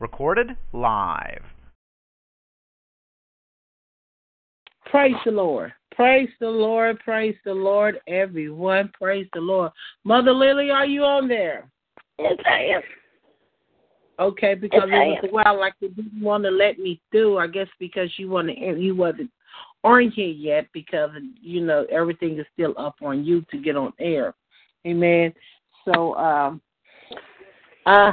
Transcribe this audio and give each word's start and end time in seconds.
Recorded 0.00 0.56
live. 0.72 1.42
Praise 4.86 5.14
the 5.26 5.30
Lord. 5.30 5.72
Praise 5.94 6.30
the 6.40 6.48
Lord. 6.48 6.98
Praise 7.00 7.36
the 7.44 7.52
Lord, 7.52 8.00
everyone. 8.08 8.90
Praise 8.98 9.26
the 9.34 9.40
Lord. 9.40 9.70
Mother 10.04 10.32
Lily, 10.32 10.70
are 10.70 10.86
you 10.86 11.02
on 11.02 11.28
there? 11.28 11.70
Yes, 12.18 12.32
I 12.46 12.76
am. 12.76 12.82
Okay, 14.18 14.54
because 14.54 14.88
yes, 14.88 15.18
it 15.22 15.22
was 15.22 15.30
a 15.30 15.34
while 15.34 15.60
like 15.60 15.74
you 15.80 15.90
didn't 15.90 16.20
want 16.20 16.44
to 16.44 16.50
let 16.50 16.78
me 16.78 17.00
through. 17.10 17.38
I 17.38 17.46
guess 17.46 17.68
because 17.78 18.08
you 18.16 18.30
want 18.30 18.48
to, 18.48 18.54
you 18.54 18.96
wasn't 18.96 19.30
on 19.84 20.10
here 20.10 20.28
yet 20.28 20.66
because 20.72 21.10
you 21.40 21.60
know 21.60 21.86
everything 21.90 22.38
is 22.38 22.46
still 22.54 22.74
up 22.78 22.96
on 23.02 23.24
you 23.24 23.44
to 23.50 23.58
get 23.58 23.76
on 23.76 23.92
air. 23.98 24.34
Amen. 24.86 25.32
So, 25.84 26.14
um, 26.16 26.60
uh, 27.86 28.12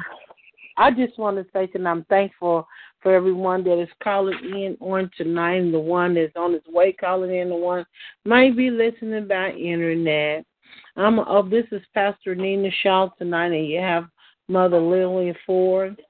I 0.77 0.91
just 0.91 1.17
want 1.17 1.37
to 1.37 1.45
say 1.51 1.69
that 1.73 1.87
I'm 1.87 2.03
thankful 2.05 2.67
for 3.01 3.15
everyone 3.15 3.63
that 3.63 3.81
is 3.81 3.89
calling 4.03 4.37
in 4.43 4.77
on 4.79 5.09
tonight, 5.17 5.55
and 5.55 5.73
the 5.73 5.79
one 5.79 6.13
that's 6.13 6.35
on 6.35 6.53
his 6.53 6.61
way 6.67 6.93
calling 6.93 7.35
in, 7.35 7.49
the 7.49 7.55
one 7.55 7.85
might 8.25 8.55
be 8.55 8.69
listening 8.69 9.27
by 9.27 9.51
internet. 9.51 10.45
I'm 10.95 11.19
oh, 11.19 11.47
this 11.47 11.65
is 11.71 11.81
Pastor 11.93 12.35
Nina 12.35 12.69
Shaw 12.83 13.09
tonight, 13.17 13.53
and 13.53 13.67
you 13.67 13.79
have 13.79 14.05
Mother 14.47 14.79
Lillian 14.79 15.35
Ford. 15.45 16.01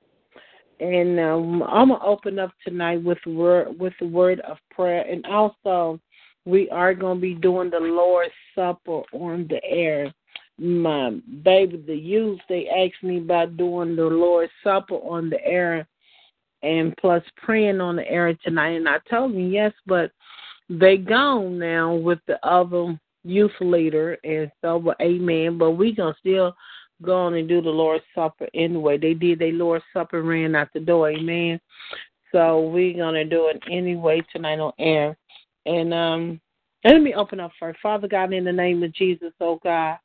And 0.80 1.20
um, 1.20 1.64
I'm 1.64 1.90
gonna 1.90 2.04
open 2.04 2.38
up 2.38 2.52
tonight 2.66 3.04
with 3.04 3.18
word 3.26 3.80
with 3.80 3.94
the 4.00 4.08
word 4.08 4.42
of 4.42 4.58
prayer, 4.70 5.06
and 5.10 5.26
also 5.26 6.00
we 6.46 6.70
are 6.70 6.94
gonna 6.94 7.20
be 7.20 7.34
doing 7.34 7.70
the 7.70 7.80
Lord's 7.80 8.34
Supper 8.54 9.02
on 9.14 9.48
the 9.50 9.64
air. 9.64 10.14
My 10.60 11.12
baby, 11.44 11.84
the 11.86 11.96
youth, 11.96 12.40
they 12.50 12.68
asked 12.68 13.04
me 13.04 13.18
about 13.18 13.58
doing 13.58 13.96
the 13.96 14.06
Lord's 14.06 14.52
Supper 14.64 14.96
on 14.96 15.30
the 15.30 15.44
air, 15.46 15.88
and 16.64 16.98
plus 16.98 17.24
praying 17.38 17.80
on 17.80 17.96
the 17.96 18.10
air 18.10 18.34
tonight. 18.44 18.72
And 18.72 18.90
I 18.90 18.98
told 19.10 19.34
them 19.34 19.52
yes, 19.52 19.72
but 19.86 20.12
they 20.70 20.98
gone 20.98 21.60
now 21.60 21.94
with 21.94 22.20
the 22.28 22.44
other 22.48 23.00
youth 23.24 23.52
leader, 23.62 24.18
and 24.24 24.52
so 24.62 24.78
well, 24.78 24.96
amen. 25.02 25.58
But 25.58 25.72
we 25.72 25.94
gonna 25.94 26.16
still 26.20 26.56
go 27.04 27.16
on 27.16 27.36
and 27.36 27.48
do 27.48 27.62
the 27.62 27.70
Lord's 27.70 28.04
Supper 28.16 28.48
anyway. 28.54 28.98
They 28.98 29.14
did 29.14 29.40
their 29.40 29.54
Lord's 29.54 29.86
Supper, 29.94 30.24
ran 30.24 30.56
out 30.56 30.70
the 30.74 30.80
door, 30.80 31.12
amen. 31.12 31.60
So 32.32 32.62
we're 32.62 32.98
gonna 32.98 33.26
do 33.26 33.48
it 33.48 33.62
anyway 33.72 34.22
tonight 34.32 34.60
on 34.60 34.74
air. 34.80 35.16
And 35.66 35.94
um 35.94 36.42
let 36.84 37.02
me 37.02 37.14
open 37.14 37.40
up 37.40 37.52
first. 37.60 37.80
Father 37.82 38.08
God, 38.08 38.34
in 38.34 38.44
the 38.44 38.52
name 38.52 38.84
of 38.84 38.94
Jesus, 38.94 39.34
oh 39.40 39.60
God. 39.64 39.98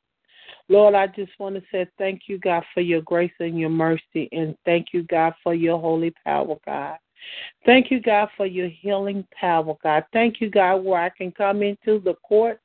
Lord, 0.69 0.95
I 0.95 1.07
just 1.07 1.31
want 1.39 1.55
to 1.55 1.63
say 1.71 1.87
thank 1.97 2.23
you, 2.27 2.37
God, 2.39 2.63
for 2.73 2.81
your 2.81 3.01
grace 3.01 3.33
and 3.39 3.59
your 3.59 3.69
mercy, 3.69 4.29
and 4.31 4.55
thank 4.65 4.87
you, 4.93 5.03
God, 5.03 5.33
for 5.43 5.53
your 5.53 5.79
holy 5.79 6.13
power, 6.23 6.55
God. 6.65 6.97
Thank 7.65 7.91
you, 7.91 8.01
God, 8.01 8.29
for 8.35 8.45
your 8.45 8.67
healing 8.67 9.25
power, 9.39 9.75
God. 9.81 10.05
Thank 10.13 10.41
you, 10.41 10.49
God, 10.49 10.77
where 10.77 11.01
I 11.01 11.09
can 11.09 11.31
come 11.31 11.61
into 11.63 11.99
the 11.99 12.15
court 12.23 12.59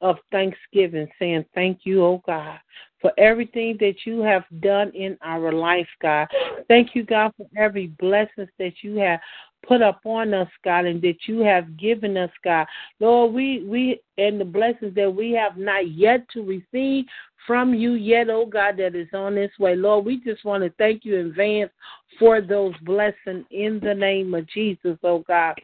of 0.00 0.16
thanksgiving, 0.30 1.08
saying 1.18 1.44
thank 1.54 1.80
you, 1.84 2.04
oh 2.04 2.22
God, 2.24 2.58
for 3.00 3.12
everything 3.18 3.76
that 3.80 4.06
you 4.06 4.20
have 4.20 4.44
done 4.60 4.90
in 4.90 5.18
our 5.22 5.52
life, 5.52 5.88
God. 6.00 6.28
Thank 6.68 6.94
you, 6.94 7.02
God, 7.04 7.32
for 7.36 7.46
every 7.56 7.88
blessing 7.98 8.48
that 8.58 8.74
you 8.82 8.96
have 8.96 9.20
put 9.66 9.82
upon 9.82 10.34
us, 10.34 10.48
God, 10.64 10.86
and 10.86 11.02
that 11.02 11.26
you 11.26 11.40
have 11.40 11.76
given 11.76 12.16
us, 12.16 12.30
God. 12.44 12.66
Lord, 13.00 13.32
we 13.34 13.64
we 13.64 14.00
and 14.16 14.40
the 14.40 14.44
blessings 14.44 14.94
that 14.94 15.12
we 15.12 15.32
have 15.32 15.56
not 15.56 15.90
yet 15.90 16.28
to 16.30 16.42
receive 16.42 17.06
from 17.46 17.74
you 17.74 17.94
yet, 17.94 18.28
oh 18.30 18.46
God, 18.46 18.76
that 18.78 18.94
is 18.94 19.08
on 19.12 19.34
this 19.34 19.50
way. 19.58 19.76
Lord, 19.76 20.04
we 20.04 20.20
just 20.20 20.44
want 20.44 20.62
to 20.64 20.70
thank 20.78 21.04
you 21.04 21.16
in 21.16 21.26
advance 21.28 21.70
for 22.18 22.40
those 22.40 22.74
blessings 22.82 23.44
in 23.50 23.80
the 23.82 23.94
name 23.94 24.34
of 24.34 24.46
Jesus, 24.48 24.98
oh 25.02 25.24
God. 25.26 25.54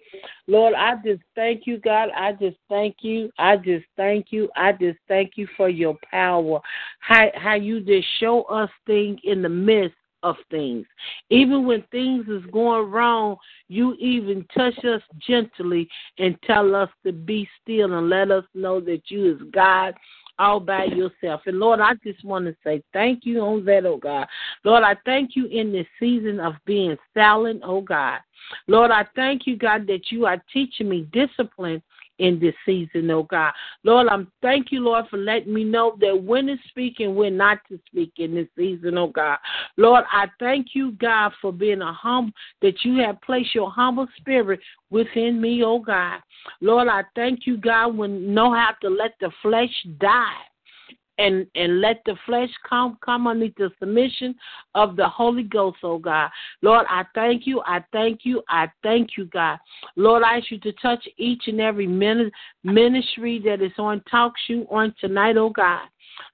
Lord, 0.46 0.74
I 0.74 0.94
just 1.04 1.22
thank 1.34 1.66
you, 1.66 1.78
God. 1.78 2.10
I 2.16 2.32
just 2.32 2.56
thank 2.68 2.96
you. 3.00 3.30
I 3.38 3.56
just 3.56 3.84
thank 3.96 4.26
you. 4.30 4.48
I 4.56 4.72
just 4.72 4.98
thank 5.08 5.32
you 5.36 5.48
for 5.56 5.68
your 5.68 5.96
power. 6.10 6.60
How 7.00 7.28
how 7.34 7.54
you 7.54 7.80
just 7.80 8.06
show 8.20 8.42
us 8.44 8.70
things 8.86 9.18
in 9.24 9.42
the 9.42 9.48
midst 9.48 9.96
of 10.22 10.36
things. 10.50 10.86
Even 11.28 11.66
when 11.66 11.84
things 11.90 12.26
is 12.28 12.42
going 12.50 12.90
wrong, 12.90 13.36
you 13.68 13.94
even 13.94 14.46
touch 14.56 14.78
us 14.84 15.02
gently 15.26 15.86
and 16.18 16.36
tell 16.44 16.74
us 16.74 16.88
to 17.04 17.12
be 17.12 17.46
still 17.62 17.92
and 17.92 18.08
let 18.08 18.30
us 18.30 18.44
know 18.54 18.80
that 18.80 19.02
you 19.08 19.34
is 19.34 19.42
God 19.52 19.94
all 20.38 20.60
by 20.60 20.84
yourself. 20.84 21.42
And 21.46 21.58
Lord, 21.58 21.80
I 21.80 21.94
just 22.04 22.24
want 22.24 22.46
to 22.46 22.56
say 22.64 22.82
thank 22.92 23.24
you 23.24 23.40
on 23.40 23.64
that, 23.66 23.86
oh 23.86 23.96
God. 23.96 24.26
Lord, 24.64 24.82
I 24.82 24.96
thank 25.04 25.36
you 25.36 25.46
in 25.46 25.72
this 25.72 25.86
season 26.00 26.40
of 26.40 26.54
being 26.64 26.96
silent, 27.14 27.62
oh 27.64 27.80
God. 27.80 28.20
Lord, 28.66 28.90
I 28.90 29.06
thank 29.14 29.46
you, 29.46 29.56
God, 29.56 29.86
that 29.86 30.10
you 30.10 30.26
are 30.26 30.42
teaching 30.52 30.88
me 30.88 31.08
discipline 31.12 31.82
in 32.18 32.38
this 32.38 32.54
season, 32.64 33.10
oh 33.10 33.24
God. 33.24 33.52
Lord, 33.82 34.06
I'm 34.08 34.30
thank 34.42 34.70
you, 34.70 34.80
Lord, 34.80 35.06
for 35.10 35.16
letting 35.16 35.52
me 35.52 35.64
know 35.64 35.96
that 36.00 36.22
when 36.22 36.46
to 36.46 36.56
speak 36.68 37.00
and 37.00 37.16
when 37.16 37.36
not 37.36 37.58
to 37.68 37.78
speak 37.86 38.12
in 38.18 38.34
this 38.34 38.48
season, 38.56 38.98
oh 38.98 39.08
God. 39.08 39.38
Lord, 39.76 40.04
I 40.10 40.26
thank 40.38 40.68
you, 40.74 40.92
God, 40.92 41.32
for 41.40 41.52
being 41.52 41.82
a 41.82 41.92
humble 41.92 42.32
that 42.62 42.84
you 42.84 42.98
have 42.98 43.20
placed 43.22 43.54
your 43.54 43.70
humble 43.70 44.06
spirit 44.16 44.60
within 44.90 45.40
me, 45.40 45.62
oh 45.64 45.78
God. 45.78 46.20
Lord, 46.60 46.88
I 46.88 47.02
thank 47.14 47.46
you, 47.46 47.56
God, 47.56 47.96
when 47.96 48.34
know 48.34 48.52
how 48.52 48.70
to 48.82 48.88
let 48.88 49.14
the 49.20 49.30
flesh 49.42 49.72
die 49.98 50.42
and 51.18 51.46
and 51.54 51.80
let 51.80 52.02
the 52.06 52.16
flesh 52.26 52.50
come 52.68 52.98
come 53.04 53.26
underneath 53.26 53.54
the 53.56 53.70
submission 53.78 54.34
of 54.74 54.96
the 54.96 55.08
Holy 55.08 55.42
Ghost, 55.42 55.78
oh 55.82 55.98
God. 55.98 56.30
Lord, 56.62 56.86
I 56.88 57.04
thank 57.14 57.46
you, 57.46 57.62
I 57.66 57.84
thank 57.92 58.20
you, 58.24 58.42
I 58.48 58.68
thank 58.82 59.16
you, 59.16 59.26
God. 59.26 59.58
Lord, 59.96 60.22
I 60.22 60.38
ask 60.38 60.50
you 60.50 60.58
to 60.60 60.72
touch 60.74 61.06
each 61.16 61.44
and 61.46 61.60
every 61.60 61.86
ministry 61.86 63.40
that 63.44 63.62
is 63.62 63.72
on 63.78 64.02
Talk 64.10 64.32
Shoe 64.46 64.66
on 64.70 64.94
tonight, 65.00 65.36
oh 65.36 65.50
God. 65.50 65.82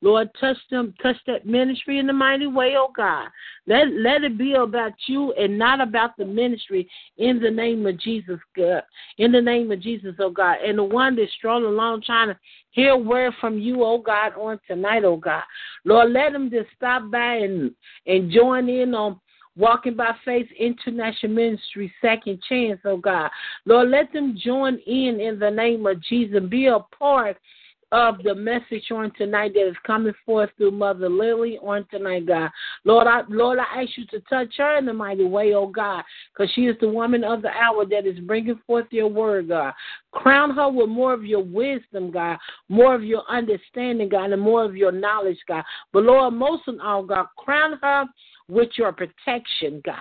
Lord, 0.00 0.28
touch 0.41 0.56
them, 0.70 0.94
touch 1.02 1.16
that 1.26 1.46
ministry 1.46 1.98
in 1.98 2.06
the 2.06 2.12
mighty 2.12 2.46
way, 2.46 2.74
oh 2.76 2.91
God. 2.96 3.28
Let 3.66 3.88
let 3.92 4.24
it 4.24 4.38
be 4.38 4.54
about 4.54 4.92
you 5.06 5.32
and 5.34 5.58
not 5.58 5.80
about 5.80 6.16
the 6.16 6.24
ministry 6.24 6.88
in 7.18 7.41
the 7.41 7.50
name 7.50 7.86
of 7.86 7.98
Jesus, 7.98 8.38
God. 8.56 8.82
In 9.18 9.32
the 9.32 9.41
name 9.41 9.70
of 9.70 9.80
Jesus, 9.80 10.14
oh 10.18 10.30
God. 10.30 10.56
And 10.64 10.78
the 10.78 10.84
one 10.84 11.16
that's 11.16 11.32
strolling 11.32 11.66
along 11.66 12.02
trying 12.02 12.28
to 12.28 12.38
hear 12.70 12.96
word 12.96 13.34
from 13.41 13.58
you, 13.58 13.84
oh 13.84 13.98
God, 13.98 14.32
on 14.38 14.58
tonight, 14.66 15.04
oh 15.04 15.16
God. 15.16 15.42
Lord, 15.84 16.12
let 16.12 16.32
them 16.32 16.50
just 16.50 16.68
stop 16.76 17.10
by 17.10 17.34
and, 17.36 17.72
and 18.06 18.30
join 18.30 18.68
in 18.68 18.94
on 18.94 19.20
Walking 19.56 19.97
by 19.97 20.12
Faith 20.24 20.47
International 20.58 21.32
Ministry 21.32 21.92
Second 22.00 22.41
Chance, 22.48 22.80
oh 22.84 22.97
God. 22.97 23.30
Lord, 23.66 23.91
let 23.91 24.12
them 24.12 24.38
join 24.42 24.78
in 24.86 25.20
in 25.20 25.38
the 25.38 25.50
name 25.50 25.84
of 25.86 26.00
Jesus. 26.02 26.41
Be 26.48 26.66
a 26.66 26.78
part 26.97 27.36
of 27.92 28.22
the 28.22 28.34
message 28.34 28.90
on 28.92 29.12
tonight 29.18 29.52
that 29.54 29.68
is 29.68 29.76
coming 29.86 30.12
forth 30.24 30.50
through 30.56 30.70
Mother 30.70 31.08
Lily 31.08 31.59
on 31.59 31.84
tonight, 31.91 32.26
God. 32.26 32.50
Lord, 32.84 33.06
I 33.06 33.22
Lord, 33.28 33.59
I 33.59 33.82
ask 33.82 33.91
you 33.97 34.06
to 34.06 34.20
touch 34.20 34.54
her 34.59 34.78
in 34.78 34.86
the 34.86 34.92
mighty 34.92 35.24
way, 35.24 35.54
oh 35.54 35.66
God, 35.66 36.04
because 36.32 36.53
she 36.54 36.62
is 36.62 36.76
the 36.80 36.88
woman 36.88 37.24
of 37.24 37.42
the 37.42 37.50
hour 37.50 37.84
that 37.86 38.06
is 38.06 38.20
bringing 38.20 38.60
forth 38.66 38.86
your 38.91 39.09
word, 39.09 39.48
God. 39.48 39.72
Crown 40.12 40.54
her 40.54 40.70
with 40.70 40.88
more 40.88 41.12
of 41.12 41.24
your 41.24 41.42
wisdom, 41.42 42.10
God, 42.10 42.38
more 42.68 42.94
of 42.94 43.03
your 43.03 43.22
understanding, 43.28 44.09
God, 44.09 44.32
and 44.32 44.42
more 44.42 44.65
of 44.65 44.76
your 44.76 44.92
knowledge, 44.92 45.38
God. 45.48 45.65
But 45.92 46.04
Lord, 46.04 46.34
most 46.34 46.68
of 46.68 46.76
all, 46.82 47.03
God, 47.03 47.26
crown 47.36 47.78
her 47.82 48.04
with 48.48 48.70
your 48.76 48.92
protection, 48.92 49.82
God. 49.84 49.97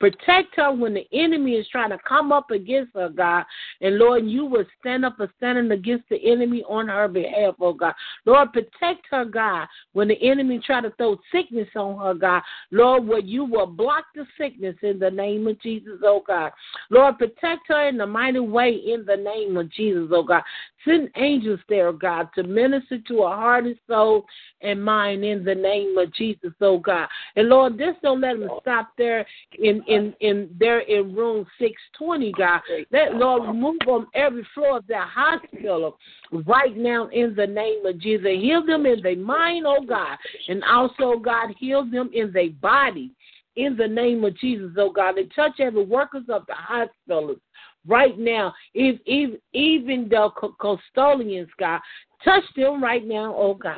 Protect 0.00 0.56
her 0.56 0.72
when 0.72 0.94
the 0.94 1.06
enemy 1.12 1.52
is 1.52 1.68
trying 1.68 1.90
to 1.90 1.98
come 2.08 2.32
up 2.32 2.50
against 2.50 2.94
her, 2.94 3.10
God. 3.10 3.44
And 3.82 3.98
Lord, 3.98 4.24
you 4.24 4.46
will 4.46 4.64
stand 4.80 5.04
up 5.04 5.20
and 5.20 5.28
standing 5.36 5.70
against 5.70 6.08
the 6.08 6.16
enemy 6.24 6.64
on 6.66 6.88
her 6.88 7.06
behalf, 7.06 7.54
oh 7.60 7.74
God. 7.74 7.92
Lord, 8.24 8.52
protect 8.54 9.06
her, 9.10 9.26
God, 9.26 9.68
when 9.92 10.08
the 10.08 10.20
enemy 10.22 10.58
try 10.64 10.80
to 10.80 10.90
throw 10.92 11.18
sickness 11.30 11.68
on 11.76 11.98
her, 11.98 12.14
God. 12.14 12.42
Lord, 12.70 13.06
where 13.06 13.20
you 13.20 13.44
will 13.44 13.66
block 13.66 14.06
the 14.14 14.26
sickness 14.38 14.76
in 14.82 14.98
the 14.98 15.10
name 15.10 15.46
of 15.46 15.60
Jesus, 15.60 15.98
oh 16.02 16.22
God. 16.26 16.52
Lord, 16.88 17.18
protect 17.18 17.68
her 17.68 17.86
in 17.86 17.98
the 17.98 18.06
mighty 18.06 18.40
way 18.40 18.70
in 18.70 19.04
the 19.04 19.16
name 19.16 19.58
of 19.58 19.70
Jesus, 19.70 20.08
oh 20.12 20.22
God. 20.22 20.42
Send 20.84 21.10
angels 21.16 21.60
there, 21.68 21.92
God, 21.92 22.28
to 22.34 22.42
minister 22.42 22.98
to 23.08 23.22
a 23.22 23.28
heart 23.28 23.66
and 23.66 23.76
soul 23.86 24.24
and 24.62 24.82
mind 24.82 25.24
in 25.24 25.44
the 25.44 25.54
name 25.54 25.96
of 25.98 26.12
Jesus, 26.14 26.52
oh 26.60 26.78
God. 26.78 27.06
And 27.36 27.48
Lord, 27.48 27.78
just 27.78 28.00
don't 28.02 28.20
let 28.20 28.38
them 28.38 28.48
stop 28.62 28.90
there 28.96 29.26
in 29.58 29.82
in 29.86 30.14
in 30.20 30.54
there 30.58 30.80
in 30.80 31.14
room 31.14 31.46
six 31.58 31.80
twenty, 31.98 32.32
God. 32.32 32.60
Let 32.90 33.16
Lord 33.16 33.54
move 33.54 33.80
on 33.86 34.06
every 34.14 34.46
floor 34.54 34.78
of 34.78 34.86
that 34.86 35.08
hospital 35.08 35.98
right 36.46 36.76
now 36.76 37.08
in 37.08 37.34
the 37.34 37.46
name 37.46 37.84
of 37.84 37.98
Jesus. 38.00 38.26
Heal 38.26 38.64
them 38.64 38.86
in 38.86 39.02
their 39.02 39.16
mind, 39.16 39.66
oh 39.66 39.84
God, 39.86 40.16
and 40.48 40.62
also 40.64 41.18
God 41.18 41.54
heal 41.58 41.84
them 41.84 42.10
in 42.14 42.32
their 42.32 42.50
body 42.50 43.12
in 43.56 43.76
the 43.76 43.88
name 43.88 44.24
of 44.24 44.36
Jesus, 44.38 44.70
oh 44.78 44.90
God, 44.90 45.18
and 45.18 45.30
touch 45.34 45.58
every 45.58 45.84
workers 45.84 46.24
of 46.28 46.46
the 46.46 46.54
hospitals 46.54 47.38
right 47.86 48.18
now. 48.18 48.52
If, 48.74 49.00
if 49.06 49.40
even 49.52 50.08
the 50.08 50.30
custodians, 50.60 51.48
God, 51.58 51.80
touch 52.24 52.44
them 52.56 52.82
right 52.82 53.06
now, 53.06 53.34
oh 53.36 53.54
God. 53.54 53.76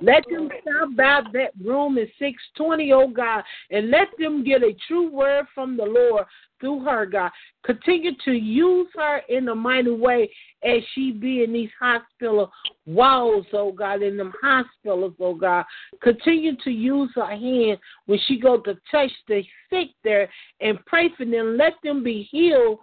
Let 0.00 0.24
them 0.28 0.48
stop 0.62 0.96
by 0.96 1.22
that 1.32 1.52
room 1.62 1.98
at 1.98 2.08
620, 2.18 2.92
oh 2.92 3.08
God, 3.08 3.42
and 3.70 3.90
let 3.90 4.08
them 4.18 4.44
get 4.44 4.62
a 4.62 4.74
true 4.86 5.10
word 5.10 5.46
from 5.54 5.76
the 5.76 5.84
Lord 5.84 6.24
through 6.60 6.84
her, 6.84 7.06
God. 7.06 7.30
Continue 7.64 8.12
to 8.24 8.32
use 8.32 8.88
her 8.96 9.22
in 9.28 9.48
a 9.48 9.54
mighty 9.54 9.90
way 9.90 10.30
as 10.64 10.82
she 10.94 11.12
be 11.12 11.44
in 11.44 11.52
these 11.52 11.70
hospital 11.78 12.50
walls, 12.86 13.46
oh 13.52 13.72
God, 13.72 14.02
in 14.02 14.16
them 14.16 14.32
hospitals, 14.42 15.14
oh 15.20 15.34
God. 15.34 15.64
Continue 16.02 16.56
to 16.64 16.70
use 16.70 17.10
her 17.14 17.30
hand 17.30 17.78
when 18.06 18.18
she 18.26 18.40
go 18.40 18.58
to 18.58 18.74
touch 18.90 19.10
the 19.28 19.42
sick 19.70 19.88
there 20.02 20.28
and 20.60 20.84
pray 20.86 21.10
for 21.16 21.24
them. 21.24 21.56
Let 21.56 21.74
them 21.84 22.02
be 22.02 22.28
healed. 22.30 22.78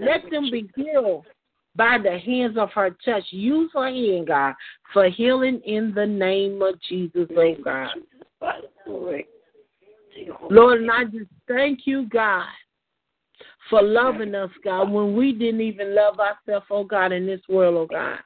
Let 0.00 0.28
them 0.30 0.50
be 0.50 0.68
healed 0.76 1.24
by 1.76 1.98
the 2.02 2.18
hands 2.18 2.56
of 2.56 2.70
her 2.70 2.96
touch. 3.04 3.24
Use 3.30 3.70
her 3.74 3.86
hand, 3.86 4.28
God, 4.28 4.54
for 4.92 5.08
healing 5.08 5.60
in 5.64 5.92
the 5.94 6.06
name 6.06 6.62
of 6.62 6.80
Jesus, 6.88 7.28
oh 7.36 7.54
God. 7.64 7.88
Lord, 10.50 10.80
and 10.80 10.90
I 10.90 11.04
just 11.04 11.30
thank 11.48 11.80
you, 11.86 12.06
God, 12.08 12.46
for 13.68 13.82
loving 13.82 14.34
us, 14.34 14.50
God, 14.62 14.90
when 14.90 15.16
we 15.16 15.32
didn't 15.32 15.60
even 15.60 15.94
love 15.94 16.20
ourselves, 16.20 16.66
oh 16.70 16.84
God, 16.84 17.12
in 17.12 17.26
this 17.26 17.40
world, 17.48 17.76
oh 17.76 17.86
God. 17.86 18.18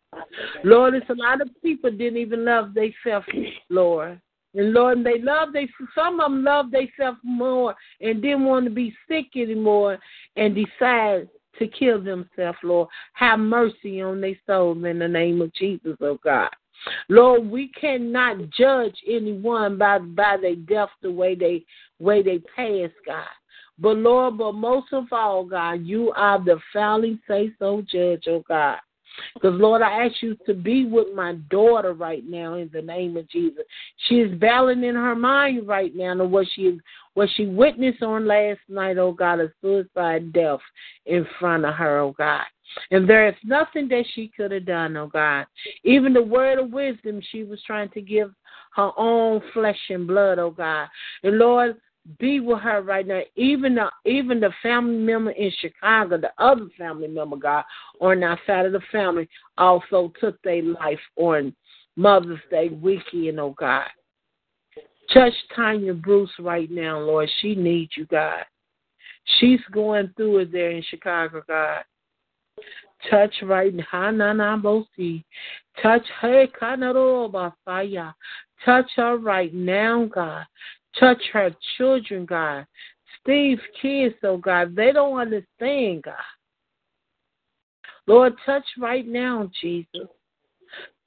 Lord, 0.64 0.94
it's 0.94 1.08
a 1.08 1.14
lot 1.14 1.40
of 1.40 1.48
people 1.62 1.90
didn't 1.90 2.18
even 2.18 2.44
love 2.44 2.74
themselves, 2.74 3.26
Lord. 3.70 4.20
And 4.54 4.72
Lord, 4.72 5.04
they 5.04 5.20
love 5.20 5.52
they 5.52 5.68
some 5.94 6.20
of 6.20 6.30
them 6.30 6.42
love 6.42 6.70
themselves 6.70 7.18
more 7.22 7.74
and 8.00 8.22
didn't 8.22 8.44
want 8.44 8.64
to 8.64 8.70
be 8.70 8.94
sick 9.06 9.26
anymore 9.36 9.98
and 10.36 10.54
decide 10.54 11.28
to 11.58 11.68
kill 11.68 12.02
themselves, 12.02 12.58
Lord. 12.62 12.88
Have 13.14 13.38
mercy 13.38 14.00
on 14.00 14.20
their 14.20 14.36
souls 14.46 14.84
in 14.84 14.98
the 14.98 15.08
name 15.08 15.40
of 15.40 15.52
Jesus, 15.54 15.96
oh 16.00 16.18
God. 16.22 16.50
Lord, 17.08 17.50
we 17.50 17.68
cannot 17.68 18.50
judge 18.50 18.96
anyone 19.06 19.78
by 19.78 19.98
by 19.98 20.36
their 20.40 20.54
death 20.54 20.90
the 21.02 21.10
way 21.10 21.34
they 21.34 21.64
way 21.98 22.22
they 22.22 22.38
pass, 22.38 22.90
God. 23.06 23.26
But 23.78 23.96
Lord, 23.96 24.38
but 24.38 24.52
most 24.52 24.92
of 24.92 25.12
all, 25.12 25.44
God, 25.44 25.84
you 25.84 26.12
are 26.16 26.42
the 26.42 26.58
fouling 26.72 27.20
say 27.28 27.52
so 27.58 27.66
oh, 27.66 27.82
judge, 27.82 28.24
oh 28.28 28.42
God. 28.48 28.78
Because 29.34 29.58
Lord, 29.60 29.82
I 29.82 30.06
ask 30.06 30.22
you 30.22 30.36
to 30.46 30.54
be 30.54 30.84
with 30.86 31.08
my 31.14 31.34
daughter 31.50 31.92
right 31.92 32.24
now 32.26 32.54
in 32.54 32.70
the 32.72 32.82
name 32.82 33.16
of 33.16 33.28
Jesus. 33.28 33.64
She 34.08 34.16
is 34.16 34.38
battling 34.38 34.84
in 34.84 34.94
her 34.94 35.14
mind 35.14 35.66
right 35.66 35.94
now 35.94 36.14
to 36.14 36.24
what 36.24 36.46
she 36.54 36.78
what 37.14 37.28
she 37.34 37.46
witnessed 37.46 38.02
on 38.02 38.26
last 38.26 38.60
night, 38.68 38.98
oh 38.98 39.12
God, 39.12 39.40
a 39.40 39.52
suicide 39.60 40.32
death 40.32 40.60
in 41.06 41.26
front 41.40 41.64
of 41.64 41.74
her, 41.74 41.98
oh 41.98 42.14
God. 42.16 42.44
And 42.90 43.08
there 43.08 43.28
is 43.28 43.34
nothing 43.44 43.88
that 43.88 44.04
she 44.14 44.28
could 44.36 44.52
have 44.52 44.66
done, 44.66 44.96
oh 44.96 45.08
God. 45.08 45.46
Even 45.84 46.12
the 46.12 46.22
word 46.22 46.58
of 46.58 46.70
wisdom 46.70 47.20
she 47.30 47.44
was 47.44 47.60
trying 47.66 47.88
to 47.90 48.00
give 48.00 48.32
her 48.76 48.90
own 48.96 49.42
flesh 49.52 49.78
and 49.88 50.06
blood, 50.06 50.38
oh 50.38 50.50
God. 50.50 50.88
And 51.22 51.38
Lord, 51.38 51.76
be 52.18 52.40
with 52.40 52.60
her 52.60 52.82
right 52.82 53.06
now. 53.06 53.20
Even 53.36 53.74
the 53.74 53.90
even 54.04 54.40
the 54.40 54.52
family 54.62 54.96
member 54.96 55.30
in 55.32 55.52
Chicago, 55.60 56.18
the 56.18 56.32
other 56.38 56.68
family 56.78 57.08
member, 57.08 57.36
God, 57.36 57.64
on 58.00 58.22
our 58.22 58.38
side 58.46 58.66
of 58.66 58.72
the 58.72 58.80
family, 58.90 59.28
also 59.56 60.12
took 60.20 60.40
their 60.42 60.62
life 60.62 61.00
on 61.16 61.54
Mother's 61.96 62.40
Day 62.50 62.68
weekend, 62.68 63.40
oh 63.40 63.54
God. 63.58 63.88
Touch 65.12 65.32
Tanya 65.54 65.94
Bruce 65.94 66.30
right 66.38 66.70
now, 66.70 66.98
Lord. 66.98 67.28
She 67.40 67.54
needs 67.54 67.92
you, 67.96 68.06
God. 68.06 68.44
She's 69.38 69.60
going 69.72 70.12
through 70.16 70.38
it 70.38 70.52
there 70.52 70.70
in 70.70 70.82
Chicago, 70.88 71.42
God. 71.46 71.82
Touch 73.10 73.34
right 73.42 73.72
now. 73.74 73.84
Touch 75.82 76.06
her. 76.20 76.46
Touch 78.64 78.90
her 78.96 79.16
right 79.18 79.54
now, 79.54 80.04
God. 80.12 80.46
Touch 80.98 81.22
her 81.32 81.50
children, 81.76 82.26
God. 82.26 82.66
Steve's 83.20 83.62
kids, 83.80 84.14
oh 84.22 84.38
God, 84.38 84.74
they 84.74 84.92
don't 84.92 85.18
understand, 85.18 86.02
God. 86.02 86.14
Lord, 88.06 88.34
touch 88.46 88.64
right 88.78 89.06
now, 89.06 89.50
Jesus. 89.60 90.08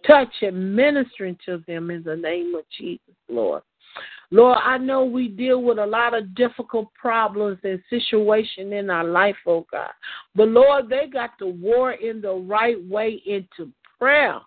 Touch 0.06 0.34
and 0.42 0.76
ministering 0.76 1.38
to 1.46 1.64
them 1.68 1.92
in 1.92 2.04
the 2.04 2.16
name 2.16 2.54
of 2.56 2.64
Jesus, 2.78 3.16
Lord. 3.28 3.64
Lord, 4.30 4.60
I 4.64 4.78
know 4.78 5.04
we 5.04 5.28
deal 5.28 5.62
with 5.62 5.78
a 5.78 5.86
lot 5.86 6.14
of 6.14 6.34
difficult 6.36 6.94
problems 6.94 7.60
and 7.64 7.82
situations 7.90 8.72
in 8.72 8.90
our 8.90 9.04
life, 9.04 9.36
oh 9.46 9.66
God. 9.72 9.92
But 10.36 10.48
Lord, 10.48 10.90
they 10.90 11.08
got 11.12 11.32
the 11.38 11.48
war 11.48 11.94
in 11.94 12.22
the 12.22 12.34
right 12.34 12.78
way 12.88 13.22
into 13.26 13.72
prayer 14.00 14.40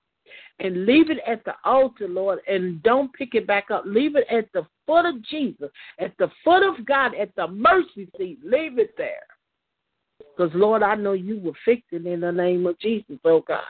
and 0.61 0.87
leave 0.87 1.11
it 1.11 1.19
at 1.27 1.45
the 1.45 1.55
altar, 1.65 2.09
Lord, 2.09 2.39
and 2.49 2.83
don't 2.83 3.13
pick 3.13 3.35
it 3.35 3.47
back 3.47 3.71
up. 3.71 3.85
Leave 3.87 4.17
it 4.17 4.27
at 4.31 4.47
the 4.53 4.67
foot 4.87 5.05
of 5.05 5.23
Jesus, 5.23 5.71
at 5.99 6.13
the 6.19 6.29
foot 6.45 6.63
of 6.63 6.85
God, 6.87 7.13
at 7.15 7.35
the 7.35 7.49
mercy 7.49 8.09
seat. 8.17 8.39
Leave 8.45 8.79
it 8.79 8.95
there. 8.97 9.27
Because, 10.19 10.53
Lord, 10.55 10.83
I 10.83 10.95
know 10.95 11.13
you 11.13 11.39
will 11.39 11.55
fix 11.65 11.83
it 11.91 12.07
in 12.07 12.21
the 12.21 12.33
name 12.33 12.67
of 12.67 12.79
Jesus, 12.79 13.19
oh 13.25 13.41
God. 13.47 13.63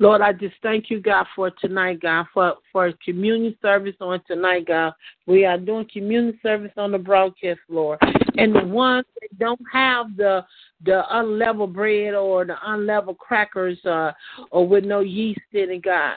Lord, 0.00 0.22
I 0.22 0.32
just 0.32 0.54
thank 0.62 0.88
you, 0.88 0.98
God, 0.98 1.26
for 1.36 1.50
tonight, 1.50 2.00
God, 2.00 2.24
for 2.32 2.54
for 2.72 2.90
communion 3.04 3.54
service 3.60 3.94
on 4.00 4.22
tonight, 4.26 4.66
God. 4.66 4.94
We 5.26 5.44
are 5.44 5.58
doing 5.58 5.86
communion 5.92 6.38
service 6.42 6.72
on 6.78 6.92
the 6.92 6.98
broadcast, 6.98 7.60
Lord. 7.68 7.98
And 8.38 8.54
the 8.54 8.64
ones 8.64 9.04
that 9.20 9.38
don't 9.38 9.60
have 9.70 10.16
the 10.16 10.46
the 10.86 11.02
unleavened 11.10 11.74
bread 11.74 12.14
or 12.14 12.46
the 12.46 12.56
unleavened 12.64 13.18
crackers 13.18 13.78
uh, 13.84 14.12
or 14.50 14.66
with 14.66 14.84
no 14.84 15.00
yeast 15.00 15.40
in 15.52 15.70
it, 15.70 15.84
God. 15.84 16.14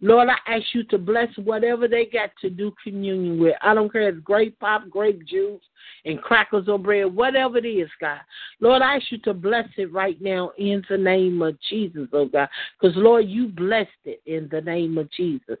Lord, 0.00 0.28
I 0.28 0.36
ask 0.52 0.64
you 0.74 0.84
to 0.84 0.98
bless 0.98 1.28
whatever 1.38 1.88
they 1.88 2.06
got 2.06 2.30
to 2.42 2.50
do 2.50 2.72
communion 2.82 3.40
with. 3.40 3.54
I 3.62 3.74
don't 3.74 3.90
care 3.90 4.08
if 4.08 4.16
it's 4.16 4.24
grape 4.24 4.58
pop, 4.58 4.88
grape 4.90 5.24
juice, 5.26 5.62
and 6.04 6.20
crackers 6.20 6.68
or 6.68 6.78
bread, 6.78 7.14
whatever 7.14 7.58
it 7.58 7.66
is, 7.66 7.88
God. 8.00 8.20
Lord, 8.60 8.82
I 8.82 8.96
ask 8.96 9.10
you 9.10 9.18
to 9.18 9.34
bless 9.34 9.68
it 9.76 9.92
right 9.92 10.20
now 10.20 10.52
in 10.58 10.84
the 10.88 10.98
name 10.98 11.40
of 11.42 11.56
Jesus, 11.68 12.08
oh 12.12 12.26
God. 12.26 12.48
Because, 12.80 12.96
Lord, 12.96 13.26
you 13.26 13.48
blessed 13.48 13.88
it 14.04 14.20
in 14.26 14.48
the 14.50 14.60
name 14.60 14.98
of 14.98 15.10
Jesus 15.12 15.58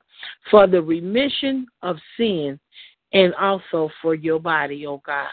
for 0.50 0.66
the 0.66 0.82
remission 0.82 1.66
of 1.82 1.96
sin 2.16 2.58
and 3.12 3.34
also 3.36 3.88
for 4.02 4.14
your 4.14 4.38
body, 4.38 4.86
oh 4.86 5.00
God. 5.06 5.28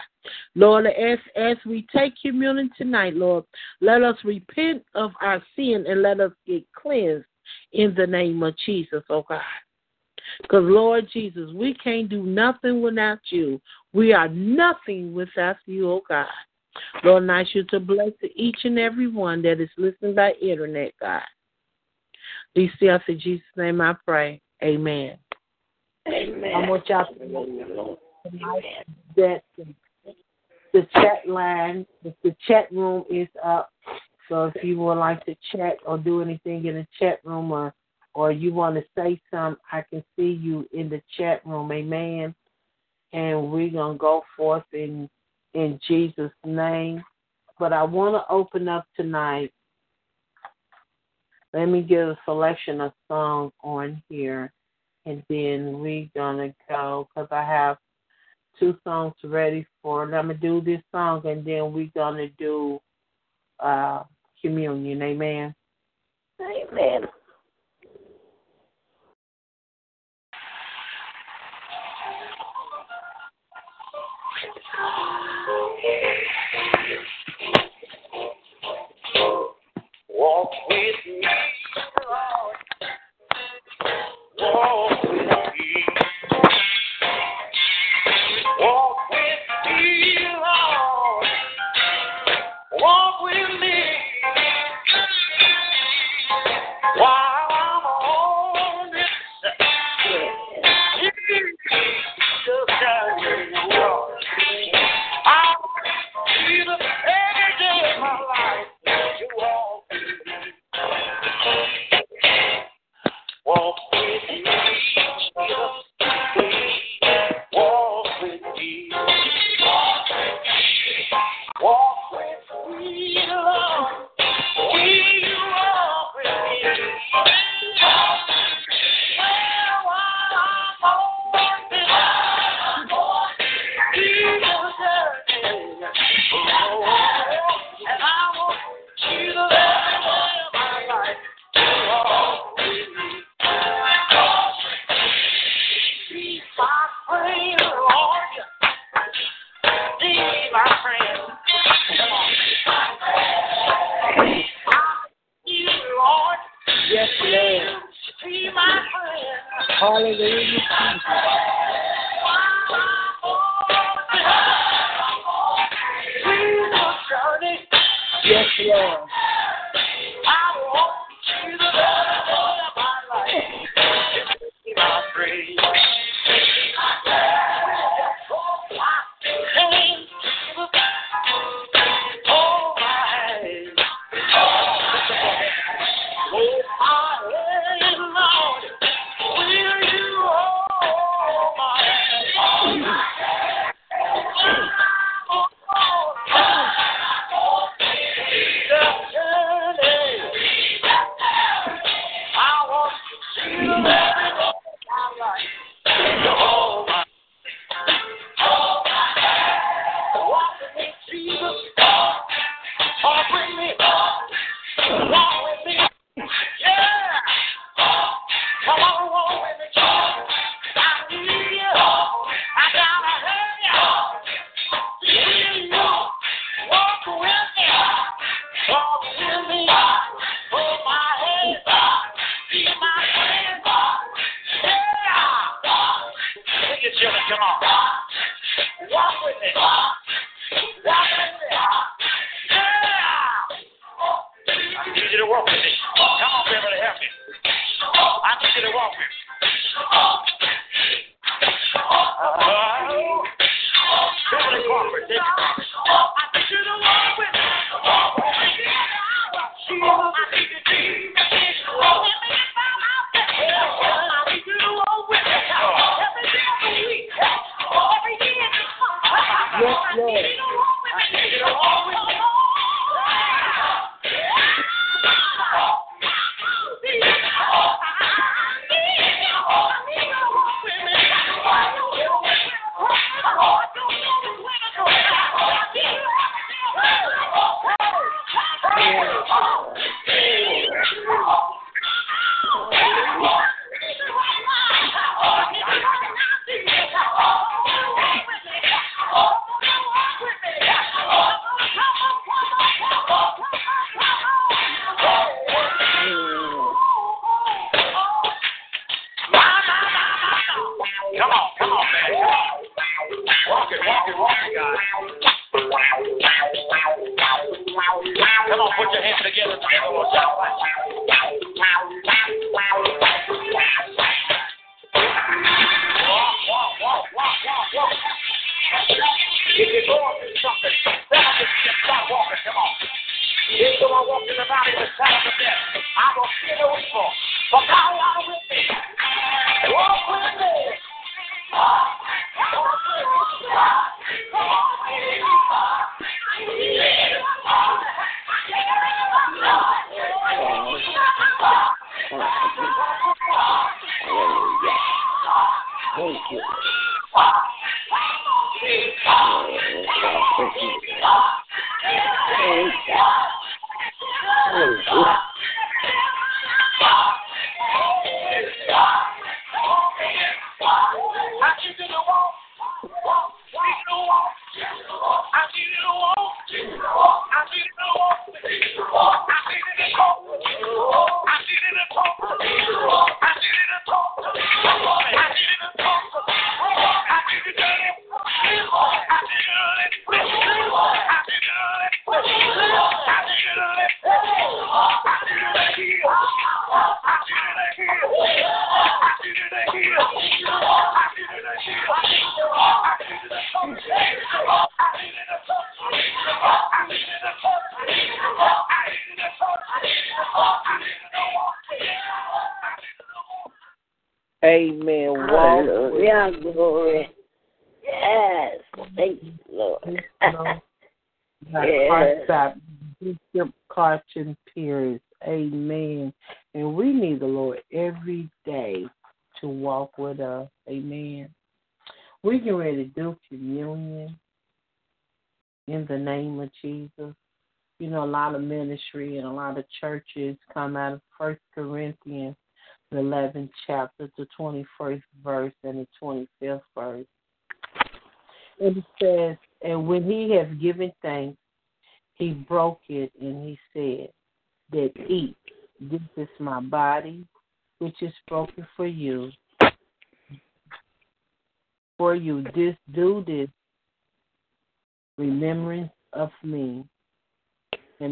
Lord, 0.55 0.85
as, 0.87 1.19
as 1.35 1.57
we 1.65 1.85
take 1.93 2.13
communion 2.21 2.69
tonight, 2.77 3.15
Lord, 3.15 3.43
let 3.81 4.01
us 4.03 4.15
repent 4.23 4.83
of 4.95 5.11
our 5.21 5.43
sin 5.55 5.85
and 5.87 6.01
let 6.01 6.19
us 6.19 6.31
get 6.47 6.63
cleansed 6.73 7.25
in 7.71 7.93
the 7.95 8.07
name 8.07 8.41
of 8.43 8.55
Jesus, 8.65 9.03
oh 9.09 9.25
God. 9.27 9.41
Because, 10.41 10.63
Lord 10.63 11.07
Jesus, 11.12 11.51
we 11.53 11.73
can't 11.75 12.09
do 12.09 12.23
nothing 12.23 12.81
without 12.81 13.19
you. 13.29 13.62
We 13.91 14.13
are 14.13 14.29
nothing 14.29 15.13
without 15.13 15.57
you, 15.65 15.89
oh 15.89 16.01
God. 16.07 16.27
Lord, 17.03 17.29
I 17.29 17.41
ask 17.41 17.53
you 17.53 17.63
to 17.65 17.79
bless 17.79 18.12
each 18.35 18.59
and 18.63 18.79
every 18.79 19.07
one 19.07 19.41
that 19.43 19.62
is 19.62 19.69
listening 19.77 20.15
by 20.15 20.31
internet, 20.41 20.93
God. 21.00 21.21
These 22.55 22.71
things 22.79 23.01
in 23.07 23.19
Jesus' 23.19 23.45
name 23.57 23.81
I 23.81 23.95
pray. 24.05 24.41
Amen. 24.63 25.17
Amen. 26.07 26.51
I 26.55 26.69
want 26.69 26.88
y'all 26.89 27.13
to 27.13 27.27
know 27.27 27.97
that 29.15 29.43
the 30.73 30.88
chat 30.93 31.27
line, 31.27 31.85
the 32.03 32.35
chat 32.47 32.71
room 32.71 33.03
is 33.09 33.27
up. 33.43 33.71
So 34.29 34.51
if 34.53 34.63
you 34.63 34.77
would 34.79 34.95
like 34.95 35.25
to 35.25 35.35
chat 35.51 35.77
or 35.85 35.97
do 35.97 36.21
anything 36.21 36.65
in 36.65 36.75
the 36.75 36.87
chat 36.99 37.19
room 37.23 37.51
or 37.51 37.73
or 38.15 38.31
you 38.31 38.53
want 38.53 38.75
to 38.75 38.83
say 38.95 39.19
something, 39.31 39.59
I 39.71 39.83
can 39.89 40.03
see 40.15 40.39
you 40.39 40.67
in 40.71 40.87
the 40.87 41.01
chat 41.17 41.43
room. 41.45 41.71
Amen. 41.71 42.35
And 43.11 43.51
we're 43.51 43.71
gonna 43.71 43.97
go 43.97 44.23
forth 44.37 44.65
in 44.71 45.09
in 45.53 45.79
Jesus' 45.87 46.31
name. 46.45 47.03
But 47.59 47.73
I 47.73 47.83
want 47.83 48.15
to 48.15 48.33
open 48.33 48.67
up 48.67 48.85
tonight. 48.95 49.51
Let 51.53 51.65
me 51.67 51.81
get 51.81 51.99
a 51.99 52.17
selection 52.25 52.81
of 52.81 52.93
songs 53.07 53.51
on 53.63 54.01
here, 54.09 54.51
and 55.05 55.23
then 55.29 55.79
we're 55.79 56.09
gonna 56.15 56.53
go 56.67 57.07
because 57.13 57.29
I 57.31 57.43
have 57.43 57.77
two 58.59 58.77
songs 58.83 59.13
ready 59.23 59.65
for. 59.81 60.03
I'm 60.03 60.11
gonna 60.11 60.33
do 60.33 60.61
this 60.61 60.81
song, 60.91 61.25
and 61.25 61.45
then 61.45 61.73
we're 61.73 61.91
gonna 61.95 62.29
do 62.39 62.79
uh, 63.59 64.03
communion. 64.43 65.01
Amen. 65.01 65.55
Amen. 66.41 67.01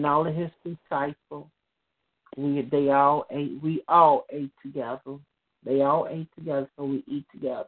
and 0.01 0.07
all 0.07 0.25
of 0.25 0.33
his 0.33 0.49
disciples. 0.65 1.47
We 2.35 2.67
they 2.71 2.89
all 2.89 3.27
ate. 3.29 3.61
We 3.61 3.83
all 3.87 4.25
ate 4.31 4.49
together. 4.63 5.17
They 5.63 5.81
all 5.81 6.07
ate 6.09 6.27
together, 6.35 6.67
so 6.75 6.85
we 6.85 7.03
eat 7.05 7.25
together. 7.31 7.67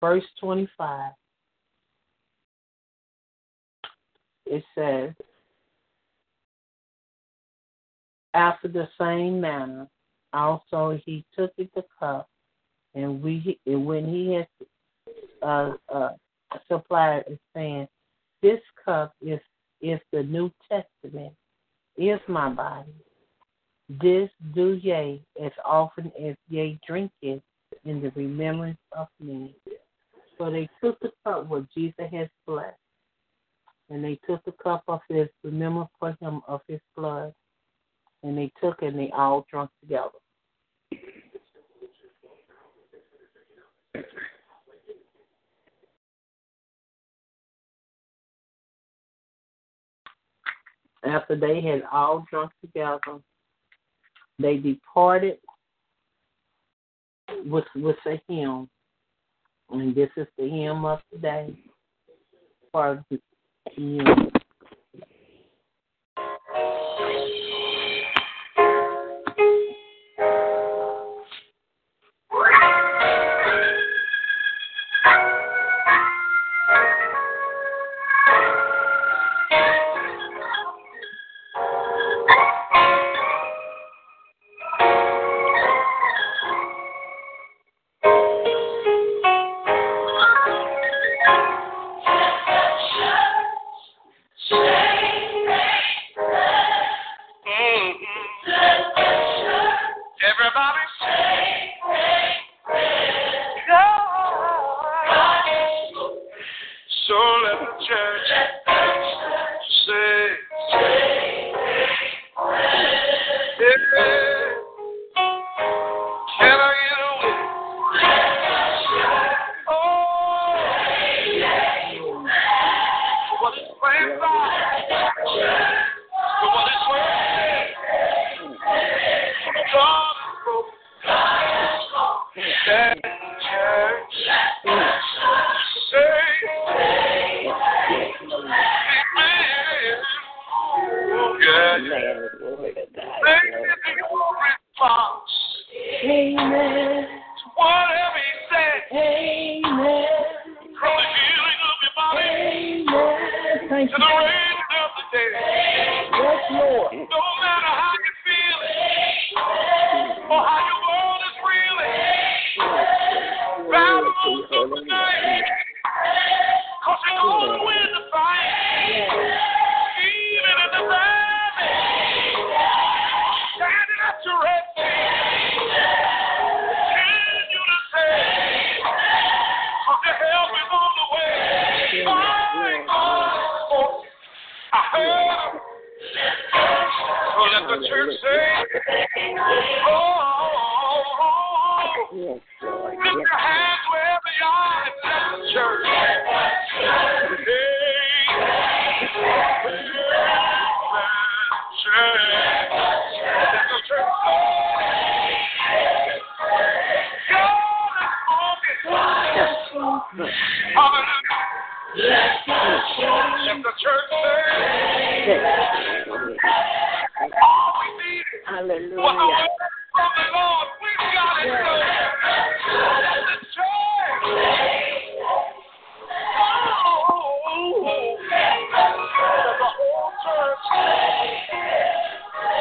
Verse 0.00 0.24
25, 0.40 1.12
it 4.46 4.64
says, 4.74 5.12
After 8.34 8.68
the 8.68 8.88
same 9.00 9.40
manner, 9.40 9.88
also, 10.36 11.00
he 11.06 11.24
took 11.34 11.50
the 11.56 11.82
cup, 11.98 12.28
and 12.94 13.22
we 13.22 13.58
and 13.64 13.86
when 13.86 14.06
he 14.06 14.34
had 14.34 14.48
uh, 15.40 15.72
uh, 15.92 16.10
supplied 16.68 17.24
it, 17.26 17.40
saying, 17.54 17.88
"This 18.42 18.60
cup 18.84 19.14
is 19.22 19.40
is 19.80 19.98
the 20.12 20.22
New 20.22 20.52
Testament, 20.68 21.32
is 21.96 22.20
my 22.28 22.50
body. 22.50 22.92
This 23.88 24.28
do 24.52 24.74
ye 24.74 25.24
as 25.42 25.52
often 25.64 26.12
as 26.22 26.36
ye 26.50 26.78
drink 26.86 27.10
it 27.22 27.42
in 27.86 28.02
the 28.02 28.10
remembrance 28.10 28.78
of 28.92 29.08
me." 29.18 29.54
So 30.36 30.50
they 30.50 30.68
took 30.84 31.00
the 31.00 31.12
cup 31.24 31.46
what 31.46 31.64
Jesus 31.74 32.10
has 32.12 32.28
blessed, 32.46 32.76
and 33.88 34.04
they 34.04 34.18
took 34.28 34.44
the 34.44 34.52
cup 34.62 34.84
of 34.86 35.00
his 35.08 35.28
remembrance 35.42 35.88
for 35.98 36.14
him 36.20 36.42
of 36.46 36.60
his 36.68 36.80
blood, 36.94 37.32
and 38.22 38.36
they 38.36 38.52
took 38.60 38.82
and 38.82 38.98
they 38.98 39.10
all 39.16 39.46
drunk 39.50 39.70
together. 39.80 40.10
After 51.06 51.36
they 51.36 51.60
had 51.60 51.82
all 51.92 52.26
drunk 52.28 52.50
together, 52.60 53.20
they 54.38 54.56
departed 54.56 55.38
with 57.44 57.64
with 57.74 57.96
a 58.06 58.20
hymn, 58.28 58.68
and 59.70 59.94
this 59.94 60.10
is 60.16 60.26
the 60.36 60.48
hymn 60.48 60.84
of 60.84 61.00
today. 61.12 61.46
day 61.48 61.58
for 62.72 63.04
the 63.10 63.18
hymn. 63.72 64.35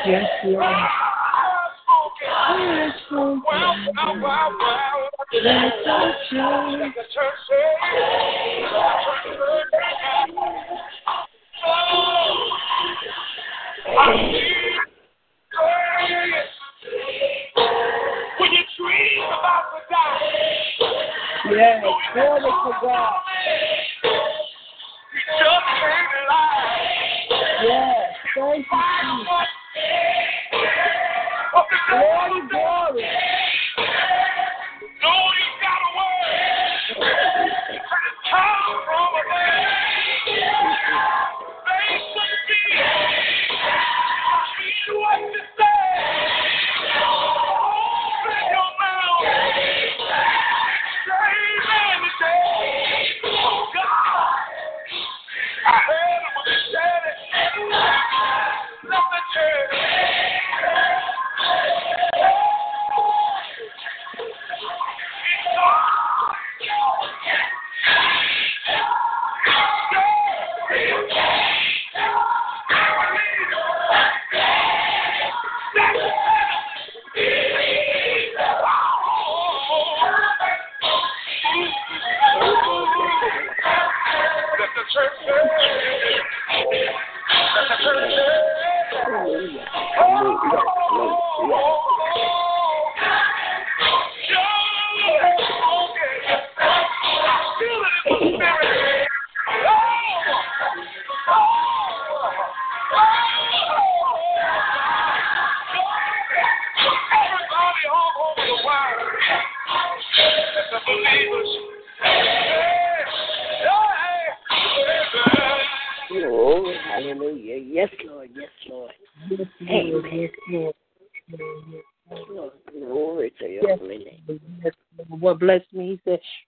Yes, 0.07 0.29
Lord. 0.45 0.61
Well, 3.11 3.41
well, 3.51 4.21
well. 4.21 5.09
The 5.31 5.41
church 7.13 7.35
When 13.87 14.44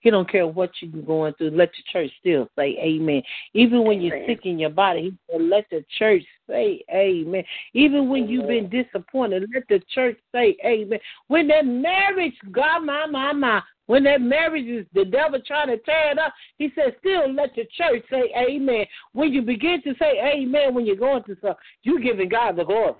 he 0.07 0.11
don't 0.11 0.31
care 0.31 0.47
what 0.47 0.71
you're 0.79 1.03
going 1.03 1.33
through. 1.33 1.49
Let 1.49 1.69
the 1.71 1.83
church 1.91 2.09
still 2.21 2.47
say 2.57 2.77
amen. 2.81 3.21
Even 3.53 3.83
when 3.83 3.99
you're 3.99 4.25
sick 4.25 4.45
in 4.45 4.57
your 4.57 4.69
body, 4.69 5.01
he 5.01 5.17
said, 5.29 5.41
let 5.41 5.65
the 5.69 5.83
church 5.99 6.23
say 6.49 6.81
amen. 6.89 7.43
Even 7.73 8.07
when 8.07 8.29
you've 8.29 8.47
been 8.47 8.69
disappointed, 8.69 9.49
let 9.53 9.67
the 9.67 9.81
church 9.93 10.17
say 10.33 10.55
amen. 10.65 10.99
When 11.27 11.49
that 11.49 11.65
marriage, 11.65 12.35
God, 12.53 12.85
my, 12.85 13.05
my, 13.07 13.33
my, 13.33 13.61
when 13.87 14.05
that 14.05 14.21
marriage 14.21 14.65
is 14.65 14.85
the 14.93 15.03
devil 15.03 15.41
trying 15.45 15.67
to 15.67 15.77
tear 15.79 16.11
it 16.11 16.19
up, 16.19 16.33
he 16.57 16.71
said, 16.73 16.95
still 16.99 17.33
let 17.33 17.53
the 17.53 17.65
church 17.77 18.05
say 18.09 18.31
amen. 18.37 18.85
When 19.11 19.33
you 19.33 19.41
begin 19.41 19.81
to 19.83 19.93
say 19.99 20.21
amen 20.23 20.73
when 20.73 20.85
you're 20.85 20.95
going 20.95 21.23
through 21.23 21.37
something, 21.41 21.57
you're 21.83 21.99
giving 21.99 22.29
God 22.29 22.55
the 22.55 22.63
glory. 22.63 22.95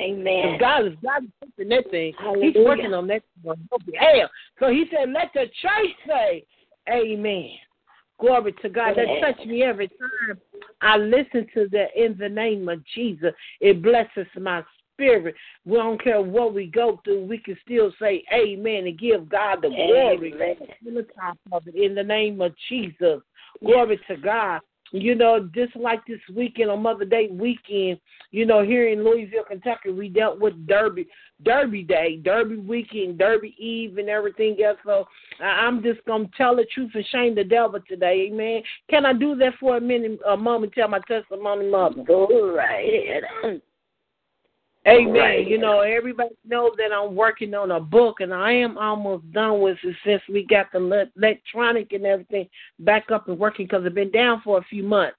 Amen. 0.00 0.58
God 0.58 0.86
is 0.86 0.92
God 1.02 1.24
is 1.24 1.30
fixing 1.40 1.68
that 1.68 1.90
thing. 1.90 2.14
He's 2.40 2.54
working 2.64 2.94
on 2.94 3.06
that 3.08 3.22
on 3.46 3.56
your. 3.70 4.28
So 4.58 4.68
he 4.68 4.86
said, 4.90 5.10
Let 5.10 5.30
the 5.34 5.46
church 5.62 5.90
say 6.06 6.44
Amen. 6.88 7.50
Glory 8.20 8.54
to 8.62 8.68
God. 8.68 8.94
That 8.96 9.08
Amen. 9.08 9.20
touched 9.20 9.46
me 9.46 9.62
every 9.62 9.88
time 9.88 10.40
I 10.80 10.96
listen 10.96 11.46
to 11.54 11.68
that 11.70 11.88
in 11.96 12.16
the 12.18 12.28
name 12.28 12.68
of 12.68 12.82
Jesus. 12.94 13.32
It 13.60 13.82
blesses 13.82 14.26
my 14.38 14.62
spirit. 14.94 15.34
We 15.64 15.76
don't 15.76 16.02
care 16.02 16.22
what 16.22 16.54
we 16.54 16.66
go 16.66 17.00
through, 17.04 17.24
we 17.26 17.38
can 17.38 17.56
still 17.64 17.92
say 18.00 18.22
amen 18.32 18.86
and 18.86 18.98
give 18.98 19.28
God 19.28 19.62
the 19.62 19.68
glory 19.68 20.32
Amen. 20.34 20.56
in 20.86 20.94
the 20.94 21.06
top 21.18 21.36
of 21.52 21.66
it 21.66 21.74
in 21.74 21.94
the 21.94 22.02
name 22.02 22.40
of 22.40 22.52
Jesus. 22.68 23.20
Glory 23.64 24.00
to 24.08 24.16
God. 24.16 24.60
You 24.96 25.16
know, 25.16 25.50
just 25.52 25.74
like 25.74 26.06
this 26.06 26.20
weekend 26.32 26.70
on 26.70 26.80
Mother 26.80 27.04
Day 27.04 27.26
weekend, 27.28 27.98
you 28.30 28.46
know, 28.46 28.62
here 28.62 28.88
in 28.88 29.02
Louisville, 29.02 29.42
Kentucky, 29.42 29.90
we 29.90 30.08
dealt 30.08 30.38
with 30.38 30.68
Derby, 30.68 31.08
Derby 31.42 31.82
Day, 31.82 32.20
Derby 32.22 32.58
weekend, 32.58 33.18
Derby 33.18 33.56
Eve, 33.58 33.98
and 33.98 34.08
everything 34.08 34.56
else. 34.64 34.78
So 34.84 35.04
I'm 35.40 35.82
just 35.82 36.04
gonna 36.04 36.30
tell 36.36 36.54
the 36.54 36.64
truth 36.72 36.92
and 36.94 37.04
shame 37.06 37.34
the 37.34 37.42
devil 37.42 37.80
today, 37.88 38.28
Amen. 38.30 38.62
Can 38.88 39.04
I 39.04 39.14
do 39.14 39.34
that 39.34 39.54
for 39.58 39.78
a 39.78 39.80
minute, 39.80 40.20
a 40.28 40.36
moment? 40.36 40.72
Tell 40.74 40.86
my 40.86 41.00
testimony, 41.08 41.68
Mother. 41.68 42.04
Go 42.04 42.54
right 42.54 43.24
ahead. 43.42 43.62
Amen. 44.86 45.14
Right. 45.14 45.48
You 45.48 45.58
know, 45.58 45.80
everybody 45.80 46.34
knows 46.46 46.72
that 46.76 46.92
I'm 46.92 47.16
working 47.16 47.54
on 47.54 47.70
a 47.70 47.80
book, 47.80 48.20
and 48.20 48.34
I 48.34 48.52
am 48.52 48.76
almost 48.76 49.30
done 49.32 49.60
with 49.60 49.78
it 49.82 49.96
since 50.04 50.22
we 50.28 50.46
got 50.46 50.70
the 50.72 51.08
electronic 51.16 51.92
and 51.92 52.04
everything 52.04 52.48
back 52.80 53.10
up 53.10 53.28
and 53.28 53.38
working 53.38 53.66
because 53.66 53.84
it's 53.86 53.94
been 53.94 54.10
down 54.10 54.42
for 54.44 54.58
a 54.58 54.64
few 54.64 54.82
months. 54.82 55.16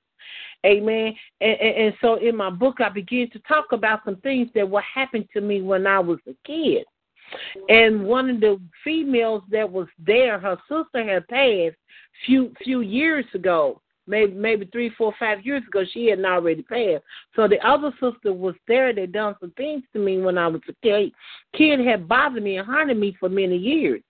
Amen. 0.65 1.13
And, 1.41 1.59
and, 1.59 1.75
and 1.77 1.93
so 1.99 2.15
in 2.15 2.35
my 2.35 2.49
book, 2.49 2.79
I 2.79 2.89
begin 2.89 3.29
to 3.31 3.39
talk 3.39 3.71
about 3.71 4.01
some 4.05 4.17
things 4.17 4.49
that 4.55 4.69
were 4.69 4.81
happened 4.81 5.27
to 5.33 5.41
me 5.41 5.61
when 5.61 5.87
I 5.87 5.99
was 5.99 6.19
a 6.27 6.35
kid. 6.45 6.85
And 7.69 8.05
one 8.05 8.29
of 8.29 8.39
the 8.39 8.59
females 8.83 9.43
that 9.51 9.69
was 9.69 9.87
there, 9.97 10.39
her 10.39 10.57
sister 10.69 11.03
had 11.03 11.27
passed 11.27 11.75
few 12.25 12.53
few 12.63 12.81
years 12.81 13.25
ago, 13.33 13.81
maybe 14.07 14.33
maybe 14.33 14.65
three, 14.71 14.89
four, 14.97 15.13
five 15.19 15.45
years 15.45 15.63
ago. 15.67 15.83
She 15.91 16.07
had 16.07 16.19
not 16.19 16.33
already 16.33 16.63
passed. 16.63 17.03
So 17.35 17.47
the 17.47 17.59
other 17.65 17.91
sister 18.01 18.33
was 18.33 18.55
there. 18.67 18.93
They 18.93 19.05
done 19.05 19.35
some 19.39 19.51
things 19.51 19.83
to 19.93 19.99
me 19.99 20.19
when 20.19 20.37
I 20.37 20.47
was 20.47 20.61
a 20.69 20.73
kid. 20.83 21.11
Kid 21.55 21.79
had 21.79 22.07
bothered 22.07 22.43
me 22.43 22.57
and 22.57 22.67
haunted 22.67 22.97
me 22.97 23.15
for 23.19 23.29
many 23.29 23.57
years, 23.57 24.01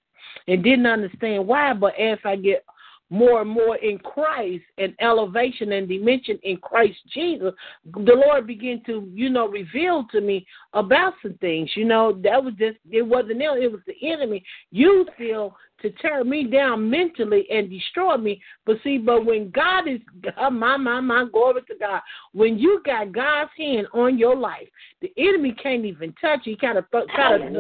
and 0.47 0.63
didn't 0.63 0.85
understand 0.85 1.47
why. 1.47 1.73
But 1.73 1.99
as 1.99 2.19
I 2.23 2.35
get 2.35 2.63
more 3.09 3.41
and 3.41 3.49
more 3.49 3.77
in 3.77 3.97
Christ 3.99 4.63
and 4.77 4.93
elevation 4.99 5.71
and 5.73 5.87
dimension 5.87 6.39
in 6.43 6.57
Christ 6.57 6.97
Jesus, 7.13 7.53
the 7.85 8.23
Lord 8.25 8.47
began 8.47 8.81
to, 8.87 9.09
you 9.13 9.29
know, 9.29 9.47
reveal 9.47 10.05
to 10.11 10.21
me 10.21 10.45
about 10.73 11.13
some 11.21 11.35
things. 11.35 11.69
You 11.75 11.85
know, 11.85 12.19
that 12.23 12.43
was 12.43 12.53
just 12.57 12.77
it 12.89 13.03
wasn't 13.03 13.39
them, 13.39 13.57
it 13.61 13.71
was 13.71 13.81
the 13.85 13.95
enemy. 14.11 14.43
You 14.71 15.05
feel 15.17 15.55
to 15.81 15.91
tear 16.01 16.23
me 16.23 16.45
down 16.45 16.89
mentally 16.89 17.45
and 17.51 17.69
destroy 17.69 18.17
me. 18.17 18.41
But 18.65 18.77
see, 18.83 18.97
but 18.97 19.25
when 19.25 19.51
God 19.51 19.87
is 19.87 19.99
my 20.51 20.77
my 20.77 20.99
my 20.99 21.25
glory 21.31 21.61
to 21.67 21.75
God, 21.79 22.01
when 22.33 22.57
you 22.57 22.81
got 22.85 23.11
God's 23.11 23.51
hand 23.57 23.87
on 23.93 24.17
your 24.17 24.35
life, 24.35 24.67
the 25.01 25.13
enemy 25.17 25.55
can't 25.61 25.85
even 25.85 26.13
touch 26.19 26.41
you. 26.45 26.53
He 26.53 26.57
kind 26.57 26.77
of 26.77 26.85
kind 26.91 27.43
of 27.43 27.51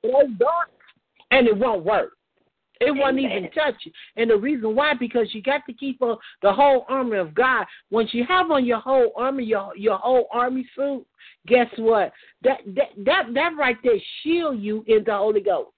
throw 0.00 0.22
dark, 0.38 0.70
and 1.30 1.46
it 1.46 1.56
won't 1.56 1.84
work. 1.84 2.12
It 2.84 2.94
won't 2.94 3.18
even 3.18 3.50
touch 3.52 3.74
you. 3.84 3.92
And 4.16 4.30
the 4.30 4.36
reason 4.36 4.74
why, 4.74 4.94
because 4.94 5.28
you 5.32 5.42
got 5.42 5.62
to 5.66 5.72
keep 5.72 6.02
on 6.02 6.18
the 6.42 6.52
whole 6.52 6.84
armor 6.88 7.16
of 7.16 7.34
God. 7.34 7.64
Once 7.90 8.10
you 8.12 8.24
have 8.28 8.50
on 8.50 8.64
your 8.64 8.80
whole 8.80 9.12
armor, 9.16 9.40
your 9.40 9.76
your 9.76 9.98
whole 9.98 10.28
army 10.32 10.68
suit, 10.76 11.06
guess 11.46 11.68
what? 11.78 12.12
That 12.42 12.60
that 12.74 12.90
that 13.04 13.22
that 13.32 13.52
right 13.58 13.76
there 13.82 13.98
shield 14.22 14.60
you 14.60 14.84
in 14.86 15.04
the 15.04 15.14
Holy 15.14 15.40
Ghost, 15.40 15.70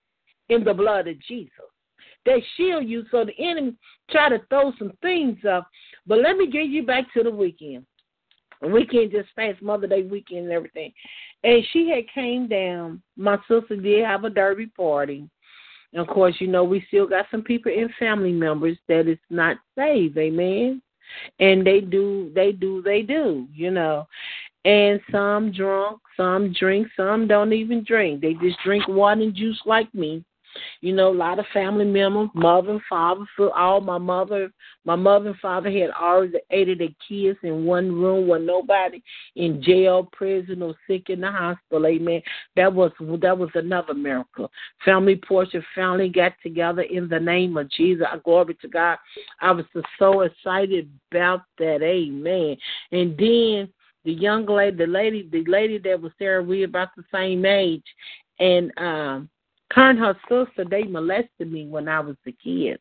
in 0.49 0.65
the 0.65 0.75
blood 0.75 1.07
of 1.07 1.21
Jesus. 1.23 1.53
They 2.25 2.45
shield 2.57 2.89
you 2.89 3.05
so 3.11 3.25
the 3.25 3.39
enemy 3.39 3.77
try 4.11 4.29
to 4.29 4.41
throw 4.49 4.73
some 4.79 4.93
things 5.01 5.39
up. 5.49 5.69
But 6.07 6.19
let 6.19 6.37
me 6.37 6.51
get 6.51 6.67
you 6.67 6.85
back 6.85 7.05
to 7.15 7.23
the 7.23 7.31
weekend. 7.31 7.87
The 8.61 8.69
weekend 8.69 9.13
just 9.13 9.29
passed 9.37 9.63
Mother 9.63 9.87
Day 9.87 10.03
weekend 10.03 10.45
and 10.45 10.53
everything. 10.53 10.93
And 11.45 11.63
she 11.73 11.89
had 11.89 12.13
came 12.13 12.49
down. 12.49 13.03
My 13.17 13.37
sister 13.49 13.77
did 13.77 14.05
have 14.05 14.25
a 14.25 14.31
derby 14.31 14.67
party. 14.67 15.29
And 15.93 16.01
of 16.01 16.09
course, 16.09 16.35
you 16.41 16.49
know, 16.49 16.65
we 16.65 16.85
still 16.89 17.07
got 17.07 17.27
some 17.31 17.43
people 17.43 17.73
in 17.73 17.89
family 17.99 18.33
members 18.33 18.77
that 18.89 19.09
is 19.09 19.19
not 19.31 19.57
saved, 19.77 20.19
amen. 20.19 20.83
And 21.39 21.67
they 21.67 21.81
do 21.81 22.33
they 22.35 22.53
do 22.53 22.83
they 22.83 23.03
do, 23.03 23.47
you 23.55 23.71
know. 23.71 24.07
And 24.65 25.01
some 25.13 25.53
drunk, 25.53 26.01
some 26.17 26.53
drink, 26.53 26.89
some 26.97 27.29
don't 27.29 27.53
even 27.53 27.85
drink. 27.85 28.21
They 28.21 28.35
just 28.35 28.59
drink 28.65 28.89
water 28.89 29.23
and 29.23 29.35
juice 29.35 29.61
like 29.65 29.93
me. 29.95 30.25
You 30.81 30.95
know, 30.95 31.11
a 31.11 31.15
lot 31.15 31.39
of 31.39 31.47
family 31.53 31.85
members, 31.85 32.29
mother 32.35 32.73
and 32.73 32.81
father, 32.89 33.25
for 33.37 33.57
all 33.57 33.81
my 33.81 33.99
mother, 33.99 34.51
my 34.85 34.97
mother 34.97 35.31
and 35.31 35.39
father 35.39 35.71
had 35.71 35.91
already 35.91 36.39
eight 36.51 36.69
of 36.69 36.79
their 36.79 36.89
kids 37.09 37.39
in 37.43 37.65
one 37.65 37.93
room 37.93 38.29
with 38.29 38.43
nobody 38.43 39.03
in 39.35 39.63
jail, 39.63 40.09
prison, 40.13 40.63
or 40.63 40.75
sick 40.87 41.11
in 41.11 41.21
the 41.21 41.31
hospital. 41.31 41.87
Amen. 41.87 42.23
That 42.57 42.73
was 42.73 42.93
that 43.21 43.37
was 43.37 43.51
another 43.55 43.95
miracle. 43.95 44.51
Family 44.85 45.17
portrait 45.17 45.65
family 45.75 46.09
got 46.09 46.33
together 46.43 46.83
in 46.83 47.09
the 47.09 47.21
name 47.21 47.57
of 47.57 47.71
Jesus. 47.71 48.07
I 48.11 48.19
glory 48.19 48.55
to 48.63 48.69
God. 48.69 48.99
I 49.41 49.53
was 49.53 49.65
so 49.99 50.23
excited 50.23 50.91
about 51.11 51.43
that. 51.59 51.83
Amen. 51.83 52.57
And 52.93 53.17
then 53.17 53.73
the 54.05 54.13
young 54.13 54.47
lady, 54.47 54.77
the 54.77 54.87
lady, 54.87 55.29
the 55.31 55.45
lady 55.51 55.79
that 55.79 56.01
was 56.01 56.13
there, 56.19 56.43
we 56.43 56.63
about 56.63 56.91
the 56.97 57.05
same 57.13 57.45
age, 57.45 57.85
and 58.39 58.73
um 58.79 59.29
her 59.73 59.91
and 59.91 59.99
her 59.99 60.17
sister, 60.29 60.65
they 60.69 60.85
molested 60.85 61.51
me 61.51 61.67
when 61.67 61.89
I 61.89 62.01
was 62.01 62.17
a 62.27 62.33
kid. 62.33 62.79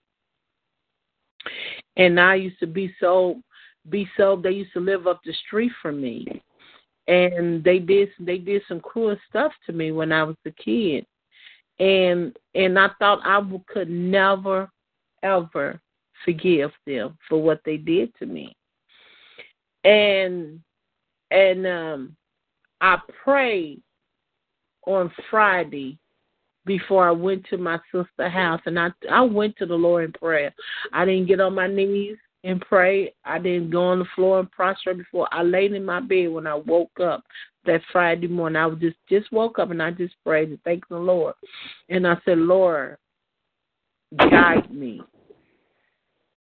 And 1.97 2.19
I 2.19 2.35
used 2.35 2.59
to 2.59 2.67
be 2.67 2.93
so 2.99 3.41
be 3.89 4.09
so 4.17 4.35
they 4.35 4.51
used 4.51 4.73
to 4.73 4.79
live 4.79 5.05
up 5.05 5.21
the 5.23 5.33
street 5.45 5.71
from 5.81 6.01
me. 6.01 6.41
And 7.07 7.63
they 7.63 7.79
did 7.79 8.09
they 8.19 8.37
did 8.37 8.63
some 8.67 8.79
cruel 8.79 9.15
stuff 9.29 9.51
to 9.65 9.73
me 9.73 9.91
when 9.91 10.11
I 10.11 10.23
was 10.23 10.35
a 10.45 10.51
kid. 10.51 11.05
And 11.79 12.35
and 12.55 12.79
I 12.79 12.89
thought 12.99 13.19
I 13.23 13.41
could 13.67 13.89
never 13.89 14.69
ever 15.23 15.79
forgive 16.23 16.71
them 16.85 17.17
for 17.27 17.41
what 17.41 17.61
they 17.65 17.77
did 17.77 18.13
to 18.15 18.25
me. 18.25 18.55
And 19.83 20.59
and 21.31 21.67
um 21.67 22.15
I 22.81 22.97
prayed 23.23 23.81
on 24.87 25.11
Friday 25.29 25.99
before 26.65 27.07
I 27.07 27.11
went 27.11 27.45
to 27.49 27.57
my 27.57 27.79
sister's 27.91 28.31
house, 28.31 28.61
and 28.65 28.79
I 28.79 28.89
I 29.09 29.21
went 29.21 29.55
to 29.57 29.65
the 29.65 29.75
Lord 29.75 30.05
in 30.05 30.11
prayer. 30.13 30.53
I 30.93 31.05
didn't 31.05 31.27
get 31.27 31.39
on 31.39 31.55
my 31.55 31.67
knees 31.67 32.17
and 32.43 32.61
pray. 32.61 33.13
I 33.23 33.39
didn't 33.39 33.71
go 33.71 33.83
on 33.83 33.99
the 33.99 34.05
floor 34.15 34.39
and 34.39 34.51
prostrate 34.51 34.97
before. 34.97 35.27
I 35.31 35.43
laid 35.43 35.73
in 35.73 35.85
my 35.85 35.99
bed 35.99 36.29
when 36.29 36.47
I 36.47 36.55
woke 36.55 36.99
up 37.01 37.23
that 37.65 37.81
Friday 37.91 38.27
morning. 38.27 38.57
I 38.57 38.65
was 38.65 38.79
just 38.79 38.97
just 39.09 39.31
woke 39.31 39.59
up 39.59 39.71
and 39.71 39.81
I 39.81 39.91
just 39.91 40.15
prayed 40.23 40.49
and 40.49 40.61
thanked 40.63 40.89
the 40.89 40.97
Lord, 40.97 41.35
and 41.89 42.07
I 42.07 42.15
said, 42.25 42.39
Lord, 42.39 42.97
guide 44.17 44.73
me, 44.73 45.01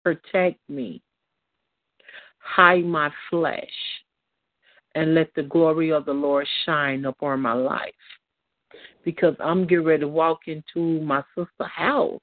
protect 0.02 0.58
me, 0.68 1.00
hide 2.38 2.84
my 2.84 3.10
flesh, 3.30 3.64
and 4.96 5.14
let 5.14 5.32
the 5.34 5.44
glory 5.44 5.92
of 5.92 6.06
the 6.06 6.12
Lord 6.12 6.46
shine 6.64 7.04
upon 7.04 7.40
my 7.40 7.52
life 7.52 7.92
because 9.04 9.34
I'm 9.40 9.66
getting 9.66 9.84
ready 9.84 10.00
to 10.00 10.08
walk 10.08 10.40
into 10.46 11.00
my 11.00 11.22
sister's 11.34 11.70
house 11.74 12.20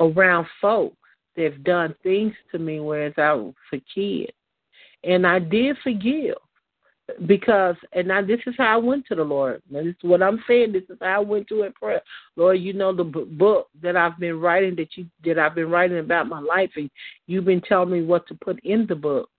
around 0.00 0.46
folks 0.60 0.96
that 1.36 1.52
have 1.52 1.64
done 1.64 1.94
things 2.02 2.34
to 2.52 2.58
me 2.58 2.80
whereas 2.80 3.14
I 3.16 3.32
was 3.32 3.54
a 3.72 3.82
kid. 3.94 4.32
And 5.04 5.26
I 5.26 5.38
did 5.38 5.76
forgive 5.82 6.36
because 7.26 7.76
and 7.92 8.08
now 8.08 8.20
this 8.20 8.40
is 8.46 8.54
how 8.58 8.74
I 8.74 8.76
went 8.76 9.06
to 9.06 9.14
the 9.14 9.22
Lord. 9.22 9.62
Now 9.70 9.82
this 9.82 9.90
is 9.90 10.02
what 10.02 10.22
I'm 10.22 10.42
saying. 10.48 10.72
This 10.72 10.82
is 10.88 10.98
how 11.00 11.16
I 11.16 11.18
went 11.18 11.46
to 11.48 11.62
in 11.62 11.72
prayer. 11.72 12.02
Lord, 12.36 12.60
you 12.60 12.72
know 12.72 12.94
the 12.94 13.04
book 13.04 13.68
that 13.82 13.96
I've 13.96 14.18
been 14.18 14.40
writing 14.40 14.74
that 14.76 14.96
you 14.96 15.06
that 15.24 15.38
I've 15.38 15.54
been 15.54 15.70
writing 15.70 15.98
about 15.98 16.28
my 16.28 16.40
life, 16.40 16.70
and 16.76 16.90
you've 17.26 17.44
been 17.44 17.60
telling 17.60 17.90
me 17.90 18.02
what 18.02 18.26
to 18.28 18.34
put 18.34 18.58
in 18.64 18.86
the 18.86 18.96
book, 18.96 19.30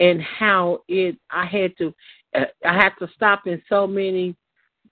and 0.00 0.22
how 0.22 0.80
it 0.88 1.16
I 1.30 1.44
had 1.44 1.76
to 1.78 1.92
I 2.34 2.46
had 2.64 2.90
to 2.98 3.08
stop 3.14 3.46
in 3.46 3.62
so 3.68 3.86
many, 3.86 4.34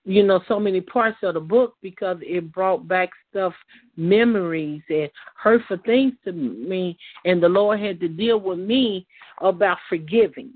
you 0.04 0.22
know, 0.22 0.40
so 0.48 0.60
many 0.60 0.80
parts 0.80 1.18
of 1.22 1.34
the 1.34 1.40
book 1.40 1.74
because 1.82 2.18
it 2.20 2.52
brought 2.52 2.86
back 2.86 3.10
stuff, 3.30 3.54
memories 3.96 4.82
and 4.88 5.10
hurtful 5.36 5.78
things 5.84 6.14
to 6.24 6.32
me, 6.32 6.98
and 7.24 7.42
the 7.42 7.48
Lord 7.48 7.80
had 7.80 8.00
to 8.00 8.08
deal 8.08 8.38
with 8.38 8.58
me 8.58 9.06
about 9.40 9.78
forgiving. 9.88 10.52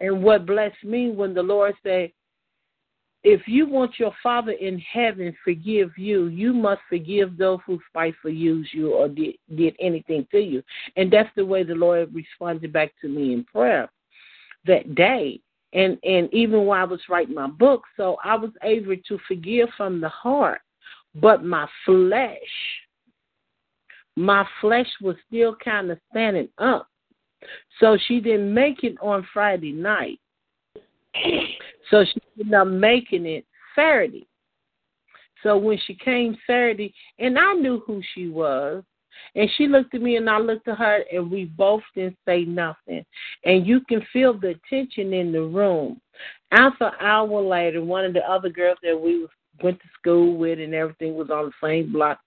And 0.00 0.22
what 0.22 0.46
blessed 0.46 0.84
me 0.84 1.10
when 1.10 1.32
the 1.32 1.42
Lord 1.42 1.74
said, 1.82 2.12
if 3.24 3.46
you 3.46 3.68
want 3.68 4.00
your 4.00 4.12
Father 4.20 4.50
in 4.50 4.80
heaven 4.80 5.34
forgive 5.44 5.92
you, 5.96 6.26
you 6.26 6.52
must 6.52 6.80
forgive 6.88 7.36
those 7.36 7.60
who 7.64 7.78
spitefully 7.88 8.34
use 8.34 8.68
you 8.72 8.92
or 8.94 9.08
did, 9.08 9.36
did 9.54 9.76
anything 9.78 10.26
to 10.32 10.40
you. 10.40 10.60
And 10.96 11.08
that's 11.08 11.30
the 11.36 11.46
way 11.46 11.62
the 11.62 11.76
Lord 11.76 12.12
responded 12.12 12.72
back 12.72 12.90
to 13.00 13.08
me 13.08 13.32
in 13.32 13.44
prayer 13.44 13.88
that 14.66 14.94
day 14.94 15.40
and 15.72 15.98
and 16.04 16.32
even 16.32 16.64
while 16.64 16.82
I 16.82 16.84
was 16.84 17.00
writing 17.08 17.34
my 17.34 17.46
book, 17.46 17.82
so 17.96 18.16
I 18.22 18.36
was 18.36 18.50
able 18.62 18.96
to 19.08 19.18
forgive 19.26 19.68
from 19.76 20.00
the 20.00 20.08
heart, 20.08 20.60
but 21.14 21.44
my 21.44 21.66
flesh, 21.86 22.38
my 24.16 24.46
flesh 24.60 24.88
was 25.00 25.16
still 25.26 25.56
kind 25.64 25.90
of 25.90 25.98
standing 26.10 26.48
up. 26.58 26.88
So 27.80 27.98
she 28.06 28.20
didn't 28.20 28.52
make 28.52 28.84
it 28.84 28.96
on 29.00 29.26
Friday 29.32 29.72
night. 29.72 30.18
So 31.90 32.06
she 32.06 32.22
ended 32.40 32.54
up 32.54 32.68
making 32.68 33.26
it 33.26 33.44
Saturday. 33.76 34.26
So 35.42 35.58
when 35.58 35.78
she 35.86 35.94
came 35.94 36.38
Saturday, 36.46 36.94
and 37.18 37.38
I 37.38 37.52
knew 37.52 37.82
who 37.86 38.00
she 38.14 38.28
was, 38.28 38.82
and 39.34 39.48
she 39.56 39.66
looked 39.66 39.94
at 39.94 40.02
me 40.02 40.16
and 40.16 40.28
I 40.28 40.38
looked 40.38 40.68
at 40.68 40.78
her 40.78 41.04
and 41.12 41.30
we 41.30 41.46
both 41.46 41.82
didn't 41.94 42.18
say 42.26 42.44
nothing. 42.44 43.04
And 43.44 43.66
you 43.66 43.80
can 43.88 44.04
feel 44.12 44.34
the 44.34 44.54
tension 44.68 45.12
in 45.12 45.32
the 45.32 45.42
room. 45.42 46.00
After 46.50 46.86
an 46.86 46.94
hour 47.00 47.40
later, 47.40 47.82
one 47.82 48.04
of 48.04 48.12
the 48.12 48.30
other 48.30 48.50
girls 48.50 48.78
that 48.82 48.98
we 48.98 49.26
went 49.62 49.80
to 49.80 49.88
school 49.98 50.36
with 50.36 50.58
and 50.58 50.74
everything 50.74 51.14
was 51.14 51.30
on 51.30 51.46
the 51.46 51.66
same 51.66 51.92
block. 51.92 52.18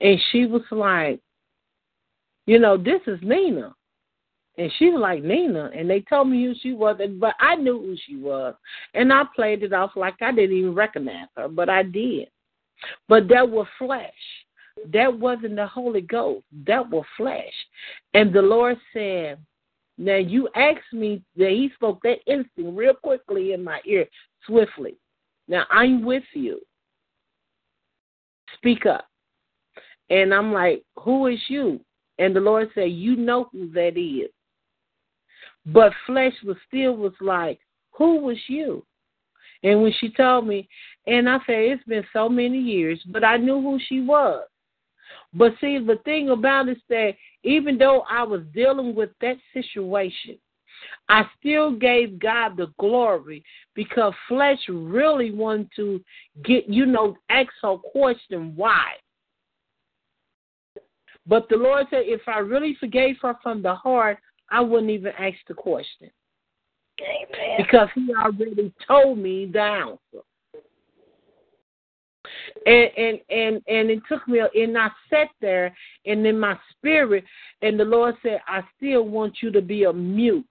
And 0.00 0.18
she 0.30 0.46
was 0.46 0.62
like, 0.70 1.20
you 2.46 2.58
know, 2.58 2.76
this 2.76 3.00
is 3.06 3.20
Nina. 3.22 3.74
And 4.58 4.70
she 4.78 4.90
was 4.90 5.00
like, 5.00 5.22
Nina. 5.22 5.70
And 5.74 5.88
they 5.88 6.00
told 6.02 6.28
me 6.28 6.44
who 6.44 6.54
she 6.60 6.74
was, 6.74 7.00
but 7.18 7.34
I 7.40 7.56
knew 7.56 7.80
who 7.80 7.96
she 8.06 8.16
was. 8.16 8.54
And 8.92 9.12
I 9.12 9.22
played 9.34 9.62
it 9.62 9.72
off 9.72 9.92
like 9.96 10.20
I 10.20 10.32
didn't 10.32 10.56
even 10.56 10.74
recognize 10.74 11.28
her, 11.36 11.48
but 11.48 11.70
I 11.70 11.82
did. 11.84 12.28
But 13.08 13.28
that 13.28 13.48
was 13.48 13.66
flesh. 13.78 14.12
That 14.92 15.18
wasn't 15.18 15.56
the 15.56 15.66
Holy 15.66 16.00
Ghost. 16.00 16.44
That 16.66 16.88
was 16.88 17.04
flesh. 17.16 17.52
And 18.14 18.32
the 18.32 18.42
Lord 18.42 18.78
said, 18.92 19.38
Now 19.98 20.16
you 20.16 20.48
asked 20.54 20.92
me 20.92 21.22
that 21.36 21.50
He 21.50 21.70
spoke 21.74 22.00
that 22.02 22.18
instant 22.26 22.76
real 22.76 22.94
quickly 22.94 23.52
in 23.52 23.62
my 23.62 23.80
ear, 23.86 24.06
swiftly. 24.46 24.96
Now 25.48 25.64
I'm 25.70 26.04
with 26.04 26.24
you. 26.34 26.60
Speak 28.56 28.86
up. 28.86 29.06
And 30.10 30.32
I'm 30.34 30.52
like, 30.52 30.82
Who 31.00 31.26
is 31.26 31.40
you? 31.48 31.80
And 32.18 32.34
the 32.34 32.40
Lord 32.40 32.70
said, 32.74 32.90
You 32.90 33.16
know 33.16 33.48
who 33.52 33.70
that 33.72 33.96
is. 33.96 34.30
But 35.66 35.92
flesh 36.06 36.34
was 36.44 36.56
still 36.66 36.96
was 36.96 37.14
like, 37.20 37.60
Who 37.92 38.20
was 38.20 38.38
you? 38.48 38.84
And 39.64 39.82
when 39.82 39.92
she 40.00 40.10
told 40.10 40.46
me, 40.46 40.68
and 41.06 41.28
I 41.28 41.38
said, 41.46 41.54
It's 41.56 41.84
been 41.84 42.04
so 42.12 42.28
many 42.28 42.58
years, 42.58 43.00
but 43.06 43.24
I 43.24 43.36
knew 43.36 43.60
who 43.60 43.78
she 43.88 44.00
was. 44.00 44.46
But 45.34 45.54
see, 45.60 45.78
the 45.78 45.98
thing 46.04 46.30
about 46.30 46.68
it 46.68 46.72
is 46.72 46.82
that 46.88 47.12
even 47.42 47.78
though 47.78 48.04
I 48.08 48.22
was 48.22 48.42
dealing 48.54 48.94
with 48.94 49.10
that 49.20 49.36
situation, 49.52 50.38
I 51.08 51.24
still 51.38 51.72
gave 51.72 52.18
God 52.18 52.56
the 52.56 52.72
glory 52.78 53.44
because 53.74 54.12
flesh 54.28 54.58
really 54.68 55.30
wanted 55.30 55.70
to 55.76 56.02
get, 56.44 56.68
you 56.68 56.86
know, 56.86 57.16
ask 57.28 57.50
her 57.62 57.76
question, 57.76 58.54
why? 58.56 58.92
But 61.26 61.48
the 61.48 61.56
Lord 61.56 61.86
said, 61.90 62.02
if 62.04 62.22
I 62.26 62.38
really 62.38 62.76
forgave 62.80 63.16
her 63.22 63.36
from 63.42 63.62
the 63.62 63.74
heart, 63.74 64.18
I 64.50 64.60
wouldn't 64.60 64.90
even 64.90 65.12
ask 65.18 65.36
the 65.46 65.54
question. 65.54 66.10
Amen. 67.00 67.56
Because 67.58 67.88
He 67.94 68.12
already 68.14 68.72
told 68.86 69.18
me 69.18 69.46
the 69.46 69.60
answer. 69.60 70.24
And 72.66 72.90
and 72.96 73.20
and 73.30 73.62
and 73.66 73.90
it 73.90 74.00
took 74.08 74.26
me 74.28 74.40
and 74.54 74.78
I 74.78 74.88
sat 75.10 75.28
there 75.40 75.74
and 76.06 76.26
in 76.26 76.38
my 76.38 76.58
spirit 76.70 77.24
and 77.62 77.78
the 77.78 77.84
Lord 77.84 78.14
said, 78.22 78.40
I 78.46 78.62
still 78.76 79.04
want 79.04 79.36
you 79.42 79.50
to 79.52 79.62
be 79.62 79.84
a 79.84 79.92
mute 79.92 80.46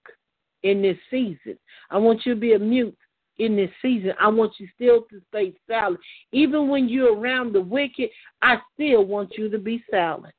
in 0.63 0.81
this 0.81 0.97
season. 1.09 1.57
I 1.89 1.97
want 1.97 2.25
you 2.25 2.33
to 2.33 2.39
be 2.39 2.53
a 2.53 2.59
mute 2.59 2.97
in 3.39 3.55
this 3.55 3.71
season. 3.81 4.13
I 4.19 4.27
want 4.27 4.53
you 4.59 4.67
still 4.75 5.01
to 5.09 5.21
stay 5.29 5.53
silent. 5.67 5.99
Even 6.31 6.69
when 6.69 6.87
you're 6.87 7.17
around 7.17 7.53
the 7.53 7.61
wicked, 7.61 8.09
I 8.41 8.57
still 8.73 9.05
want 9.05 9.33
you 9.37 9.49
to 9.49 9.57
be 9.57 9.83
silent. 9.89 10.33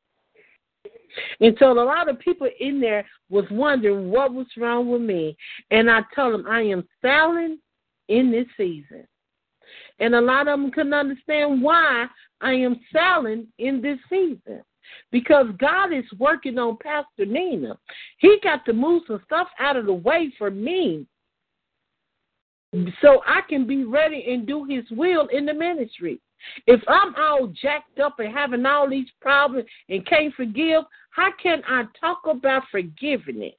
And 1.41 1.57
so 1.59 1.73
a 1.73 1.75
lot 1.75 2.09
of 2.09 2.19
people 2.21 2.49
in 2.61 2.81
there 2.81 3.05
was 3.29 3.45
wondering 3.51 4.11
what 4.11 4.33
was 4.33 4.47
wrong 4.57 4.88
with 4.88 5.03
me. 5.03 5.37
And 5.71 5.91
I 5.91 6.01
told 6.15 6.35
them 6.35 6.47
I 6.49 6.62
am 6.62 6.88
silent 7.03 7.61
in 8.09 8.31
this 8.31 8.47
season. 8.57 9.07
And 9.99 10.15
a 10.15 10.21
lot 10.21 10.49
of 10.49 10.59
them 10.59 10.71
couldn't 10.71 10.95
understand 10.95 11.63
why 11.63 12.07
I 12.41 12.53
am 12.53 12.81
selling 12.93 13.47
in 13.59 13.81
this 13.81 13.99
season. 14.09 14.63
Because 15.11 15.47
God 15.59 15.93
is 15.93 16.05
working 16.19 16.59
on 16.59 16.77
Pastor 16.83 17.25
Nina. 17.25 17.79
He 18.19 18.39
got 18.43 18.65
to 18.67 18.73
move 18.73 19.03
some 19.07 19.23
stuff 19.25 19.49
out 19.59 19.77
of 19.77 19.87
the 19.87 19.93
way 19.93 20.33
for 20.37 20.51
me 20.51 21.07
so 23.01 23.23
I 23.27 23.41
can 23.49 23.67
be 23.67 23.85
ready 23.85 24.25
and 24.29 24.47
do 24.47 24.65
his 24.65 24.85
will 24.91 25.29
in 25.29 25.47
the 25.47 25.55
ministry. 25.55 26.21
If 26.67 26.81
I'm 26.89 27.15
all 27.17 27.47
jacked 27.49 28.01
up 28.01 28.19
and 28.19 28.35
having 28.35 28.67
all 28.67 28.89
these 28.89 29.09
problems 29.21 29.67
and 29.89 30.07
can't 30.07 30.35
forgive, 30.35 30.83
how 31.11 31.31
can 31.41 31.63
I 31.69 31.85
talk 32.01 32.23
about 32.29 32.65
forgiving 32.71 33.43
it? 33.43 33.59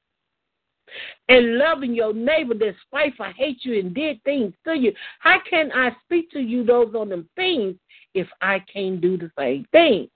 And 1.28 1.56
loving 1.58 1.94
your 1.94 2.12
neighbor 2.12 2.54
that 2.54 2.74
spiteful 2.86 3.32
hate 3.36 3.64
you 3.64 3.78
and 3.80 3.94
did 3.94 4.22
things 4.24 4.52
to 4.64 4.74
you. 4.74 4.92
How 5.20 5.38
can 5.48 5.72
I 5.72 5.90
speak 6.04 6.30
to 6.32 6.40
you 6.40 6.64
those 6.64 6.94
on 6.94 7.08
them 7.08 7.28
things 7.36 7.76
if 8.14 8.28
I 8.40 8.60
can't 8.72 9.00
do 9.00 9.16
the 9.16 9.30
same 9.38 9.66
thing? 9.72 10.08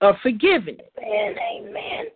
Of 0.00 0.16
forgiving. 0.22 0.78
Amen. 0.98 1.36
Amen. 1.60 2.06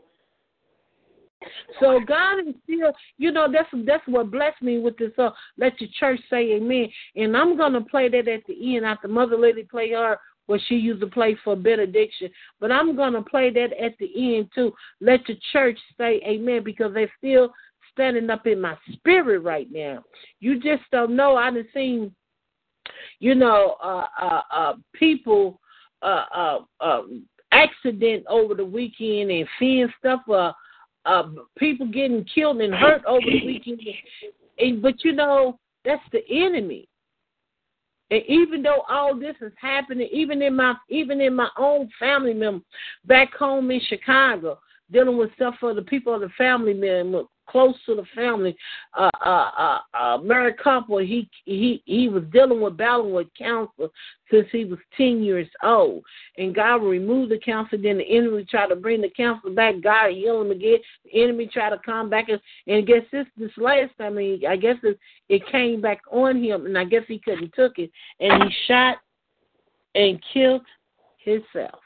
So 1.81 2.01
God 2.07 2.40
is 2.40 2.55
still, 2.64 2.92
you 3.16 3.31
know, 3.31 3.46
that's 3.51 3.68
that's 3.87 4.07
what 4.07 4.31
blessed 4.31 4.61
me 4.61 4.81
with 4.81 4.96
this. 4.98 5.12
Uh, 5.16 5.31
let 5.57 5.81
your 5.81 5.90
church 5.98 6.20
say 6.29 6.55
Amen. 6.55 6.88
And 7.16 7.37
I'm 7.37 7.57
gonna 7.57 7.81
play 7.81 8.09
that 8.09 8.29
at 8.29 8.44
the 8.46 8.77
end 8.77 8.85
after 8.85 9.09
Mother 9.09 9.38
Lady 9.38 9.62
play 9.62 9.90
her 9.92 10.18
what 10.48 10.61
she 10.66 10.74
used 10.74 11.00
to 11.00 11.06
play 11.06 11.37
for 11.44 11.54
benediction. 11.54 12.30
But 12.58 12.72
I'm 12.72 12.96
gonna 12.96 13.22
play 13.22 13.50
that 13.50 13.72
at 13.80 13.96
the 13.98 14.37
end 14.37 14.48
too. 14.54 14.72
Let 15.00 15.20
the 15.26 15.38
church 15.52 15.78
say 15.96 16.20
Amen 16.26 16.64
because 16.64 16.92
they're 16.94 17.12
still 17.18 17.52
standing 17.92 18.30
up 18.30 18.46
in 18.46 18.61
my 18.61 18.76
spirit 18.92 19.40
right 19.40 19.68
now. 19.70 20.02
You 20.40 20.58
just 20.61 20.82
don't 20.90 21.14
know. 21.14 21.37
I 21.37 21.50
done 21.50 21.66
seen, 21.74 22.14
you 23.20 23.34
know, 23.34 23.76
uh, 23.82 24.06
uh, 24.20 24.42
uh, 24.52 24.72
people 24.94 25.61
uh, 26.02 26.24
uh, 26.34 26.58
uh, 26.80 27.02
accident 27.52 28.24
over 28.28 28.54
the 28.54 28.64
weekend 28.64 29.30
and 29.30 29.46
seeing 29.58 29.92
stuff. 29.98 30.20
Uh, 30.28 30.52
uh, 31.04 31.24
people 31.58 31.87
getting 31.87 32.24
killed 32.34 32.61
and 32.61 32.74
hurt 32.74 33.04
over 33.04 33.24
the 33.24 33.46
weekend. 33.46 33.80
And, 34.58 34.80
but 34.80 35.04
you 35.04 35.12
know, 35.12 35.58
that's 35.84 36.02
the 36.12 36.20
enemy. 36.30 36.88
And 38.10 38.22
even 38.26 38.62
though 38.62 38.84
all 38.88 39.18
this 39.18 39.36
is 39.40 39.52
happening, 39.60 40.08
even 40.12 40.40
in 40.42 40.56
my 40.56 40.74
even 40.88 41.20
in 41.20 41.34
my 41.34 41.48
own 41.58 41.90
family 41.98 42.34
member 42.34 42.64
back 43.04 43.34
home 43.34 43.70
in 43.70 43.80
Chicago, 43.88 44.58
dealing 44.90 45.18
with 45.18 45.34
stuff 45.34 45.56
for 45.60 45.74
the 45.74 45.82
people 45.82 46.14
of 46.14 46.22
the 46.22 46.30
family 46.30 46.74
member 46.74 47.24
close 47.48 47.74
to 47.87 47.94
the 47.94 48.04
family. 48.14 48.56
Uh, 48.96 49.11
uh, 49.24 49.50
uh, 49.58 49.78
uh, 49.94 50.18
married 50.18 50.58
couple. 50.58 50.98
He 50.98 51.28
he 51.44 51.82
he 51.87 52.08
was 52.08 52.24
dealing 52.32 52.61
with 52.61 52.76
battling 52.76 53.12
with 53.12 53.26
cancer 53.37 53.88
since 54.30 54.46
he 54.52 54.64
was 54.64 54.78
ten 54.96 55.22
years 55.22 55.48
old, 55.62 56.02
and 56.37 56.54
God 56.54 56.76
removed 56.76 57.32
the 57.32 57.38
cancer. 57.38 57.76
Then 57.76 57.98
the 57.98 58.16
enemy 58.16 58.44
tried 58.44 58.68
to 58.68 58.76
bring 58.76 59.00
the 59.00 59.11
cancer 59.11 59.50
back. 59.50 59.76
God 59.82 60.12
healed 60.12 60.46
him 60.46 60.52
again. 60.52 60.78
The 61.04 61.22
enemy 61.22 61.46
tried 61.46 61.70
to 61.70 61.80
come 61.84 62.11
back, 62.11 62.28
and, 62.28 62.40
and 62.66 62.76
I 62.76 62.80
guess 62.82 63.02
this 63.11 63.26
this 63.37 63.52
last 63.56 63.90
time, 63.98 64.12
I, 64.12 64.16
mean, 64.16 64.46
I 64.46 64.56
guess 64.56 64.76
it, 64.82 64.98
it 65.28 65.42
came 65.50 65.80
back 65.80 66.02
on 66.11 66.42
him, 66.42 66.66
and 66.66 66.78
I 66.78 66.84
guess 66.84 67.02
he 67.08 67.18
couldn't 67.18 67.52
took 67.54 67.78
it, 67.78 67.90
and 68.20 68.44
he 68.44 68.50
shot 68.66 68.96
and 69.94 70.22
killed 70.32 70.62
himself. 71.18 71.80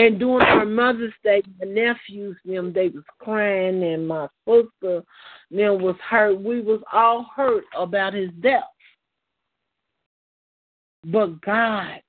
And 0.00 0.18
during 0.18 0.46
our 0.46 0.64
Mother's 0.64 1.12
Day, 1.22 1.42
my 1.58 1.66
nephews, 1.66 2.34
them, 2.46 2.72
they 2.72 2.88
was 2.88 3.04
crying, 3.18 3.84
and 3.84 4.08
my 4.08 4.28
sister, 4.48 5.04
them, 5.50 5.82
was 5.82 5.96
hurt. 6.08 6.40
We 6.40 6.62
was 6.62 6.80
all 6.90 7.26
hurt 7.36 7.64
about 7.76 8.14
his 8.14 8.30
death. 8.42 8.62
But 11.04 11.38
God, 11.42 12.00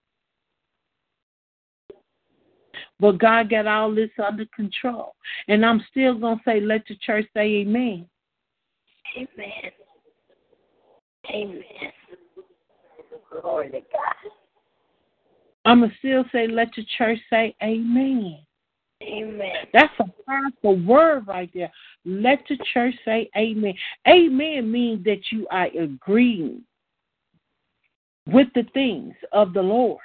but 2.97 3.17
God 3.17 3.49
got 3.49 3.67
all 3.67 3.93
this 3.93 4.10
under 4.25 4.45
control. 4.56 5.13
And 5.49 5.65
I'm 5.65 5.84
still 5.91 6.17
going 6.17 6.38
to 6.38 6.43
say, 6.45 6.62
let 6.62 6.84
the 6.88 6.95
church 7.06 7.27
say 7.34 7.41
amen. 7.41 8.08
Amen. 9.17 9.71
Amen. 11.30 11.91
Glory 13.41 13.69
to 13.71 13.82
God. 13.82 14.32
I'm 15.65 15.80
going 15.80 15.91
to 15.91 15.97
still 15.97 16.24
say, 16.32 16.47
let 16.47 16.69
the 16.76 16.86
church 16.97 17.19
say 17.30 17.56
amen. 17.62 18.39
Amen. 19.04 19.54
That's 19.74 19.93
a 20.00 20.06
powerful 20.26 20.80
word 20.86 21.28
right 21.28 21.50
there. 21.54 21.71
Let 22.06 22.43
the 22.47 22.58
church 22.74 22.95
say 23.06 23.30
amen. 23.36 23.74
Amen 24.08 24.71
means 24.71 25.04
that 25.06 25.32
you 25.32 25.47
are 25.50 25.67
agreeing 25.67 26.63
with 28.28 28.47
the 28.54 28.63
things 28.74 29.13
of 29.32 29.54
the 29.54 29.62
Lord. 29.62 30.00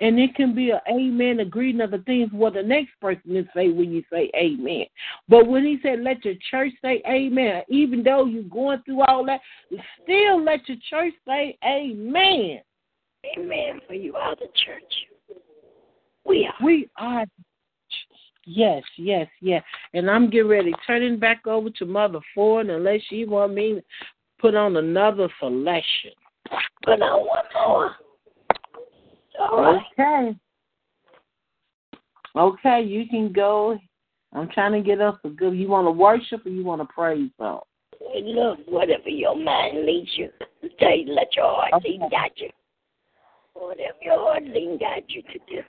And 0.00 0.18
it 0.18 0.34
can 0.34 0.54
be 0.54 0.70
an 0.70 0.80
amen 0.88 1.40
agreeing 1.40 1.80
of 1.80 1.92
the 1.92 1.98
things 1.98 2.30
what 2.32 2.54
the 2.54 2.62
next 2.62 2.90
person 3.00 3.36
is 3.36 3.46
say 3.54 3.70
when 3.70 3.90
you 3.90 4.02
say 4.12 4.30
amen. 4.36 4.84
But 5.28 5.46
when 5.46 5.64
he 5.64 5.78
said 5.82 6.00
let 6.00 6.24
your 6.24 6.34
church 6.50 6.72
say 6.82 7.02
amen, 7.08 7.62
even 7.68 8.02
though 8.02 8.26
you're 8.26 8.42
going 8.44 8.82
through 8.84 9.02
all 9.02 9.24
that, 9.26 9.40
still 10.02 10.42
let 10.42 10.68
your 10.68 10.78
church 10.88 11.14
say 11.26 11.56
amen. 11.64 12.60
Amen. 13.36 13.80
For 13.86 13.94
you 13.94 14.14
are 14.16 14.34
the 14.36 14.48
church. 14.64 15.38
We 16.24 16.46
are. 16.46 16.64
We 16.64 16.88
are. 16.96 17.26
Yes, 18.44 18.82
yes, 18.96 19.28
yes. 19.40 19.62
And 19.94 20.10
I'm 20.10 20.28
getting 20.28 20.48
ready 20.48 20.72
turning 20.86 21.18
back 21.18 21.46
over 21.46 21.70
to 21.70 21.86
Mother 21.86 22.20
Ford 22.34 22.68
unless 22.68 23.00
she 23.08 23.24
want 23.24 23.54
me 23.54 23.74
to 23.74 23.82
put 24.40 24.54
on 24.54 24.76
another 24.76 25.28
selection. 25.38 26.10
Put 26.84 27.00
on 27.02 27.26
one 27.26 27.44
more. 27.54 27.96
All 29.38 29.62
right. 29.62 29.82
Okay. 29.98 30.38
Okay, 32.34 32.82
you 32.82 33.06
can 33.08 33.32
go. 33.32 33.78
I'm 34.32 34.48
trying 34.48 34.72
to 34.72 34.80
get 34.80 35.00
us 35.00 35.16
a 35.24 35.28
good. 35.28 35.54
You 35.54 35.68
want 35.68 35.86
to 35.86 35.92
worship 35.92 36.46
or 36.46 36.48
you 36.48 36.64
want 36.64 36.80
to 36.80 36.86
praise 36.86 37.30
song? 37.38 37.60
Look, 38.00 38.58
whatever 38.66 39.08
your 39.08 39.36
mind 39.36 39.86
leads 39.86 40.10
you, 40.16 40.30
say, 40.80 41.04
let 41.06 41.36
your 41.36 41.54
heart 41.54 41.74
Okay. 41.74 41.98
lead 42.00 42.32
you. 42.36 42.50
Whatever 43.62 43.96
your 44.02 44.18
heart 44.18 44.42
lead 44.42 44.80
guide 44.80 45.04
you 45.06 45.22
to 45.22 45.38
do. 45.48 45.62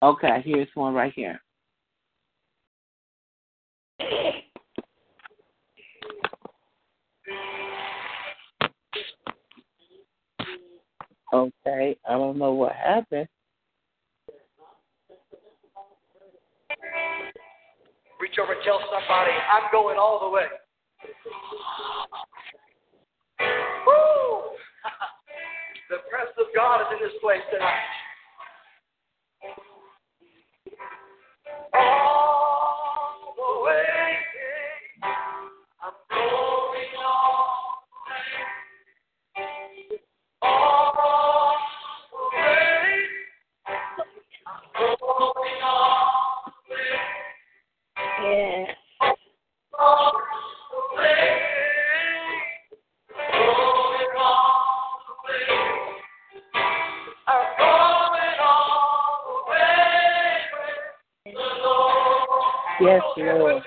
Okay, 0.00 0.42
here's 0.44 0.68
one 0.74 0.94
right 0.94 1.12
here. 1.14 1.40
Okay, 11.32 11.96
I 12.08 12.12
don't 12.12 12.38
know 12.38 12.52
what 12.52 12.72
happened. 12.72 13.26
Reach 18.20 18.38
over 18.40 18.52
and 18.52 18.62
tell 18.64 18.78
somebody, 18.84 19.32
I'm 19.52 19.64
going 19.72 19.98
all 19.98 20.20
the 20.20 20.28
way. 20.28 20.44
The 25.90 26.00
presence 26.08 26.36
of 26.40 26.48
God 26.56 26.80
is 26.80 26.88
in 26.96 27.00
this 27.04 27.16
place 27.20 27.44
tonight. 27.52 28.03
Lord. 63.16 63.62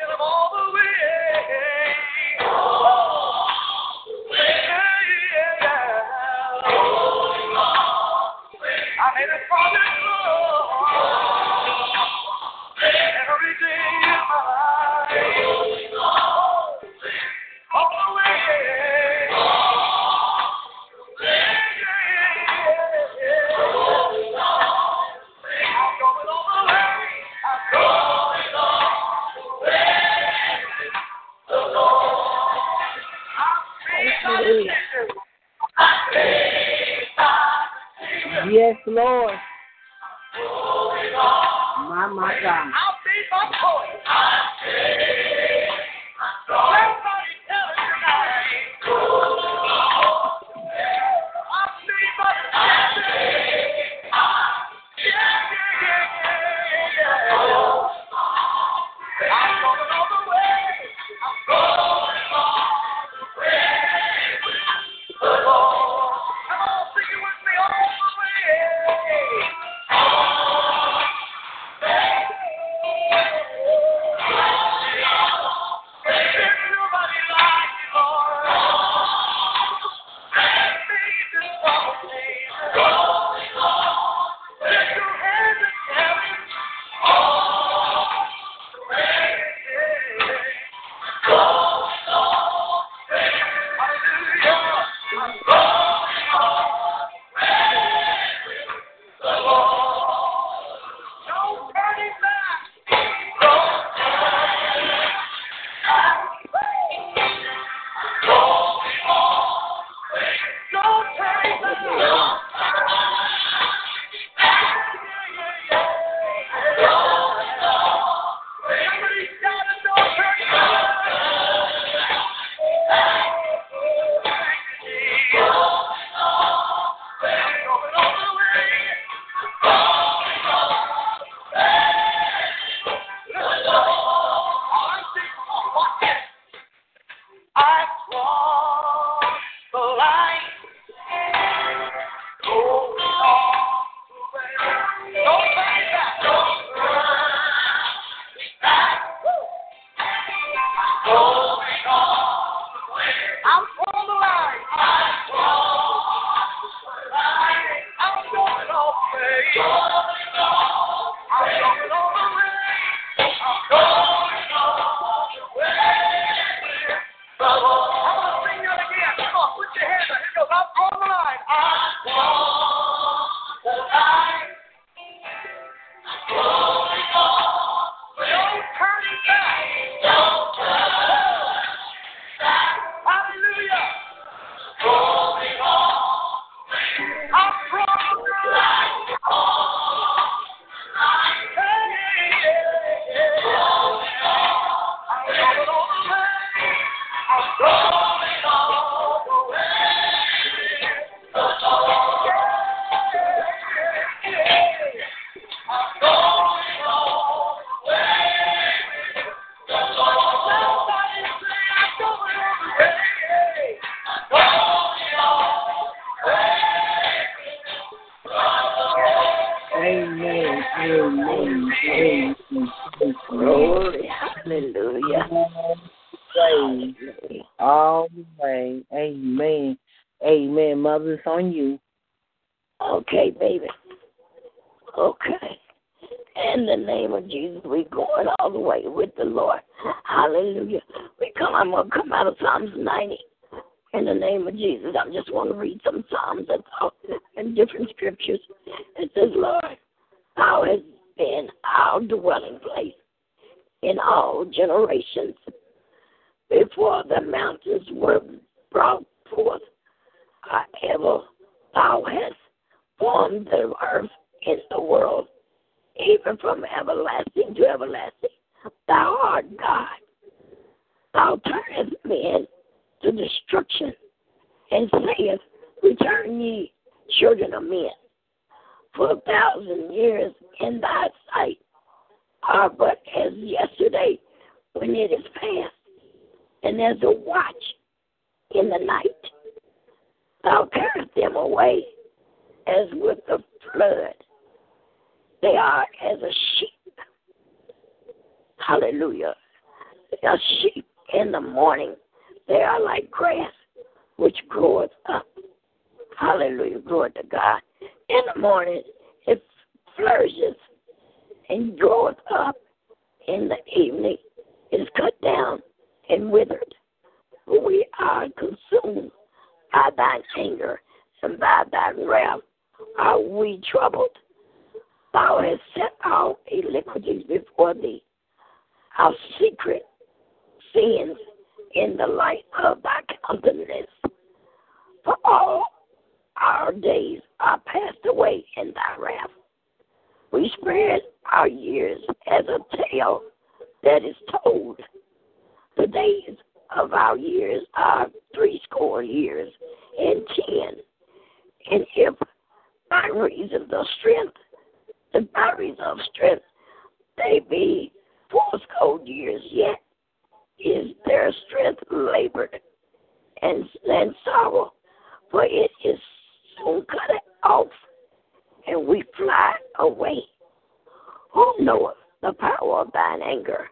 Knoweth 371.67 371.97
the 372.21 372.33
power 372.33 372.81
of 372.81 372.91
thine 372.93 373.21
anger? 373.21 373.67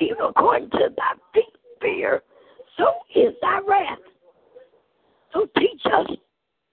Even 0.00 0.16
according 0.28 0.70
to 0.70 0.88
thy 0.96 1.12
deep 1.32 1.44
fear, 1.80 2.22
so 2.76 2.86
is 3.14 3.32
thy 3.40 3.60
wrath. 3.66 3.98
So 5.32 5.46
teach 5.56 5.82
us 5.86 6.10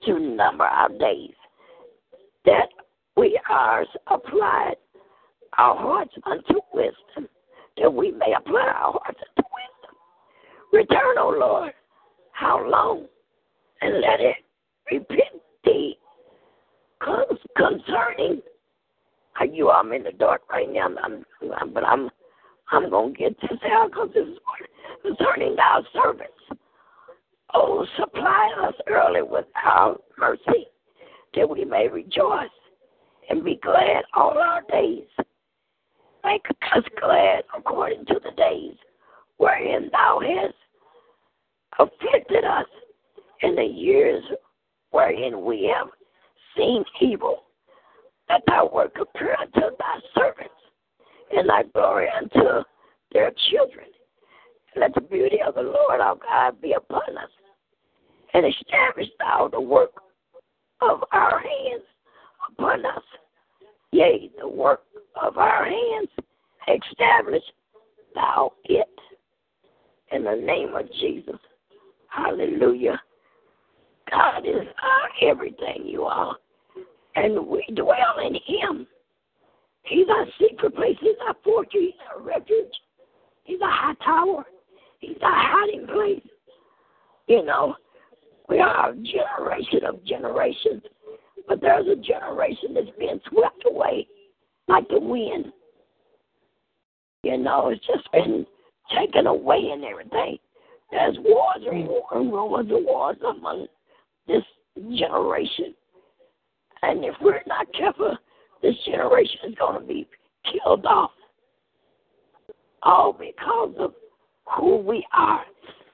to 0.06 0.20
number 0.20 0.64
our 0.64 0.90
days, 0.90 1.36
that 2.46 2.70
we 3.16 3.40
are 3.50 3.86
applied 4.08 4.76
our 5.58 5.76
hearts 5.78 6.14
unto 6.26 6.60
wisdom, 6.74 7.30
that 7.78 7.94
we 7.94 8.12
may 8.12 8.34
apply 8.38 8.68
our 8.68 8.94
hearts 8.94 9.20
unto 9.20 9.48
wisdom. 9.54 9.96
Return, 10.74 11.18
O 11.20 11.36
Lord, 11.40 11.74
how 12.32 12.68
long? 12.68 13.08
And 13.82 14.02
let 14.02 14.20
it 14.20 14.38
repent 14.92 15.42
thee 15.64 15.98
concerning. 17.58 18.42
You, 19.44 19.70
I'm 19.70 19.94
in 19.94 20.04
the 20.04 20.12
dark 20.12 20.42
right 20.50 20.68
now, 20.72 20.88
I'm, 21.04 21.24
I'm, 21.60 21.74
but 21.74 21.84
I'm, 21.86 22.10
I'm 22.72 22.90
gonna 22.90 23.14
get 23.14 23.40
this 23.42 23.60
out 23.72 23.92
because 23.92 24.10
this 24.14 24.28
is 24.28 24.38
concerning 25.04 25.56
our 25.60 25.82
servants. 25.94 26.34
Oh, 27.54 27.86
supply 27.98 28.52
us 28.64 28.74
early 28.88 29.22
with 29.22 29.46
our 29.64 29.98
mercy, 30.18 30.68
that 31.36 31.50
we 31.50 31.64
may 31.64 31.88
rejoice 31.88 32.50
and 33.30 33.44
be 33.44 33.60
glad 33.62 34.04
all 34.14 34.38
our 34.38 34.62
days. 34.72 35.06
Make 36.24 36.46
us 36.76 36.84
glad 37.00 37.44
according 37.56 38.06
to 38.08 38.16
the 38.16 38.32
days 38.36 38.76
wherein 39.38 39.90
thou 39.92 40.20
hast 40.22 40.56
afflicted 41.80 42.44
us, 42.46 42.68
in 43.42 43.56
the 43.56 43.64
years 43.64 44.24
wherein 44.92 45.44
we 45.44 45.72
have 45.76 45.88
seen 46.58 46.84
evil, 47.02 47.44
that 48.30 48.42
thou 48.48 48.70
work 48.74 48.96
appear 49.00 49.36
unto 49.40 49.62
thy 49.78 50.00
servants, 50.16 50.54
and 51.36 51.50
thy 51.50 51.64
glory 51.74 52.08
unto 52.10 52.64
their 53.12 53.32
children. 53.50 53.88
Let 54.76 54.94
the 54.94 55.02
beauty 55.02 55.38
of 55.46 55.56
the 55.56 55.62
Lord 55.62 56.02
our 56.02 56.16
God 56.16 56.62
be 56.62 56.74
upon 56.74 57.18
us, 57.18 57.30
and 58.34 58.46
establish 58.46 59.08
thou 59.20 59.50
the 59.52 59.62
work 59.62 59.92
of 60.82 61.04
our 61.12 61.40
hands 61.40 61.84
upon 62.52 62.86
us. 62.86 63.04
Yea, 63.92 64.30
the 64.40 64.48
work 64.48 64.82
of 65.22 65.38
our 65.38 65.66
hands, 65.66 66.10
establish 66.68 67.44
thou 68.14 68.52
it. 68.66 68.88
In 70.12 70.24
the 70.24 70.36
name 70.36 70.76
of 70.76 70.92
Jesus. 71.00 71.40
Hallelujah. 72.10 73.02
God 74.10 74.46
is 74.46 74.68
our 74.82 75.30
everything, 75.30 75.84
you 75.86 76.04
are. 76.04 76.38
And 77.16 77.48
we 77.48 77.66
dwell 77.74 78.20
in 78.26 78.36
Him. 78.46 78.88
He's 79.84 80.08
our 80.10 80.26
secret 80.40 80.76
place. 80.76 80.98
He's 81.00 81.16
our 81.28 81.36
fortress. 81.44 81.72
He's 81.74 81.94
our 82.14 82.22
refuge. 82.22 82.74
He's 83.44 83.62
a 83.62 83.70
high 83.70 83.94
tower. 84.04 84.46
He's 85.00 85.18
a 85.18 85.26
hiding 85.26 85.88
place. 85.88 86.28
You 87.28 87.44
know, 87.46 87.76
we 88.50 88.60
are 88.60 88.92
a 88.92 88.96
generation 88.96 89.86
of 89.88 90.04
generations, 90.04 90.84
but 91.48 91.62
there's 91.62 91.88
a 91.88 91.96
generation 91.96 92.74
that's 92.74 92.98
being 92.98 93.20
swept 93.30 93.64
away 93.66 94.08
like 94.68 94.88
the 94.90 95.00
wind. 95.00 95.52
You 97.24 97.38
know, 97.38 97.70
it's 97.70 97.86
just 97.86 98.12
been 98.12 98.46
taken 98.98 99.28
away 99.28 99.70
and 99.72 99.84
everything. 99.84 100.38
There's 100.92 101.18
wars 101.20 101.64
and 101.66 101.88
wars 101.88 102.04
and 102.12 102.32
rumors 102.32 102.68
of 102.72 102.84
wars 102.84 103.18
among 103.28 103.68
this 104.28 104.44
generation. 104.96 105.74
And 106.88 107.04
if 107.04 107.16
we're 107.20 107.42
not 107.48 107.66
careful, 107.74 108.16
this 108.62 108.76
generation 108.86 109.40
is 109.48 109.56
going 109.56 109.82
to 109.82 109.88
be 109.88 110.08
killed 110.52 110.86
off. 110.86 111.12
All 112.84 113.14
because 113.14 113.74
of 113.80 113.94
who 114.56 114.78
we 114.78 115.06
are, 115.12 115.44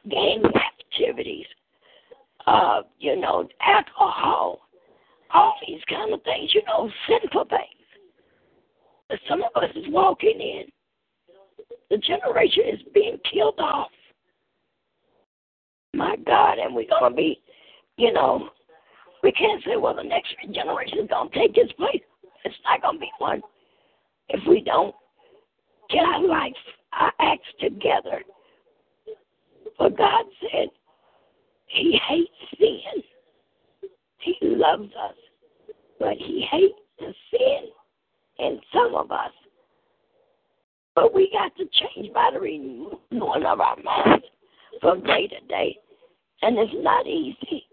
gang 0.09 0.43
activities, 0.45 1.45
uh, 2.45 2.81
you 2.99 3.15
know, 3.15 3.47
alcohol, 3.61 4.59
all 5.33 5.55
these 5.65 5.79
kind 5.87 6.13
of 6.13 6.21
things, 6.23 6.53
you 6.53 6.61
know, 6.67 6.89
sinful 7.07 7.45
things 7.45 7.81
that 9.09 9.19
some 9.29 9.43
of 9.43 9.63
us 9.63 9.69
is 9.75 9.85
walking 9.87 10.39
in. 10.41 10.63
The 11.89 11.97
generation 11.97 12.63
is 12.73 12.79
being 12.93 13.17
killed 13.31 13.59
off. 13.59 13.91
My 15.93 16.15
God, 16.25 16.57
and 16.57 16.75
we're 16.75 16.87
going 16.87 17.11
to 17.11 17.15
be, 17.15 17.41
you 17.97 18.11
know, 18.11 18.49
we 19.23 19.31
can't 19.31 19.63
say, 19.63 19.77
well, 19.77 19.95
the 19.95 20.03
next 20.03 20.35
generation 20.51 20.99
is 20.99 21.07
going 21.09 21.29
to 21.29 21.39
take 21.39 21.55
his 21.55 21.71
place. 21.73 22.01
It's 22.43 22.55
not 22.65 22.81
going 22.81 22.95
to 22.95 22.99
be 22.99 23.11
one 23.19 23.41
if 24.29 24.41
we 24.47 24.61
don't 24.61 24.95
get 25.89 26.03
our 26.03 26.25
life, 26.25 26.53
our 26.93 27.11
acts 27.19 27.47
together 27.59 28.21
but 29.81 29.97
God 29.97 30.25
said 30.41 30.67
He 31.65 31.99
hates 32.07 32.29
sin. 32.59 33.03
He 34.19 34.35
loves 34.41 34.91
us, 34.91 35.15
but 35.99 36.13
He 36.17 36.45
hates 36.51 36.75
the 36.99 37.11
sin 37.31 37.69
in 38.37 38.59
some 38.71 38.93
of 38.93 39.11
us. 39.11 39.31
But 40.93 41.15
we 41.15 41.31
got 41.33 41.55
to 41.57 41.63
change 41.63 42.13
by 42.13 42.29
the 42.31 42.39
renewing 42.39 43.45
of 43.45 43.59
our 43.59 43.77
minds 43.83 44.25
from 44.81 45.01
day 45.01 45.27
to 45.27 45.47
day. 45.47 45.77
And 46.43 46.59
it's 46.59 46.71
not 46.75 47.07
easy. 47.07 47.65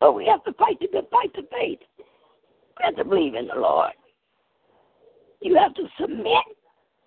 But 0.00 0.14
we 0.14 0.26
have 0.26 0.42
to 0.44 0.52
fight 0.54 0.80
the 0.80 0.88
good 0.88 1.06
fight 1.10 1.32
the 1.34 1.42
faith. 1.50 1.78
We 1.98 2.84
have 2.84 2.96
to 2.96 3.04
believe 3.04 3.34
in 3.34 3.46
the 3.46 3.60
Lord. 3.60 3.92
You 5.42 5.56
have 5.56 5.74
to 5.74 5.82
submit, 6.00 6.44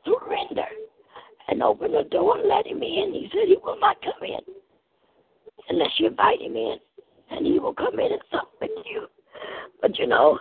surrender, 0.06 0.68
and 1.48 1.62
open 1.62 1.91
the 1.91 2.04
door 2.10 2.38
and 2.38 2.48
let 2.48 2.68
him 2.68 2.82
in. 2.82 3.14
He 3.14 3.30
said 3.32 3.48
he 3.48 3.58
will 3.64 3.80
not 3.80 4.02
come 4.02 4.24
in 4.24 4.39
unless 5.70 5.91
you 5.98 6.08
invite 6.08 6.41
him 6.41 6.56
in, 6.56 6.78
and 7.32 7.46
he 7.46 7.60
will 7.60 7.74
come 7.74 8.00
in 8.00 8.12
and 8.12 8.22
sup 8.32 8.50
with 8.62 8.72
you. 8.86 9.08
But 9.82 9.98
you 9.98 10.08
know, 10.08 10.39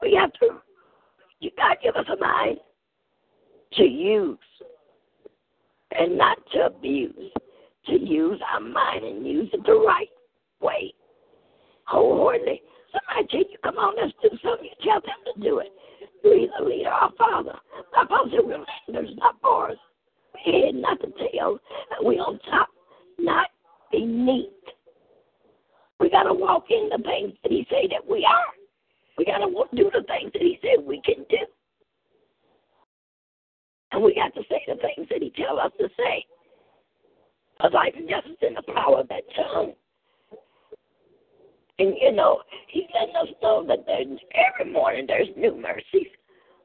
we 0.00 0.14
have 0.14 0.32
to, 0.34 0.60
you 1.40 1.50
God 1.56 1.76
give 1.82 1.96
us 1.96 2.06
a 2.12 2.16
mind 2.16 2.58
to 3.74 3.84
use 3.84 4.38
and 5.98 6.16
not 6.16 6.38
to 6.52 6.66
abuse, 6.66 7.32
to 7.86 7.92
use 7.92 8.40
our 8.52 8.60
mind 8.60 9.04
and 9.04 9.26
use 9.26 9.50
it 9.52 9.64
the 9.64 9.74
right 9.74 10.08
way, 10.60 10.92
wholeheartedly. 11.92 12.62
Somebody 12.92 13.28
tell 13.28 13.40
you, 13.40 13.58
come 13.62 13.76
on, 13.76 13.94
let's 14.00 14.16
do 14.24 14.32
something. 14.40 14.64
You 14.64 14.76
tell 14.80 15.00
them 15.04 15.20
to 15.28 15.34
do 15.40 15.60
it. 15.60 15.68
You're 16.24 16.48
the 16.58 16.64
leader, 16.64 16.88
our 16.88 17.12
Father. 17.18 17.54
Our 17.96 18.08
Father 18.08 18.30
said 18.32 18.40
we're 18.44 18.64
leaders, 18.88 19.14
not 19.16 19.40
boys 19.42 19.76
head, 20.44 20.74
not 20.74 21.00
the 21.00 21.12
tail. 21.18 21.58
We 22.04 22.16
on 22.16 22.38
top, 22.50 22.68
not 23.18 23.48
beneath. 23.90 24.48
We 26.00 26.10
gotta 26.10 26.32
walk 26.32 26.64
in 26.70 26.88
the 26.90 27.02
things 27.02 27.34
that 27.42 27.52
He 27.52 27.66
said 27.70 27.90
that 27.90 28.08
we 28.08 28.24
are. 28.24 28.52
We 29.18 29.24
gotta 29.24 29.46
do 29.74 29.90
the 29.92 30.02
things 30.06 30.32
that 30.32 30.42
He 30.42 30.58
said 30.62 30.84
we 30.84 31.00
can 31.04 31.24
do. 31.28 31.44
And 33.92 34.02
we 34.02 34.14
got 34.14 34.34
to 34.34 34.42
say 34.48 34.62
the 34.66 34.76
things 34.76 35.08
that 35.10 35.22
He 35.22 35.30
tells 35.30 35.58
us 35.60 35.72
to 35.78 35.88
say. 35.96 36.24
Because 37.56 37.72
life 37.74 37.94
and 37.96 38.08
justice 38.08 38.40
in 38.42 38.54
the 38.54 38.72
power 38.72 39.00
of 39.00 39.08
that 39.08 39.22
tongue. 39.36 39.74
And 41.78 41.94
you 42.00 42.12
know, 42.12 42.40
He 42.68 42.86
letting 42.94 43.16
us 43.16 43.28
know 43.42 43.64
that 43.66 43.84
there's, 43.86 44.18
every 44.34 44.72
morning 44.72 45.06
there's 45.06 45.28
new 45.36 45.54
mercies 45.54 46.08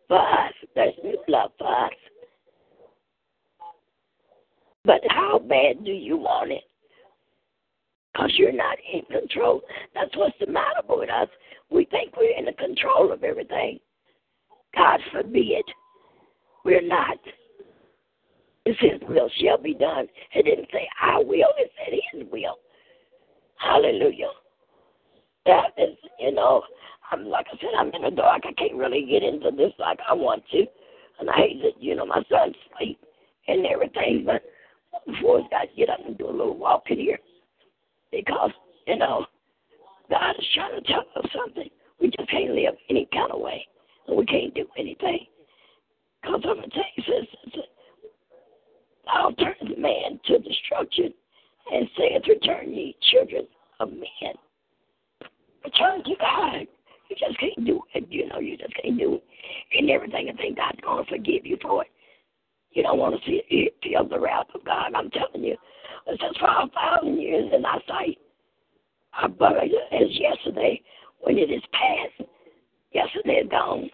for 0.08 0.20
us. 0.20 0.54
There's 0.76 0.94
new 1.04 1.18
love 1.28 1.52
for 1.58 1.86
us. 1.86 1.94
But 4.86 5.02
how 5.10 5.40
bad 5.40 5.84
do 5.84 5.92
you 5.92 6.18
want 6.18 6.52
it? 6.52 6.64
Because 8.14 8.32
you're 8.38 8.54
not 8.54 8.78
in 8.92 9.02
control. 9.12 9.62
That's 9.94 10.16
what's 10.16 10.38
the 10.40 10.48
matter 10.48 10.82
with 10.88 11.10
us. 11.10 11.28
We 11.70 11.86
think 11.86 12.16
we're 12.16 12.38
in 12.38 12.46
the 12.46 12.54
control 12.54 13.12
of 13.12 13.24
everything. 13.24 13.80
God 14.76 15.00
forbid. 15.12 15.64
We're 16.64 16.86
not. 16.86 17.18
It's 18.66 18.80
His 18.80 19.08
will 19.08 19.30
shall 19.42 19.58
be 19.58 19.74
done. 19.74 20.08
It 20.34 20.44
didn't 20.44 20.70
say 20.72 20.88
our 21.02 21.24
will, 21.24 21.54
it 21.58 21.72
said 21.78 22.00
His 22.14 22.28
will. 22.32 22.58
Hallelujah. 23.58 24.32
Is, 25.78 25.98
you 26.20 26.32
know, 26.34 26.64
I'm 27.12 27.26
like 27.26 27.48
I 27.52 27.58
said, 27.58 27.70
I'm 27.78 27.94
in 27.94 28.02
the 28.04 28.12
dark. 28.12 28.44
I 28.46 28.54
can't 28.54 28.76
really 28.76 29.06
get 29.10 29.24
into 29.24 29.52
this 29.52 29.74
like 29.80 30.00
I 30.08 30.14
want 30.14 30.44
to. 30.52 30.66
And 31.20 31.30
I 31.30 31.34
hate 31.36 31.62
that, 31.64 31.82
you 31.82 31.96
know, 31.96 32.06
my 32.06 32.22
son's 32.30 32.56
sleep 32.78 33.00
and 33.48 33.66
everything, 33.66 34.26
but 34.26 34.44
before 35.06 35.40
he's 35.40 35.50
got 35.50 35.62
to 35.64 35.76
get 35.76 35.90
up 35.90 36.00
and 36.06 36.18
do 36.18 36.30
a 36.30 36.32
little 36.32 36.58
walk 36.58 36.84
in 36.90 37.00
here. 37.00 37.20
Because, 38.12 38.52
you 38.86 38.98
know, 38.98 39.26
God 40.10 40.36
is 40.38 40.46
trying 40.54 40.82
to 40.82 40.88
tell 40.88 41.06
us 41.16 41.30
something. 41.36 41.70
We 42.00 42.08
just 42.10 42.30
can't 42.30 42.52
live 42.52 42.76
any 42.90 43.08
kind 43.12 43.32
of 43.32 43.42
way. 43.42 43.66
And 44.08 44.18
we 44.18 44.26
can't 44.26 44.54
do 44.54 44.66
anything. 44.78 45.26
Because 46.22 46.42
I'm 46.48 46.62
to 46.62 46.70
tell 46.70 46.84
you, 46.96 47.04
says, 47.04 47.64
I'll 49.08 49.34
turn 49.34 49.56
man 49.78 50.20
to 50.26 50.40
destruction 50.40 51.14
and 51.72 51.88
saith, 51.98 52.24
Return 52.28 52.74
ye 52.74 52.96
children 53.12 53.48
of 53.80 53.92
men. 53.92 54.34
Return 55.68 56.04
to 56.06 56.16
God. 56.20 56.68
You 57.10 57.16
just 57.20 57.38
can't 57.40 57.66
do 57.66 57.82
it. 57.94 58.06
You 58.10 58.28
know, 58.28 58.40
you 58.40 58.58
just 58.58 58.74
can't 58.82 58.98
do 58.98 59.16
it. 59.16 59.24
And 59.78 59.90
everything 59.90 60.30
and 60.30 60.38
think 60.38 60.56
God's 60.56 60.80
going 60.82 61.04
to 61.04 61.10
forgive 61.10 61.46
you 61.46 61.58
for 61.62 61.84
it. 61.84 61.92
You 62.72 62.84
don't 62.84 63.00
want 63.00 63.16
to 63.16 63.30
see 63.30 63.42
it, 63.50 63.74
feel 63.84 64.08
the 64.08 64.20
wrath 64.20 64.48
of 64.56 64.64
God. 64.64 64.94
I'm 64.96 65.10
telling 65.10 65.44
you. 65.44 65.58
It 66.08 66.20
says, 66.22 66.36
for 66.40 66.48
a 66.48 66.70
thousand 66.70 67.20
years 67.22 67.52
in 67.54 67.66
our 67.66 67.82
sight. 67.88 68.18
But 69.38 69.58
as 69.58 70.10
yesterday, 70.12 70.82
when 71.20 71.38
it 71.38 71.52
is 71.52 71.62
past, 71.74 72.30
yesterday 72.94 73.42
is 73.44 73.50
gone. 73.50 73.90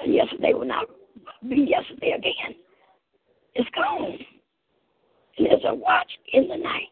And 0.00 0.12
yesterday 0.12 0.52
will 0.52 0.66
not 0.66 0.86
be 1.48 1.66
yesterday 1.70 2.12
again. 2.18 2.56
It's 3.54 3.70
gone. 3.70 4.18
And 5.38 5.46
there's 5.46 5.62
a 5.66 5.74
watch 5.74 6.10
in 6.34 6.48
the 6.48 6.56
night. 6.56 6.88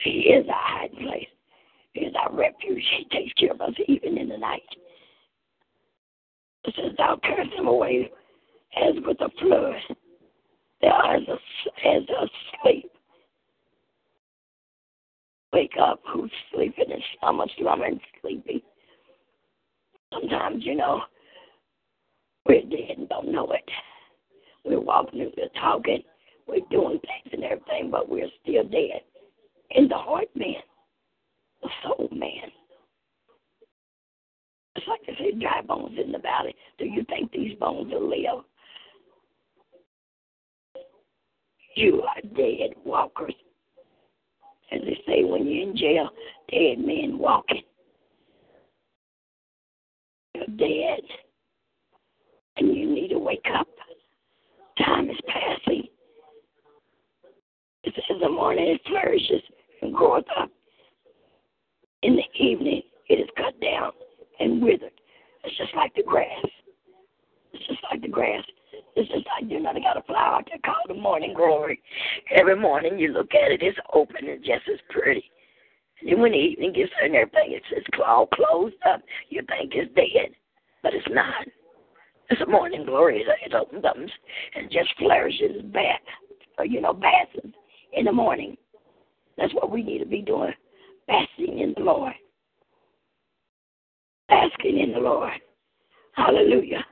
He 0.00 0.10
is 0.10 0.46
our 0.48 0.54
hiding 0.54 1.06
place. 1.06 1.28
Is 1.94 2.12
our 2.20 2.34
refuge. 2.34 2.82
He 2.98 3.06
takes 3.16 3.32
care 3.34 3.52
of 3.52 3.60
us 3.60 3.74
even 3.86 4.18
in 4.18 4.28
the 4.28 4.36
night. 4.36 4.62
It 6.64 6.74
says, 6.76 6.92
Thou 6.98 7.20
carest 7.22 7.50
them 7.56 7.68
away 7.68 8.10
as 8.76 8.94
with 9.06 9.20
a 9.20 9.28
flood. 9.40 9.96
They 10.80 10.88
are 10.88 11.14
as, 11.16 11.22
as 11.86 12.02
asleep. 12.02 12.90
Wake 15.52 15.74
up, 15.80 16.00
who's 16.12 16.32
sleeping 16.52 16.90
and 16.90 17.02
slumber, 17.20 17.44
slumber 17.58 17.84
and 17.84 18.00
sleeping. 18.20 18.60
Sometimes, 20.12 20.64
you 20.64 20.74
know, 20.74 21.02
we're 22.46 22.62
dead 22.62 22.98
and 22.98 23.08
don't 23.08 23.30
know 23.30 23.50
it. 23.52 23.70
We're 24.64 24.80
walking, 24.80 25.20
and 25.20 25.32
we're 25.36 25.60
talking, 25.60 26.02
we're 26.48 26.60
doing 26.70 26.98
things 26.98 27.32
and 27.32 27.44
everything, 27.44 27.90
but 27.90 28.08
we're 28.08 28.28
still 28.42 28.64
dead. 28.64 29.02
In 29.70 29.88
the 29.88 29.96
heart, 29.96 30.28
man, 30.34 30.54
the 31.64 31.70
soul, 31.82 32.08
man. 32.12 32.52
It's 34.76 34.86
like 34.86 35.00
they 35.06 35.14
say, 35.14 35.38
dry 35.38 35.62
bones 35.62 35.98
in 36.02 36.12
the 36.12 36.18
valley. 36.18 36.54
Do 36.78 36.84
you 36.84 37.04
think 37.08 37.32
these 37.32 37.56
bones 37.58 37.92
will 37.92 38.08
live? 38.08 38.44
You 41.76 42.02
are 42.02 42.20
dead 42.36 42.74
walkers. 42.84 43.34
As 44.72 44.80
they 44.80 44.98
say 45.06 45.24
when 45.24 45.46
you're 45.46 45.68
in 45.68 45.76
jail, 45.76 46.08
dead 46.50 46.78
men 46.78 47.18
walking. 47.18 47.62
You're 50.34 50.46
dead. 50.46 51.00
And 52.56 52.76
you 52.76 52.92
need 52.92 53.08
to 53.08 53.18
wake 53.18 53.46
up. 53.58 53.68
Time 54.78 55.08
is 55.10 55.16
passing. 55.28 55.84
It 57.84 57.94
says 58.08 58.16
the 58.20 58.28
morning 58.28 58.68
it 58.68 58.80
flourishes 58.86 59.42
and 59.82 59.94
groweth 59.94 60.24
up. 60.40 60.50
In 62.04 62.16
the 62.16 62.44
evening 62.44 62.82
it 63.08 63.14
is 63.14 63.28
cut 63.36 63.58
down 63.60 63.90
and 64.38 64.62
withered. 64.62 64.92
It's 65.42 65.56
just 65.56 65.74
like 65.74 65.94
the 65.94 66.02
grass. 66.02 66.46
It's 67.52 67.66
just 67.66 67.80
like 67.90 68.02
the 68.02 68.08
grass. 68.08 68.44
It's 68.96 69.10
just 69.10 69.26
like 69.26 69.50
you 69.50 69.60
know 69.60 69.72
they 69.72 69.80
got 69.80 69.96
a 69.96 70.02
flower 70.02 70.36
out 70.36 70.48
called 70.64 70.88
the 70.88 71.00
morning 71.00 71.34
glory. 71.34 71.80
Every 72.30 72.56
morning 72.56 72.98
you 72.98 73.08
look 73.08 73.30
at 73.34 73.52
it, 73.52 73.62
it's 73.62 73.78
open 73.92 74.28
and 74.28 74.40
just 74.44 74.68
as 74.72 74.80
pretty. 74.90 75.24
And 76.00 76.10
then 76.10 76.20
when 76.20 76.32
the 76.32 76.38
evening 76.38 76.72
gets 76.72 76.90
there 76.98 77.06
and 77.06 77.16
everything, 77.16 77.56
it's 77.56 77.66
just 77.70 78.02
all 78.02 78.26
closed 78.26 78.76
up. 78.86 79.00
You 79.30 79.42
think 79.48 79.72
it's 79.74 79.94
dead, 79.94 80.34
but 80.82 80.92
it's 80.94 81.06
not. 81.10 81.46
It's 82.30 82.40
a 82.40 82.46
morning 82.46 82.84
glory. 82.84 83.24
It 83.44 83.54
opens 83.54 83.84
up 83.84 83.96
and 83.96 84.70
just 84.70 84.94
flourishes 84.98 85.62
back, 85.72 86.02
or, 86.58 86.64
you 86.64 86.80
know, 86.80 86.92
basking 86.92 87.52
in 87.92 88.06
the 88.06 88.12
morning. 88.12 88.56
That's 89.36 89.54
what 89.54 89.70
we 89.70 89.82
need 89.82 89.98
to 89.98 90.06
be 90.06 90.22
doing, 90.22 90.52
basking 91.06 91.58
in 91.60 91.74
the 91.76 91.82
Lord. 91.82 92.14
Basking 94.28 94.78
in 94.78 94.92
the 94.92 95.00
Lord. 95.00 95.32
Hallelujah. 96.12 96.84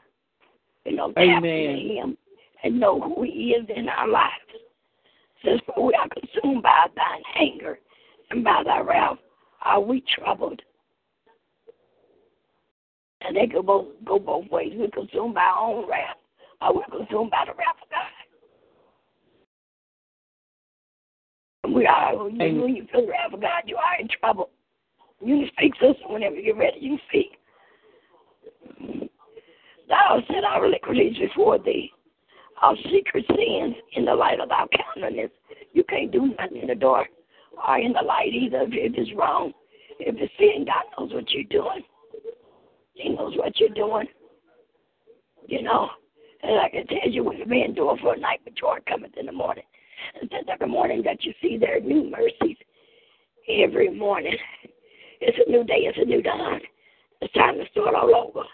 You 0.85 0.97
know, 0.97 1.13
Amen. 1.17 1.79
Him 1.79 2.19
and 2.65 2.79
know 2.79 3.01
who 3.01 3.23
He 3.23 3.55
is 3.59 3.67
in 3.75 3.89
our 3.89 4.09
lives. 4.09 4.33
Says, 5.45 5.61
For 5.67 5.87
we 5.87 5.95
are 5.95 6.09
consumed 6.09 6.63
by 6.63 6.87
thine 6.95 7.23
anger 7.37 7.79
and 8.31 8.45
by 8.45 8.63
thy 8.65 8.81
wrath 8.81 9.19
are 9.65 9.81
we 9.81 10.03
troubled. 10.15 10.61
And 13.21 13.37
they 13.37 13.47
could 13.47 13.67
both 13.67 13.87
go 14.05 14.19
both 14.19 14.51
ways. 14.51 14.73
We're 14.75 14.91
consumed 14.91 15.35
by 15.35 15.43
our 15.43 15.69
own 15.69 15.89
wrath, 15.89 16.17
or 16.61 16.75
we're 16.75 16.99
consumed 16.99 17.31
by 17.31 17.45
the 17.47 17.53
wrath 17.53 17.77
of 17.83 17.91
God. 17.91 18.22
We 21.69 21.87
are 21.87 22.25
when 22.25 22.37
you, 22.37 22.63
when 22.63 22.77
you 22.77 22.87
feel 22.91 23.03
the 23.03 23.13
wrath 23.13 23.33
of 23.33 23.41
God, 23.41 23.63
you 23.67 23.77
are 23.77 24.01
in 24.01 24.09
trouble. 24.21 24.51
You 25.21 25.39
can 25.39 25.51
speak, 25.57 25.75
sister, 25.75 26.09
whenever 26.09 26.37
you're 26.37 26.57
ready. 26.57 26.79
You 26.81 26.99
speak. 27.09 27.39
Thou 29.89 30.19
set 30.27 30.45
our 30.45 30.67
iniquities 30.67 31.17
before 31.19 31.59
thee, 31.59 31.91
our 32.61 32.75
secret 32.91 33.25
sins 33.29 33.77
in 33.95 34.05
the 34.05 34.15
light 34.15 34.41
of 34.41 34.49
thy 34.49 34.65
countenance. 34.77 35.33
You 35.73 35.85
can't 35.85 36.11
do 36.11 36.35
nothing 36.39 36.63
in 36.63 36.69
the 36.69 36.75
dark 36.75 37.09
or 37.67 37.79
in 37.79 37.93
the 37.93 38.03
light 38.03 38.33
either 38.33 38.63
if 38.63 38.95
it's 38.97 39.11
wrong. 39.17 39.53
If 40.01 40.17
it's 40.19 40.33
sin, 40.39 40.67
God 40.67 40.85
knows 40.99 41.15
what 41.15 41.31
you're 41.31 41.45
doing. 41.45 41.83
He 42.95 43.11
knows 43.11 43.37
what 43.37 43.59
you're 43.61 43.69
doing. 43.71 44.07
You 45.47 45.63
know, 45.63 45.89
and 46.43 46.59
I 46.61 46.69
can 46.69 46.87
tell 46.87 47.09
you 47.09 47.23
what 47.23 47.39
you've 47.39 47.49
been 47.49 47.75
doing 47.75 47.99
for 48.01 48.15
a 48.15 48.19
night, 48.19 48.41
but 48.45 48.55
joy 48.55 48.79
cometh 48.89 49.17
in 49.19 49.27
the 49.27 49.33
morning. 49.33 49.65
Since 50.21 50.33
every 50.51 50.69
morning 50.69 51.03
that 51.05 51.25
you 51.25 51.33
see 51.41 51.57
there 51.59 51.77
are 51.77 51.81
new 51.81 52.11
mercies 52.11 52.57
every 53.49 53.91
morning. 53.91 54.37
It's 55.21 55.39
a 55.47 55.51
new 55.51 55.65
day, 55.65 55.87
it's 55.87 55.99
a 55.99 56.05
new 56.05 56.23
dawn. 56.23 56.61
It's 57.21 57.33
time 57.35 57.55
to 57.57 57.65
start 57.71 57.95
all 57.95 58.15
over. 58.15 58.47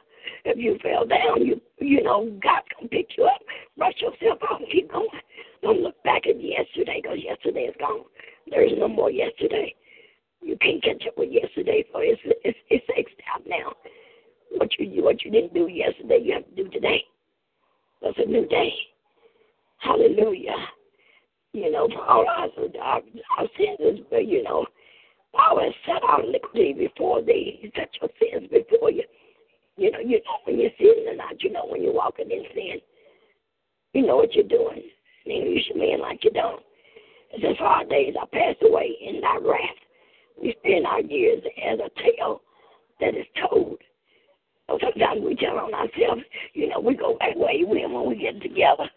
If 0.44 0.58
you 0.58 0.78
fell 0.82 1.06
down, 1.06 1.44
you 1.44 1.60
you 1.78 2.02
know, 2.02 2.24
God's 2.42 2.66
gonna 2.76 2.88
pick 2.88 3.16
you 3.16 3.24
up. 3.24 3.40
Brush 3.76 3.94
yourself 4.00 4.38
off 4.50 4.60
keep 4.70 4.92
going. 4.92 5.08
Don't 5.62 5.80
look 5.80 6.02
back 6.04 6.26
at 6.26 6.42
yesterday 6.42 7.00
because 7.02 7.18
yesterday 7.22 7.62
is 7.62 7.74
gone. 7.80 8.04
There 8.50 8.64
is 8.64 8.72
no 8.78 8.88
more 8.88 9.10
yesterday. 9.10 9.74
You 10.42 10.56
can't 10.60 10.82
catch 10.82 11.06
up 11.06 11.18
with 11.18 11.30
yesterday, 11.32 11.84
for 11.90 12.02
it's 12.02 12.20
it's 12.44 12.58
it's 12.68 13.10
out 13.34 13.42
now. 13.46 13.72
What 14.52 14.70
you 14.78 15.02
what 15.02 15.24
you 15.24 15.30
didn't 15.30 15.54
do 15.54 15.68
yesterday, 15.68 16.20
you 16.22 16.34
have 16.34 16.44
to 16.44 16.64
do 16.64 16.68
today. 16.68 17.02
That's 18.02 18.18
a 18.18 18.26
new 18.26 18.46
day. 18.46 18.72
Hallelujah. 19.78 20.56
You 21.52 21.70
know, 21.72 21.88
for 21.88 22.04
all 22.04 22.26
our, 22.28 22.48
our, 22.82 23.48
sins, 23.56 24.00
you 24.10 24.42
know, 24.42 24.66
Paul 25.34 25.60
has 25.62 25.72
set 25.86 26.02
our 26.02 26.22
iniquity 26.22 26.74
before 26.74 27.22
thee. 27.22 27.58
He 27.62 27.72
set 27.74 27.88
your 28.00 28.10
sins 28.20 28.50
before 28.50 28.90
you. 28.90 29.04
You 29.76 29.90
know, 29.90 30.00
you 30.00 30.18
know 30.18 30.36
when 30.44 30.60
you're 30.60 30.70
sinning 30.78 31.06
or 31.08 31.16
not. 31.16 31.42
You 31.42 31.52
know 31.52 31.66
when 31.66 31.82
you're 31.82 31.94
walking 31.94 32.30
in 32.30 32.44
sin. 32.54 32.80
You 33.94 34.06
know 34.06 34.16
what 34.16 34.34
you're 34.34 34.48
doing. 34.48 34.82
And 35.26 35.54
you 35.54 35.60
should 35.66 35.76
mean 35.76 36.00
like 36.00 36.24
you 36.24 36.30
don't. 36.30 36.62
It 37.32 37.42
says, 37.42 37.56
our 37.60 37.84
days 37.84 38.14
are 38.18 38.26
passed 38.26 38.62
away 38.62 38.96
in 39.06 39.20
thy 39.20 39.36
wrath. 39.36 39.78
We 40.40 40.54
spend 40.60 40.86
our 40.86 41.00
years 41.00 41.42
as 41.64 41.78
a 41.78 41.90
tale 42.00 42.40
that 43.00 43.14
is 43.14 43.26
told. 43.48 43.78
So 44.68 44.78
sometimes 44.82 45.22
we 45.24 45.34
tell 45.34 45.58
on 45.58 45.74
ourselves, 45.74 46.22
you 46.52 46.68
know, 46.68 46.80
we 46.80 46.94
go 46.94 47.16
back 47.18 47.36
way 47.36 47.64
when 47.64 47.92
when 47.92 48.08
we 48.08 48.16
get 48.16 48.40
together. 48.42 48.88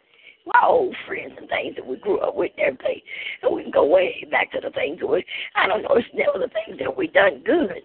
My 0.46 0.60
old 0.66 0.96
friends 1.08 1.34
and 1.38 1.48
things 1.50 1.76
that 1.76 1.86
we 1.86 1.98
grew 1.98 2.20
up 2.20 2.36
with 2.36 2.52
and 2.58 2.74
everything. 2.74 3.02
And 3.44 3.56
we 3.56 3.64
can 3.64 3.72
go 3.72 3.86
way 3.86 4.26
back 4.32 4.52
to 4.52 4.60
the 4.62 4.72
things 4.72 5.00
that 5.00 5.08
we 5.08 5.26
I 5.56 5.68
don't 5.68 5.84
know, 5.84 5.96
it's 5.96 6.08
never 6.14 6.39
the 6.39 6.52
things 6.54 6.80
that 6.80 6.98
we 6.98 7.08
done 7.08 7.44
good. 7.46 7.82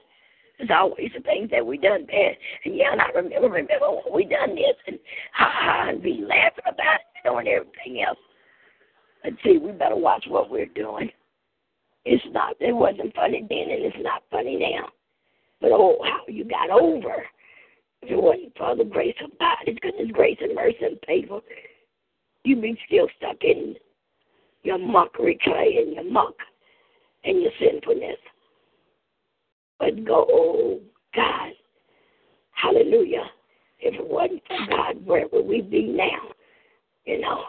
It's 0.59 0.71
always 0.71 1.11
the 1.15 1.23
things 1.23 1.51
that 1.51 1.65
we 1.65 1.77
done 1.77 2.07
bad. 2.07 2.37
And 2.65 2.77
yeah, 2.77 2.93
and 2.93 3.01
I 3.01 3.09
remember 3.09 3.49
remember 3.49 3.91
when 3.91 4.15
we 4.15 4.25
done 4.25 4.55
this 4.55 4.77
and 4.87 4.99
ha 5.35 5.51
ha 5.53 5.89
and 5.91 6.03
be 6.03 6.25
laughing 6.27 6.65
about 6.67 7.01
it, 7.01 7.29
and 7.29 7.49
everything 7.49 8.03
else. 8.07 8.19
But 9.23 9.35
see, 9.45 9.59
we 9.59 9.73
better 9.73 9.97
watch 9.97 10.25
what 10.29 10.51
we're 10.51 10.67
doing. 10.67 11.11
It's 12.05 12.25
not 12.33 12.57
it 12.61 12.73
wasn't 12.73 13.15
funny 13.15 13.45
then 13.49 13.71
and 13.71 13.85
it's 13.85 13.97
not 14.01 14.23
funny 14.31 14.57
now. 14.57 14.89
But 15.61 15.73
oh 15.73 15.99
how 16.05 16.21
you 16.29 16.45
got 16.45 16.71
over. 16.71 17.27
If 18.03 18.11
it 18.11 18.23
wasn't 18.23 18.57
for 18.57 18.77
the 18.77 18.85
grace 18.85 19.17
of 19.25 19.37
God, 19.39 19.57
His 19.65 19.77
goodness, 19.81 20.11
grace, 20.13 20.39
and 20.41 20.55
mercy 20.55 20.79
and 20.83 20.99
favor, 21.07 21.41
you'd 22.47 22.63
be 22.63 22.79
still 22.87 23.09
stuck 23.17 23.43
in 23.43 23.75
your 24.63 24.79
mockery 24.79 25.39
clay 25.43 25.79
and 25.83 25.95
your 25.95 26.11
muck 26.11 26.35
and 27.25 27.43
your 27.43 27.51
sinfulness. 27.61 28.19
But 29.79 30.05
go, 30.05 30.27
oh 30.31 30.81
God, 31.15 31.51
hallelujah. 32.53 33.25
If 33.81 33.95
it 33.95 34.09
wasn't 34.09 34.43
for 34.47 34.57
God, 34.71 35.05
where 35.05 35.27
would 35.33 35.47
we 35.47 35.61
be 35.61 35.83
now? 35.89 36.31
You 37.05 37.21
know, 37.21 37.45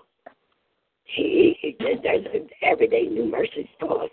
He, 1.05 1.57
he 1.61 1.75
there's 1.79 1.99
everyday 2.63 3.03
new 3.03 3.25
mercies 3.25 3.67
for 3.79 4.03
us. 4.03 4.09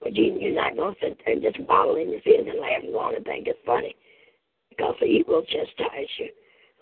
But 0.00 0.14
you, 0.14 0.36
you're 0.38 0.54
not 0.54 0.76
going 0.76 0.94
to 0.94 1.00
sit 1.00 1.18
there 1.24 1.34
and 1.34 1.42
just 1.42 1.58
wallow 1.60 1.96
in 1.96 2.10
your 2.10 2.20
sins 2.22 2.46
and 2.48 2.60
laugh 2.60 2.82
and 2.82 2.92
go 2.92 3.00
on 3.00 3.16
and 3.16 3.24
think 3.24 3.46
it's 3.46 3.58
funny. 3.64 3.96
Because 4.68 4.94
He 5.00 5.24
will 5.26 5.42
chastise 5.42 6.08
you. 6.18 6.28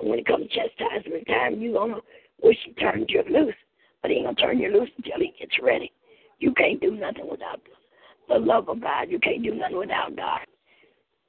And 0.01 0.11
when 0.11 0.19
it 0.19 0.27
comes 0.27 0.49
to 0.49 0.55
chastisement 0.55 1.27
time, 1.27 1.61
you're 1.61 1.73
going 1.73 1.95
to 1.95 2.01
wish 2.43 2.59
He 2.65 2.73
turned 2.73 3.09
you 3.11 3.23
loose. 3.31 3.55
But 4.01 4.11
He 4.11 4.19
ain't 4.19 4.37
to 4.37 4.43
turn 4.43 4.59
you 4.59 4.73
loose 4.73 4.91
until 4.97 5.19
He 5.19 5.35
gets 5.39 5.57
ready. 5.63 5.93
You 6.39 6.53
can't 6.55 6.81
do 6.81 6.97
nothing 6.97 7.29
without 7.31 7.61
the, 8.29 8.39
love 8.39 8.69
of 8.69 8.81
God. 8.81 9.11
You 9.11 9.19
can't 9.19 9.43
do 9.43 9.55
nothing 9.55 9.79
without 9.79 10.17
God. 10.17 10.41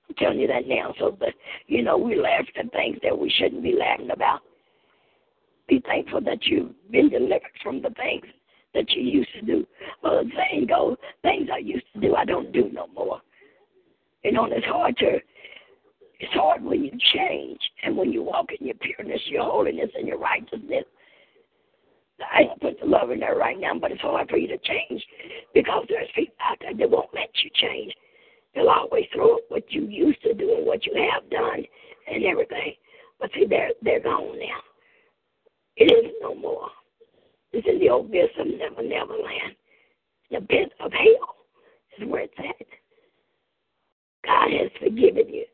I'm 0.09 0.15
telling 0.15 0.39
you 0.39 0.47
that 0.47 0.67
now. 0.67 0.93
So, 0.99 1.15
but, 1.17 1.33
you 1.67 1.83
know, 1.83 1.97
we 1.97 2.15
laugh 2.15 2.45
at 2.57 2.71
things 2.71 2.97
that 3.03 3.17
we 3.17 3.29
shouldn't 3.29 3.63
be 3.63 3.75
laughing 3.77 4.09
about. 4.11 4.39
Be 5.67 5.81
thankful 5.85 6.21
that 6.21 6.45
you've 6.45 6.71
been 6.91 7.09
delivered 7.09 7.51
from 7.61 7.81
the 7.81 7.89
things 7.91 8.25
that 8.73 8.89
you 8.91 9.03
used 9.03 9.29
to 9.39 9.41
do. 9.41 9.67
Well, 10.03 10.23
the 10.23 10.31
saying 10.35 10.67
goes, 10.67 10.97
things 11.21 11.49
I 11.53 11.59
used 11.59 11.85
to 11.93 12.01
do, 12.01 12.15
I 12.15 12.25
don't 12.25 12.51
do 12.51 12.69
no 12.71 12.87
more. 12.87 13.21
You 14.23 14.31
know, 14.31 14.45
and 14.45 14.53
it's 14.53 14.65
hard 14.65 14.97
to, 14.97 15.19
it's 16.19 16.33
hard 16.33 16.63
when 16.63 16.83
you 16.83 16.91
change 17.13 17.59
and 17.83 17.95
when 17.95 18.11
you 18.11 18.23
walk 18.23 18.47
in 18.59 18.65
your 18.65 18.75
pureness, 18.75 19.21
your 19.27 19.43
holiness, 19.43 19.89
and 19.95 20.07
your 20.07 20.17
righteousness. 20.17 20.85
I 22.21 22.43
put 22.61 22.79
the 22.79 22.85
love 22.85 23.11
in 23.11 23.19
there 23.19 23.35
right 23.35 23.59
now, 23.59 23.77
but 23.79 23.91
it's 23.91 24.01
hard 24.01 24.29
for 24.29 24.37
you 24.37 24.47
to 24.47 24.57
change 24.59 25.03
because 25.53 25.85
there's 25.89 26.09
people 26.15 26.35
out 26.41 26.57
there 26.61 26.73
that 26.73 26.89
won't 26.89 27.13
let 27.13 27.29
you 27.43 27.49
change. 27.55 27.93
They'll 28.53 28.69
always 28.69 29.05
throw 29.13 29.35
up 29.35 29.41
what 29.49 29.71
you 29.71 29.87
used 29.87 30.21
to 30.23 30.33
do 30.33 30.55
and 30.57 30.65
what 30.65 30.85
you 30.85 30.93
have 31.11 31.29
done 31.29 31.63
and 32.07 32.23
everything. 32.25 32.73
But 33.19 33.31
see, 33.33 33.45
they're 33.45 33.71
they're 33.81 33.99
gone 33.99 34.37
now. 34.37 34.61
It 35.77 35.91
isn't 35.91 36.21
no 36.21 36.35
more. 36.35 36.69
It's 37.51 37.67
in 37.67 37.79
the 37.79 37.93
abyss 37.93 38.29
of 38.39 38.47
Never 38.47 38.83
Never 38.83 39.13
Land. 39.13 39.55
The 40.29 40.41
pit 40.41 40.71
of 40.79 40.91
hell 40.91 41.35
is 41.99 42.07
where 42.09 42.23
it's 42.23 42.33
at. 42.37 42.67
God 44.25 44.51
has 44.51 44.71
forgiven 44.79 45.29
you. 45.29 45.45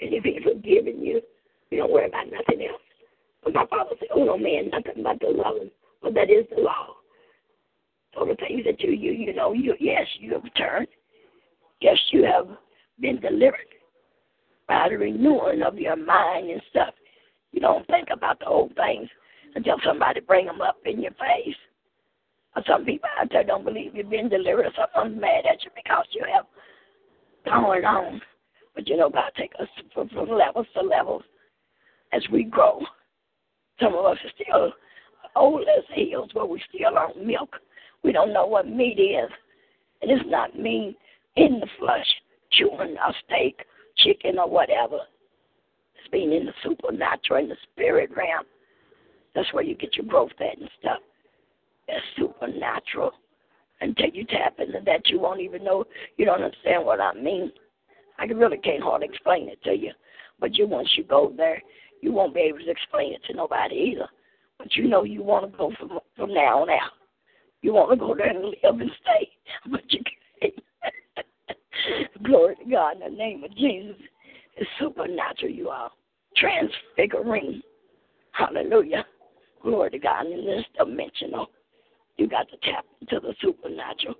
And 0.00 0.14
if 0.14 0.24
He's 0.24 0.42
forgiven 0.42 1.02
you, 1.04 1.20
you 1.70 1.78
don't 1.78 1.92
worry 1.92 2.06
about 2.06 2.26
nothing 2.30 2.66
else. 2.66 2.80
But 3.44 3.54
my 3.54 3.66
father 3.66 3.96
said, 3.98 4.08
Oh 4.14 4.24
no 4.24 4.38
man, 4.38 4.70
nothing 4.70 5.02
but 5.02 5.20
the 5.20 5.28
love 5.28 5.56
Well 6.02 6.12
that 6.12 6.30
is 6.30 6.46
the 6.54 6.62
law. 6.62 6.94
So 8.14 8.24
the 8.24 8.36
things 8.36 8.64
that 8.64 8.80
you 8.80 8.90
you 8.90 9.12
you 9.12 9.34
know, 9.34 9.52
you 9.52 9.74
yes, 9.80 10.06
you 10.18 10.32
have 10.34 10.54
turned. 10.54 10.88
Yes, 11.80 11.98
you 12.10 12.24
have 12.24 12.48
been 13.00 13.20
delivered 13.20 13.60
by 14.66 14.88
the 14.88 14.96
renewing 14.96 15.62
of 15.62 15.78
your 15.78 15.96
mind 15.96 16.50
and 16.50 16.62
stuff. 16.70 16.94
You 17.52 17.60
don't 17.60 17.86
think 17.86 18.08
about 18.10 18.38
the 18.40 18.46
old 18.46 18.74
things 18.74 19.08
until 19.54 19.76
somebody 19.84 20.20
bring 20.20 20.46
them 20.46 20.60
up 20.60 20.76
in 20.84 21.00
your 21.00 21.12
face. 21.12 21.56
Some 22.66 22.86
people 22.86 23.08
out 23.20 23.28
there 23.30 23.44
don't 23.44 23.64
believe 23.64 23.94
you've 23.94 24.08
been 24.08 24.30
delivered. 24.30 24.66
Someone's 24.94 25.20
mad 25.20 25.44
at 25.44 25.62
you 25.62 25.70
because 25.74 26.06
you 26.12 26.24
have 26.32 26.46
gone 27.44 27.84
on. 27.84 28.20
But 28.74 28.88
you 28.88 28.96
know, 28.96 29.10
God 29.10 29.30
take 29.36 29.52
us 29.60 29.68
from 29.92 30.08
levels 30.30 30.66
to 30.74 30.82
levels 30.82 31.22
as 32.12 32.22
we 32.32 32.44
grow. 32.44 32.80
Some 33.80 33.94
of 33.94 34.06
us 34.06 34.16
are 34.24 34.30
still 34.42 34.72
old 35.36 35.62
as 35.62 35.84
hills, 35.94 36.30
but 36.34 36.48
we 36.48 36.60
still 36.68 36.96
on 36.98 37.26
milk. 37.26 37.56
We 38.02 38.12
don't 38.12 38.32
know 38.32 38.46
what 38.46 38.68
meat 38.68 38.98
is. 38.98 39.30
And 40.02 40.10
it's 40.10 40.28
not 40.28 40.58
mean 40.58 40.94
in 41.36 41.60
the 41.60 41.68
flesh, 41.78 42.06
chewing 42.52 42.96
a 42.96 43.12
steak, 43.24 43.64
chicken, 43.96 44.38
or 44.38 44.48
whatever. 44.48 44.98
It's 45.98 46.08
being 46.10 46.32
in 46.32 46.46
the 46.46 46.52
supernatural, 46.62 47.42
in 47.42 47.48
the 47.48 47.56
spirit 47.72 48.10
realm. 48.16 48.44
That's 49.34 49.52
where 49.52 49.64
you 49.64 49.74
get 49.74 49.96
your 49.96 50.06
growth 50.06 50.30
at 50.40 50.58
and 50.58 50.70
stuff. 50.80 50.98
That's 51.86 52.02
supernatural. 52.16 53.12
Until 53.80 54.08
you 54.12 54.24
tap 54.24 54.54
into 54.58 54.80
that, 54.86 55.08
you 55.08 55.20
won't 55.20 55.40
even 55.40 55.62
know. 55.62 55.84
You 56.16 56.24
don't 56.24 56.42
understand 56.42 56.84
what 56.84 57.00
I 57.00 57.12
mean. 57.14 57.52
I 58.18 58.24
really 58.24 58.56
can't 58.56 58.82
hardly 58.82 59.08
explain 59.08 59.48
it 59.48 59.62
to 59.64 59.76
you. 59.76 59.92
But 60.40 60.56
you, 60.56 60.66
once 60.66 60.88
you 60.96 61.04
go 61.04 61.32
there, 61.36 61.62
you 62.00 62.12
won't 62.12 62.34
be 62.34 62.40
able 62.40 62.58
to 62.60 62.70
explain 62.70 63.12
it 63.12 63.22
to 63.26 63.34
nobody 63.34 63.92
either. 63.92 64.08
But 64.58 64.74
you 64.74 64.88
know 64.88 65.04
you 65.04 65.22
want 65.22 65.50
to 65.50 65.56
go 65.56 65.72
from 65.78 65.98
from 66.16 66.34
now 66.34 66.62
on 66.62 66.70
out. 66.70 66.92
You 67.62 67.72
want 67.74 67.90
to 67.90 67.96
go 67.96 68.14
there 68.14 68.28
and 68.28 68.44
live 68.44 68.80
and 68.80 68.90
stay, 69.02 69.30
but 69.70 69.82
you 69.92 70.00
can't. 70.40 70.54
Glory 72.24 72.56
to 72.56 72.70
God 72.70 72.94
in 72.94 73.00
the 73.12 73.16
name 73.16 73.44
of 73.44 73.54
Jesus. 73.56 73.96
It's 74.56 74.70
supernatural, 74.80 75.52
you 75.52 75.68
are. 75.68 75.90
Transfiguring. 76.36 77.62
Hallelujah. 78.32 79.04
Glory 79.62 79.90
to 79.90 79.98
God. 79.98 80.26
In 80.26 80.44
this 80.44 80.64
dimensional, 80.78 81.48
you 82.16 82.28
got 82.28 82.48
to 82.50 82.56
tap 82.70 82.84
into 83.00 83.20
the 83.20 83.34
supernatural. 83.40 84.14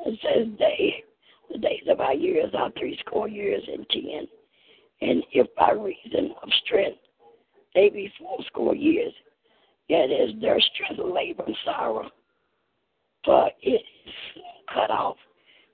It 0.00 0.18
says 0.22 0.58
day, 0.58 1.04
the 1.50 1.58
days 1.58 1.82
of 1.88 2.00
our 2.00 2.14
years 2.14 2.50
are 2.56 2.70
three 2.78 2.98
score 3.06 3.28
years 3.28 3.62
and 3.66 3.86
ten. 3.90 4.26
And 5.02 5.22
if 5.32 5.46
by 5.56 5.72
reason 5.72 6.34
of 6.42 6.48
strength 6.64 6.98
they 7.74 7.88
be 7.88 8.12
four 8.18 8.38
score 8.46 8.74
years, 8.74 9.12
yet 9.90 10.08
is 10.10 10.30
their 10.40 10.60
strength 10.60 11.00
labor 11.04 11.42
and 11.46 11.56
sorrow. 11.64 12.08
For 13.24 13.50
it 13.60 13.82
is 14.06 14.42
cut 14.72 14.90
off, 14.90 15.16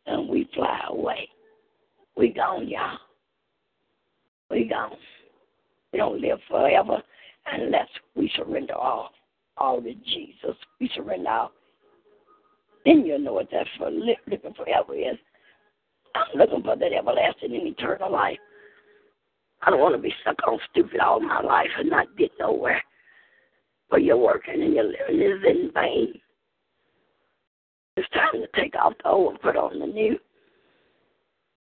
and 0.07 0.29
we 0.29 0.49
fly 0.55 0.81
away. 0.89 1.29
We 2.17 2.31
gone, 2.31 2.67
y'all. 2.67 2.99
We 4.51 4.65
gone. 4.65 4.97
We 5.93 5.99
don't 5.99 6.21
live 6.21 6.39
forever 6.49 7.03
unless 7.47 7.89
we 8.15 8.31
surrender 8.35 8.75
all, 8.75 9.11
all 9.59 9.83
to 9.83 9.93
Jesus. 9.95 10.57
We 10.81 10.91
surrender 10.95 11.29
all. 11.29 11.53
Then 12.87 13.05
you'll 13.05 13.19
know 13.19 13.35
what 13.35 13.51
that 13.53 13.67
for 13.77 13.91
living 13.91 14.55
forever 14.57 14.95
is. 14.95 15.19
I'm 16.15 16.39
looking 16.39 16.63
for 16.63 16.77
that 16.77 16.93
everlasting 16.93 17.55
and 17.55 17.67
eternal 17.67 18.11
life. 18.11 18.39
I 19.63 19.71
don't 19.71 19.81
want 19.81 19.95
to 19.95 20.01
be 20.01 20.15
stuck 20.23 20.37
on 20.49 20.59
stupid 20.71 21.01
all 21.01 21.21
my 21.21 21.43
life 21.43 21.69
and 21.79 21.91
not 21.91 22.17
get 22.17 22.31
nowhere. 22.41 22.83
But 23.91 24.03
you're 24.03 24.17
working 24.17 24.63
and 24.63 24.75
you're 24.75 24.85
living 24.85 25.21
is 25.21 25.43
in 25.49 25.71
vain. 25.73 26.21
It's 27.97 28.09
time 28.11 28.43
to 28.43 28.61
take 28.61 28.75
off 28.75 28.95
the 29.03 29.09
old 29.09 29.33
and 29.33 29.41
put 29.41 29.57
on 29.57 29.79
the 29.79 29.87
new. 29.87 30.19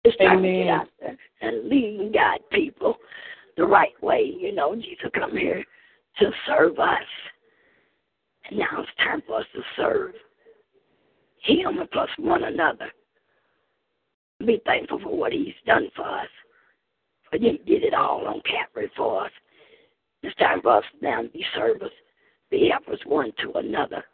It's 0.04 0.16
time 0.16 0.38
Amen. 0.38 0.52
to 0.52 0.64
get 0.64 0.68
out 0.68 0.88
there 1.00 1.18
and 1.42 1.68
lead 1.68 2.00
and 2.00 2.14
guide 2.14 2.40
people 2.50 2.96
the 3.56 3.64
right 3.64 3.92
way. 4.02 4.32
You 4.38 4.52
know, 4.52 4.74
Jesus 4.74 5.10
come 5.14 5.36
here 5.36 5.64
to 6.18 6.30
serve 6.46 6.78
us. 6.78 7.02
And 8.48 8.58
now 8.58 8.66
it's 8.78 8.90
time 8.98 9.22
for 9.26 9.40
us 9.40 9.46
to 9.54 9.60
serve 9.76 10.12
Him 11.42 11.78
and 11.78 11.90
plus 11.90 12.08
one 12.18 12.44
another. 12.44 12.90
Be 14.44 14.60
thankful 14.64 15.00
for 15.00 15.16
what 15.16 15.32
He's 15.32 15.54
done 15.66 15.88
for 15.94 16.02
us. 16.08 16.28
For 17.30 17.38
He 17.38 17.60
did 17.64 17.84
it 17.84 17.94
all 17.94 18.26
on 18.26 18.40
Calvary 18.42 18.90
for 18.96 19.26
us. 19.26 19.32
It's 20.22 20.36
time 20.36 20.62
for 20.62 20.78
us 20.78 20.84
now 21.00 21.22
to 21.22 21.28
be 21.28 21.44
servants, 21.54 21.94
be 22.52 22.70
helpers 22.70 23.00
one 23.06 23.32
to 23.42 23.52
another. 23.58 24.04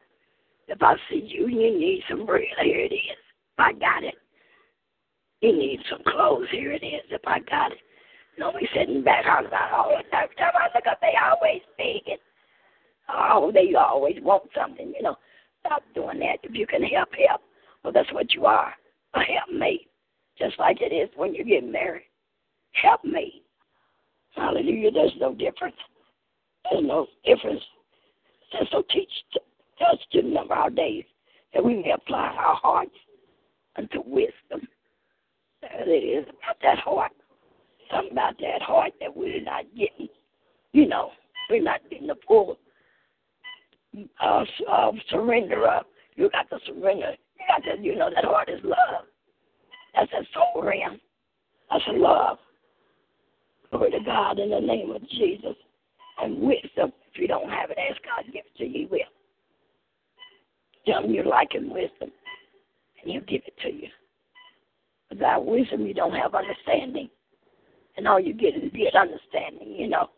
If 0.69 0.81
I 0.81 0.95
see 1.11 1.27
you 1.27 1.49
you 1.49 1.79
need 1.79 2.03
some 2.09 2.25
bread, 2.25 2.45
here 2.63 2.81
it 2.81 2.95
is. 2.95 3.19
If 3.53 3.59
I 3.59 3.73
got 3.73 4.05
it. 4.05 4.15
You 5.41 5.53
need 5.53 5.81
some 5.91 6.01
clothes, 6.07 6.47
here 6.51 6.73
it 6.73 6.85
is. 6.85 7.05
If 7.11 7.23
I 7.27 7.41
got 7.41 7.73
it. 7.73 7.79
Don't 8.39 8.59
be 8.59 8.69
sitting 8.75 9.03
back 9.03 9.27
on 9.27 9.47
about 9.47 9.71
oh, 9.73 9.91
time. 10.13 10.25
Every 10.25 10.37
time 10.37 10.53
I 10.55 10.69
look 10.75 10.87
up, 10.89 11.01
they 11.01 11.15
always 11.21 11.63
begging. 11.77 12.23
Oh, 13.09 13.51
they 13.53 13.75
always 13.75 14.17
want 14.23 14.45
something, 14.57 14.93
you 14.97 15.03
know. 15.03 15.17
Stop 15.61 15.83
doing 15.95 16.21
that. 16.21 16.39
If 16.45 16.55
you 16.55 16.67
can 16.67 16.83
help, 16.85 17.09
help. 17.29 17.41
Well, 17.83 17.93
that's 17.93 18.13
what 18.13 18.33
you 18.33 18.47
are, 18.47 18.73
a 19.15 19.21
helpmate. 19.21 19.89
Just 20.39 20.59
like 20.61 20.81
it 20.81 20.95
is 20.95 21.09
when 21.17 21.35
you 21.35 21.45
get 21.45 21.65
married. 21.65 22.07
Helpmate. 22.81 23.43
Hallelujah. 24.37 24.93
There's 24.93 25.17
no 25.19 25.35
difference. 25.35 25.77
There's 26.71 26.85
no 26.85 27.07
difference. 27.25 27.63
So, 28.53 28.59
so 28.71 28.83
teach 28.91 29.11
us 29.81 29.99
to 30.13 30.23
number 30.23 30.55
our 30.55 30.71
days 30.71 31.05
that 31.55 31.65
we 31.65 31.77
may 31.77 31.93
apply 31.93 32.35
our 32.39 32.55
hearts 32.57 32.97
unto 33.77 34.01
wisdom. 34.05 34.67
There 35.63 35.89
it 35.89 35.91
is 35.91 36.25
about 36.25 36.57
that 36.63 36.79
heart. 36.79 37.13
Something 37.91 38.13
about 38.13 38.39
that 38.41 38.63
heart 38.63 38.93
that 39.01 39.15
we're 39.15 39.43
not 39.43 39.65
getting, 39.77 40.09
you 40.73 40.87
know, 40.87 41.11
we're 41.49 41.63
not 41.63 41.81
getting 41.91 42.07
the 42.07 42.17
full 42.27 42.59
uh, 44.23 44.45
uh, 44.71 44.93
surrender 45.11 45.67
up. 45.67 45.87
You 46.17 46.29
got 46.31 46.51
to 46.51 46.59
surrender. 46.67 47.15
You 47.39 47.45
got 47.49 47.65
to, 47.65 47.83
you 47.83 47.97
know, 47.97 48.11
that 48.15 48.25
heart 48.25 48.49
is 48.51 48.61
love. 48.63 49.07
That's 49.95 50.13
a 50.13 50.25
soul 50.35 50.63
realm. 50.63 51.01
That's 51.71 51.85
a 51.89 51.93
love. 51.93 52.39
Glory 53.71 53.91
to 53.93 54.01
God 54.05 54.39
in 54.39 54.51
the 54.51 54.61
name 54.61 54.91
of 54.91 55.03
Jesus. 55.11 55.57
And 56.21 56.41
wisdom, 56.41 56.93
you 57.19 57.29
don't 57.29 57.51
have 57.51 57.71
it, 57.71 57.79
ask 57.79 58.01
God 58.03 58.23
to 58.27 58.33
give 58.33 58.45
it 58.47 58.59
to 58.59 58.65
you, 58.65 58.73
He 58.73 58.87
will. 58.87 59.01
Tell 60.87 61.05
him 61.05 61.13
you 61.13 61.23
like 61.23 61.53
him 61.53 61.71
wisdom, 61.71 62.11
and 63.03 63.13
he'll 63.13 63.21
give 63.23 63.43
it 63.47 63.55
to 63.63 63.73
you. 63.73 63.89
Without 65.11 65.45
wisdom, 65.45 65.87
you 65.87 65.95
don't 65.95 66.15
have 66.15 66.35
understanding. 66.35 67.11
And 67.97 68.09
all 68.09 68.21
you 68.21 68.33
get 68.33 68.55
is 68.55 68.71
get 68.73 68.95
understanding, 68.95 69.75
you 69.77 69.89
know. 69.89 70.09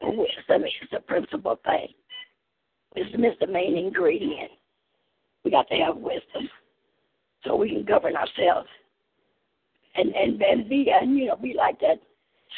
But 0.00 0.16
wisdom 0.16 0.64
is 0.64 0.72
the 0.92 1.00
principal 1.00 1.58
thing. 1.64 1.88
Wisdom 2.94 3.24
is 3.24 3.34
the 3.40 3.46
main 3.46 3.76
ingredient. 3.76 4.50
We 5.44 5.50
got 5.50 5.68
to 5.68 5.74
have 5.76 5.96
wisdom 5.96 6.48
so 7.44 7.56
we 7.56 7.70
can 7.70 7.84
govern 7.84 8.16
ourselves 8.16 8.68
and 9.94 10.14
and 10.14 10.40
and 10.42 10.68
be 10.68 10.90
and 10.90 11.16
you 11.16 11.26
know 11.26 11.36
be 11.36 11.54
like 11.56 11.80
that 11.80 12.00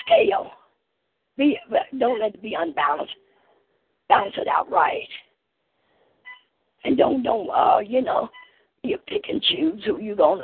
scale. 0.05 0.51
Be 1.37 1.59
don't 1.99 2.21
let 2.21 2.35
it 2.35 2.43
be 2.43 2.57
unbalanced. 2.59 3.15
Balance 4.11 4.35
it 4.39 4.49
out 4.49 4.69
right. 4.69 5.07
And 6.83 6.99
don't 6.99 7.23
don't 7.23 7.49
uh 7.49 7.79
you 7.79 8.03
know 8.03 8.29
you 8.83 8.99
pick 9.07 9.23
and 9.29 9.41
choose 9.41 9.81
who 9.87 10.01
you 10.01 10.17
gonna 10.17 10.43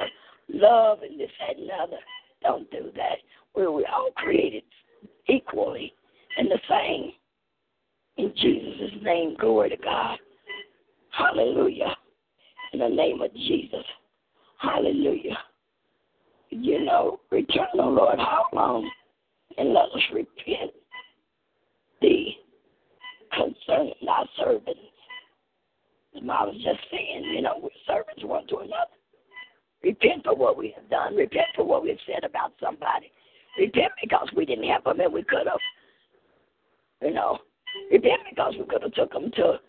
love 0.48 1.00
and 1.02 1.18
this 1.18 1.30
that 1.40 1.56
and 1.56 1.68
the 1.68 1.74
other. 1.74 1.96
Don't 2.42 2.70
do 2.70 2.92
that. 2.94 3.16
We're 3.56 3.72
we 3.72 3.84
all 3.84 4.10
created 4.14 4.62
equally 5.28 5.92
and 6.38 6.48
the 6.48 6.60
same. 6.68 7.12
In 8.18 8.32
Jesus' 8.36 9.02
name, 9.02 9.36
glory 9.36 9.70
to 9.70 9.76
God. 9.78 10.16
Hallelujah. 11.10 11.96
In 12.72 12.78
the 12.78 12.88
name 12.88 13.20
of 13.20 13.34
Jesus. 13.34 13.84
Hallelujah. 14.58 15.38
You 16.50 16.84
know, 16.84 17.18
return, 17.32 17.66
O 17.80 17.88
Lord, 17.88 18.20
how 18.20 18.44
long? 18.52 18.88
And 19.58 19.72
let 19.74 19.86
us 19.86 20.02
repent 20.12 20.70
the 22.00 22.26
concerning 23.36 23.94
our 24.08 24.26
servants. 24.38 24.80
And 26.14 26.30
I 26.30 26.44
was 26.44 26.56
just 26.56 26.80
saying, 26.90 27.24
you 27.34 27.42
know, 27.42 27.60
we're 27.62 27.68
servants 27.86 28.24
one 28.24 28.46
to 28.48 28.56
another. 28.58 28.96
Repent 29.82 30.24
for 30.24 30.34
what 30.34 30.56
we 30.56 30.74
have 30.74 30.88
done. 30.88 31.14
Repent 31.14 31.46
for 31.54 31.64
what 31.64 31.82
we've 31.82 31.98
said 32.06 32.24
about 32.24 32.52
somebody. 32.60 33.12
Repent 33.58 33.92
because 34.02 34.28
we 34.34 34.44
didn't 34.44 34.68
have 34.68 34.84
them 34.84 35.00
and 35.00 35.12
we 35.12 35.22
could 35.22 35.46
have. 35.46 35.60
You 37.02 37.12
know, 37.12 37.38
repent 37.92 38.22
because 38.30 38.54
we 38.58 38.64
could 38.64 38.82
have 38.82 38.94
took 38.94 39.12
them 39.12 39.30
to 39.36 39.60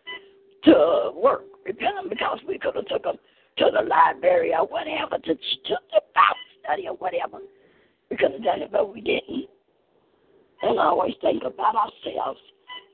to 0.63 1.11
work. 1.13 1.43
Repent 1.65 2.09
because 2.09 2.39
we 2.47 2.57
could 2.57 2.75
have 2.75 2.87
took 2.87 3.03
them 3.03 3.17
to 3.57 3.65
the 3.73 3.83
library 3.87 4.53
or 4.53 4.65
whatever, 4.67 5.17
to, 5.17 5.33
to 5.33 5.75
the 5.91 6.01
Bible 6.13 6.47
study 6.63 6.87
or 6.87 6.95
whatever. 6.95 7.39
We 8.09 8.17
could 8.17 8.31
have 8.31 8.43
done 8.43 8.61
it, 8.61 8.71
but 8.71 8.93
we 8.93 9.01
didn't. 9.01 9.49
And 10.61 10.79
I 10.79 10.85
always 10.85 11.13
think 11.21 11.43
about 11.43 11.75
ourselves. 11.75 12.39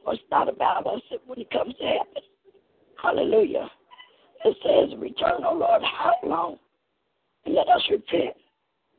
It's 0.07 0.21
not 0.29 0.49
about 0.49 0.85
us 0.85 1.01
when 1.25 1.39
it 1.39 1.49
comes 1.51 1.73
to 1.75 1.83
heaven. 1.83 2.23
Hallelujah. 3.01 3.69
It 4.45 4.57
says, 4.63 4.99
Return, 4.99 5.43
O 5.45 5.53
Lord, 5.53 5.81
how 5.83 6.15
long? 6.23 6.57
And 7.45 7.55
let 7.55 7.67
us 7.67 7.81
repent, 7.89 8.35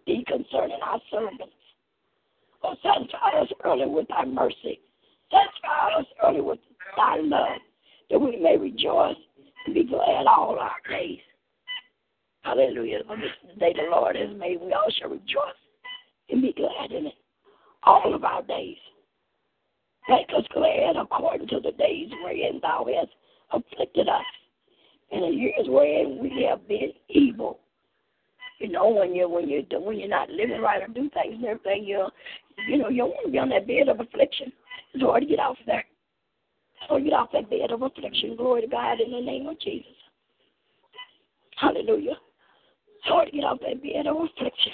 be 0.06 0.24
concerning 0.26 0.78
our 0.82 1.00
servants. 1.10 1.54
Oh, 2.62 2.74
satisfy 2.82 3.40
us 3.40 3.48
early 3.64 3.86
with 3.86 4.08
thy 4.08 4.24
mercy. 4.24 4.80
Satisfy 5.30 6.00
us 6.00 6.06
early 6.24 6.40
with 6.40 6.58
thy 6.96 7.16
love, 7.20 7.60
that 8.10 8.18
we 8.18 8.36
may 8.36 8.56
rejoice 8.56 9.16
and 9.66 9.74
be 9.74 9.84
glad 9.84 10.26
all 10.26 10.58
our 10.58 10.76
days. 10.88 11.18
Hallelujah. 12.42 13.00
For 13.06 13.16
this 13.16 13.26
is 13.42 13.54
the 13.54 13.60
day 13.60 13.74
the 13.74 13.90
Lord 13.90 14.16
has 14.16 14.28
made. 14.38 14.60
We 14.60 14.72
all 14.72 14.90
shall 14.98 15.10
rejoice 15.10 15.60
and 16.30 16.42
be 16.42 16.52
glad 16.52 16.92
in 16.92 17.06
it 17.06 17.14
all 17.82 18.14
of 18.14 18.24
our 18.24 18.42
days. 18.42 18.76
Make 20.08 20.28
us 20.36 20.44
glad 20.52 20.96
according 20.96 21.48
to 21.48 21.60
the 21.60 21.72
days 21.72 22.10
wherein 22.22 22.60
thou 22.60 22.86
hast 22.86 23.12
afflicted 23.52 24.08
us, 24.08 24.24
and 25.10 25.22
the 25.22 25.28
years 25.28 25.66
wherein 25.66 26.18
we 26.20 26.46
have 26.48 26.66
been 26.68 26.92
evil. 27.08 27.60
You 28.60 28.68
know, 28.68 28.88
when 28.88 29.14
you 29.14 29.28
when 29.28 29.48
you 29.48 29.64
when 29.72 29.98
you're 29.98 30.08
not 30.08 30.30
living 30.30 30.60
right 30.60 30.82
or 30.82 30.88
do 30.88 31.10
things 31.10 31.34
and 31.34 31.44
everything, 31.44 31.84
you 31.84 32.06
you 32.68 32.78
know 32.78 32.88
you 32.88 32.98
don't 32.98 33.10
want 33.10 33.26
to 33.26 33.32
be 33.32 33.38
on 33.38 33.48
that 33.48 33.66
bed 33.66 33.88
of 33.88 34.00
affliction. 34.00 34.52
It's 34.92 35.02
hard 35.02 35.22
to 35.22 35.28
get 35.28 35.40
off 35.40 35.56
there. 35.66 35.84
To 36.88 37.00
get 37.00 37.12
off 37.12 37.30
that 37.32 37.50
bed 37.50 37.70
of 37.70 37.82
affliction. 37.82 38.36
Glory 38.36 38.62
to 38.62 38.68
God 38.68 39.00
in 39.00 39.10
the 39.10 39.20
name 39.20 39.46
of 39.48 39.58
Jesus. 39.60 39.90
Hallelujah. 41.56 42.16
It's 42.98 43.06
hard 43.06 43.30
to 43.30 43.36
get 43.36 43.44
off 43.44 43.58
that 43.60 43.82
bed 43.82 44.06
of 44.06 44.16
affliction. 44.16 44.72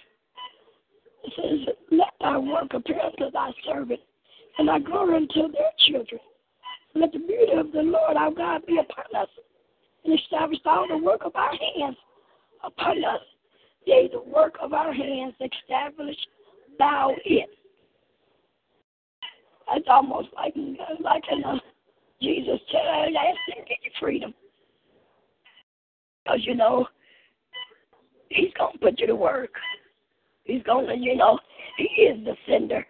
It 1.25 1.33
says, 1.37 1.75
Let 1.91 2.13
thy 2.21 2.39
work 2.39 2.73
appear 2.73 3.01
unto 3.01 3.31
thy 3.31 3.51
servant, 3.65 4.01
and 4.59 4.69
thy 4.69 4.79
glory 4.79 5.17
unto 5.17 5.53
their 5.53 5.73
children. 5.89 6.21
Let 6.95 7.13
the 7.13 7.19
beauty 7.19 7.53
of 7.57 7.73
the 7.73 7.83
Lord 7.83 8.17
our 8.17 8.33
God 8.33 8.67
be 8.67 8.79
upon 8.79 9.23
us, 9.23 9.29
and 10.05 10.19
establish 10.19 10.59
all 10.65 10.87
the 10.89 10.99
work 10.99 11.21
of 11.25 11.37
our 11.37 11.53
hands 11.53 11.97
upon 12.65 13.05
us. 13.05 13.21
Yea, 13.87 14.09
the 14.13 14.23
work 14.23 14.57
of 14.61 14.73
our 14.73 14.93
hands 14.93 15.35
establish 15.41 16.17
thou 16.79 17.15
it. 17.25 17.49
That's 19.69 19.85
almost 19.89 20.29
like 20.35 20.55
like 21.01 21.23
in 21.31 21.45
a, 21.45 21.61
Jesus 22.21 22.61
tell 22.71 22.83
ask 22.83 23.57
him 23.57 23.65
get 23.69 23.79
your 23.83 23.93
freedom. 24.01 24.35
Because 26.25 26.41
you 26.45 26.55
know, 26.55 26.87
he's 28.29 28.53
gonna 28.59 28.79
put 28.79 28.99
you 28.99 29.07
to 29.07 29.17
work. 29.17 29.53
He's 30.45 30.63
gonna, 30.65 30.95
you 30.95 31.17
know, 31.17 31.39
he 31.77 31.85
is 32.03 32.25
the 32.25 32.35
sender. 32.49 32.85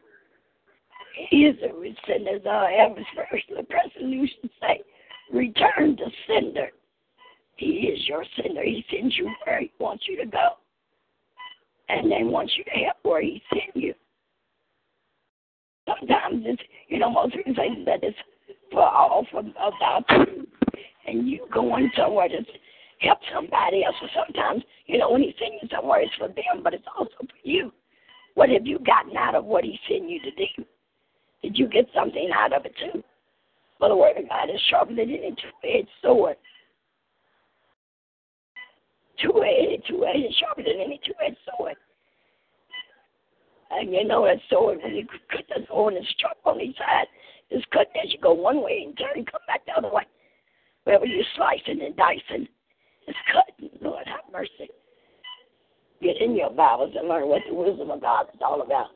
He 1.14 1.44
is 1.46 1.56
the 1.60 1.68
sender. 2.06 2.38
The 2.38 3.62
person 3.64 4.10
used 4.10 4.40
to 4.42 4.48
say, 4.60 4.82
return 5.32 5.96
to 5.96 6.10
sender. 6.26 6.70
He 7.56 7.88
is 7.92 8.08
your 8.08 8.24
sender. 8.36 8.62
He 8.62 8.84
sends 8.90 9.16
you 9.16 9.30
where 9.44 9.60
he 9.60 9.72
wants 9.78 10.04
you 10.08 10.16
to 10.16 10.26
go. 10.26 10.50
And 11.88 12.10
then 12.10 12.30
wants 12.30 12.56
you 12.56 12.64
to 12.64 12.70
help 12.70 12.96
where 13.02 13.20
he 13.20 13.42
sent 13.52 13.76
you. 13.76 13.94
Sometimes 15.86 16.44
it's, 16.46 16.62
you 16.88 16.98
know, 16.98 17.10
most 17.10 17.34
people 17.34 17.54
say 17.56 17.84
that 17.84 18.02
it's 18.02 18.16
for 18.70 18.88
all 18.88 19.26
for 19.30 19.40
about 19.40 20.04
you. 20.10 20.46
And 21.06 21.28
you 21.28 21.46
going 21.52 21.90
somewhere 21.96 22.28
to 22.28 22.44
help 23.00 23.18
somebody 23.34 23.84
else. 23.84 23.96
Or 24.00 24.08
sometimes, 24.24 24.62
you 24.86 24.98
know, 24.98 25.10
when 25.10 25.22
he 25.22 25.34
sends 25.38 25.56
you 25.62 25.68
somewhere, 25.74 26.02
it's 26.02 26.14
for 26.16 26.28
them, 26.28 26.62
but 26.62 26.74
it's 26.74 26.86
also 26.96 27.14
for 27.18 27.26
you. 27.42 27.72
What 28.34 28.50
have 28.50 28.66
you 28.66 28.78
gotten 28.78 29.16
out 29.16 29.34
of 29.34 29.44
what 29.44 29.64
he 29.64 29.78
sent 29.88 30.08
you 30.08 30.20
to 30.20 30.30
do? 30.30 30.64
Did 31.42 31.56
you 31.56 31.68
get 31.68 31.86
something 31.94 32.30
out 32.34 32.52
of 32.52 32.66
it 32.66 32.74
too? 32.78 33.02
Well, 33.80 33.90
the 33.90 33.96
word 33.96 34.16
of 34.18 34.28
God 34.28 34.50
is 34.50 34.60
sharper 34.68 34.94
than 34.94 35.08
any 35.10 35.30
two-edged 35.30 35.88
sword. 36.02 36.36
Two-edged, 39.22 39.86
two-edged, 39.88 40.34
sharper 40.38 40.62
than 40.62 40.80
any 40.84 41.00
two-edged 41.04 41.38
sword. 41.56 41.76
And 43.70 43.92
you 43.92 44.04
know 44.04 44.26
that 44.26 44.38
sword, 44.50 44.80
when 44.82 44.94
you 44.94 45.06
cut 45.30 45.44
the 45.48 45.64
sword 45.68 45.94
and 45.94 46.06
sharp 46.18 46.36
on 46.44 46.60
each 46.60 46.76
side, 46.76 47.06
it's 47.50 47.64
cutting 47.72 48.02
as 48.04 48.12
you 48.12 48.18
go 48.20 48.32
one 48.32 48.62
way 48.62 48.82
and 48.84 48.96
turn 48.98 49.16
and 49.16 49.30
come 49.30 49.40
back 49.46 49.64
the 49.64 49.72
other 49.72 49.92
way. 49.92 50.02
Wherever 50.84 51.06
you're 51.06 51.24
slicing 51.36 51.82
and 51.82 51.96
dicing, 51.96 52.48
it's 53.06 53.18
cutting. 53.32 53.70
Lord, 53.80 54.06
have 54.06 54.30
mercy. 54.32 54.70
Get 56.02 56.20
in 56.20 56.36
your 56.36 56.50
Bibles 56.50 56.94
and 56.98 57.08
learn 57.08 57.28
what 57.28 57.42
the 57.48 57.54
wisdom 57.54 57.90
of 57.90 58.00
God 58.00 58.26
is 58.34 58.40
all 58.42 58.62
about. 58.62 58.88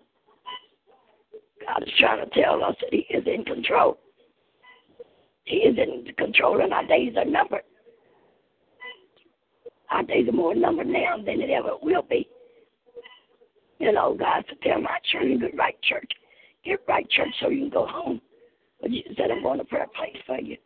God 1.61 1.83
is 1.83 1.93
trying 1.99 2.25
to 2.25 2.43
tell 2.43 2.63
us 2.63 2.77
that 2.81 2.93
He 2.93 3.07
is 3.15 3.25
in 3.27 3.45
control. 3.45 3.99
He 5.45 5.57
is 5.57 5.77
in 5.77 6.07
control, 6.17 6.63
and 6.63 6.73
our 6.73 6.87
days 6.87 7.15
are 7.17 7.25
numbered. 7.25 7.63
Our 9.91 10.03
days 10.03 10.29
are 10.29 10.33
more 10.33 10.55
numbered 10.55 10.87
now 10.87 11.17
than 11.19 11.41
it 11.41 11.51
ever 11.51 11.73
will 11.83 12.03
be. 12.03 12.29
You 13.79 13.89
oh, 13.91 13.93
know, 13.93 14.17
God 14.19 14.45
said, 14.49 14.59
tell 14.63 14.81
my 14.81 14.99
children, 15.13 15.39
get 15.39 15.57
right 15.57 15.77
church. 15.83 16.11
Get 16.65 16.81
right 16.89 17.09
church 17.11 17.29
so 17.41 17.51
you 17.51 17.61
can 17.61 17.71
go 17.71 17.87
home. 17.87 18.21
But 18.81 18.91
you 18.91 19.03
said, 19.17 19.31
I'm 19.31 19.43
going 19.43 19.59
to 19.59 19.65
pray 19.65 19.83
a 19.83 19.99
place 19.99 20.17
for 20.27 20.41
you. 20.41 20.57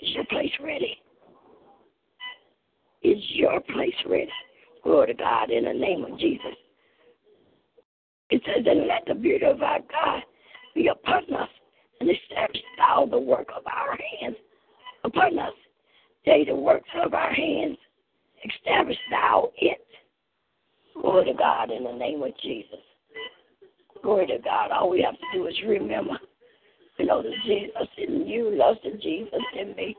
Is 0.00 0.10
your 0.14 0.24
place 0.26 0.52
ready? 0.62 0.96
Is 3.02 3.22
your 3.28 3.60
place 3.60 3.94
ready? 4.06 4.30
Glory 4.82 5.08
to 5.08 5.14
God 5.14 5.50
in 5.50 5.64
the 5.64 5.72
name 5.72 6.04
of 6.04 6.18
Jesus. 6.18 6.54
It 8.30 8.42
says, 8.44 8.64
and 8.66 8.86
let 8.86 9.04
the 9.06 9.14
beauty 9.14 9.46
of 9.46 9.62
our 9.62 9.78
God 9.80 10.22
be 10.74 10.88
upon 10.88 11.32
us 11.34 11.48
and 12.00 12.10
establish 12.10 12.62
thou 12.76 13.06
the 13.10 13.18
work 13.18 13.48
of 13.56 13.62
our 13.66 13.96
hands 14.20 14.36
upon 15.04 15.38
us. 15.38 15.52
Day 16.24 16.44
the 16.44 16.54
works 16.54 16.88
of 17.02 17.14
our 17.14 17.32
hands, 17.32 17.78
establish 18.44 18.98
thou 19.10 19.52
it. 19.58 19.80
Glory 21.00 21.26
to 21.26 21.34
God 21.34 21.70
in 21.70 21.84
the 21.84 21.92
name 21.92 22.22
of 22.22 22.32
Jesus. 22.42 22.80
Glory 24.02 24.26
to 24.26 24.38
God. 24.38 24.70
All 24.72 24.90
we 24.90 25.02
have 25.02 25.14
to 25.14 25.26
do 25.32 25.46
is 25.46 25.54
remember, 25.66 26.18
you 26.98 27.06
know, 27.06 27.22
that 27.22 27.32
Jesus 27.44 27.88
in 27.98 28.26
you 28.26 28.56
loves 28.56 28.78
the 28.82 28.98
Jesus 28.98 29.40
in 29.58 29.74
me. 29.76 29.96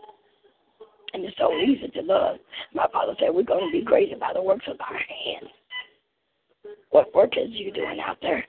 And 1.13 1.23
it's 1.23 1.37
so 1.37 1.53
easy 1.53 1.87
to 1.87 2.01
love. 2.01 2.37
My 2.73 2.87
father 2.91 3.13
said 3.19 3.29
we're 3.33 3.43
going 3.43 3.71
to 3.71 3.71
be 3.71 3.85
greater 3.85 4.17
by 4.17 4.33
the 4.33 4.41
works 4.41 4.65
of 4.67 4.77
our 4.81 4.97
hands. 4.97 5.51
What 6.97 7.13
work 7.13 7.37
is 7.37 7.49
you 7.51 7.71
doing 7.71 7.99
out 7.99 8.17
there? 8.23 8.43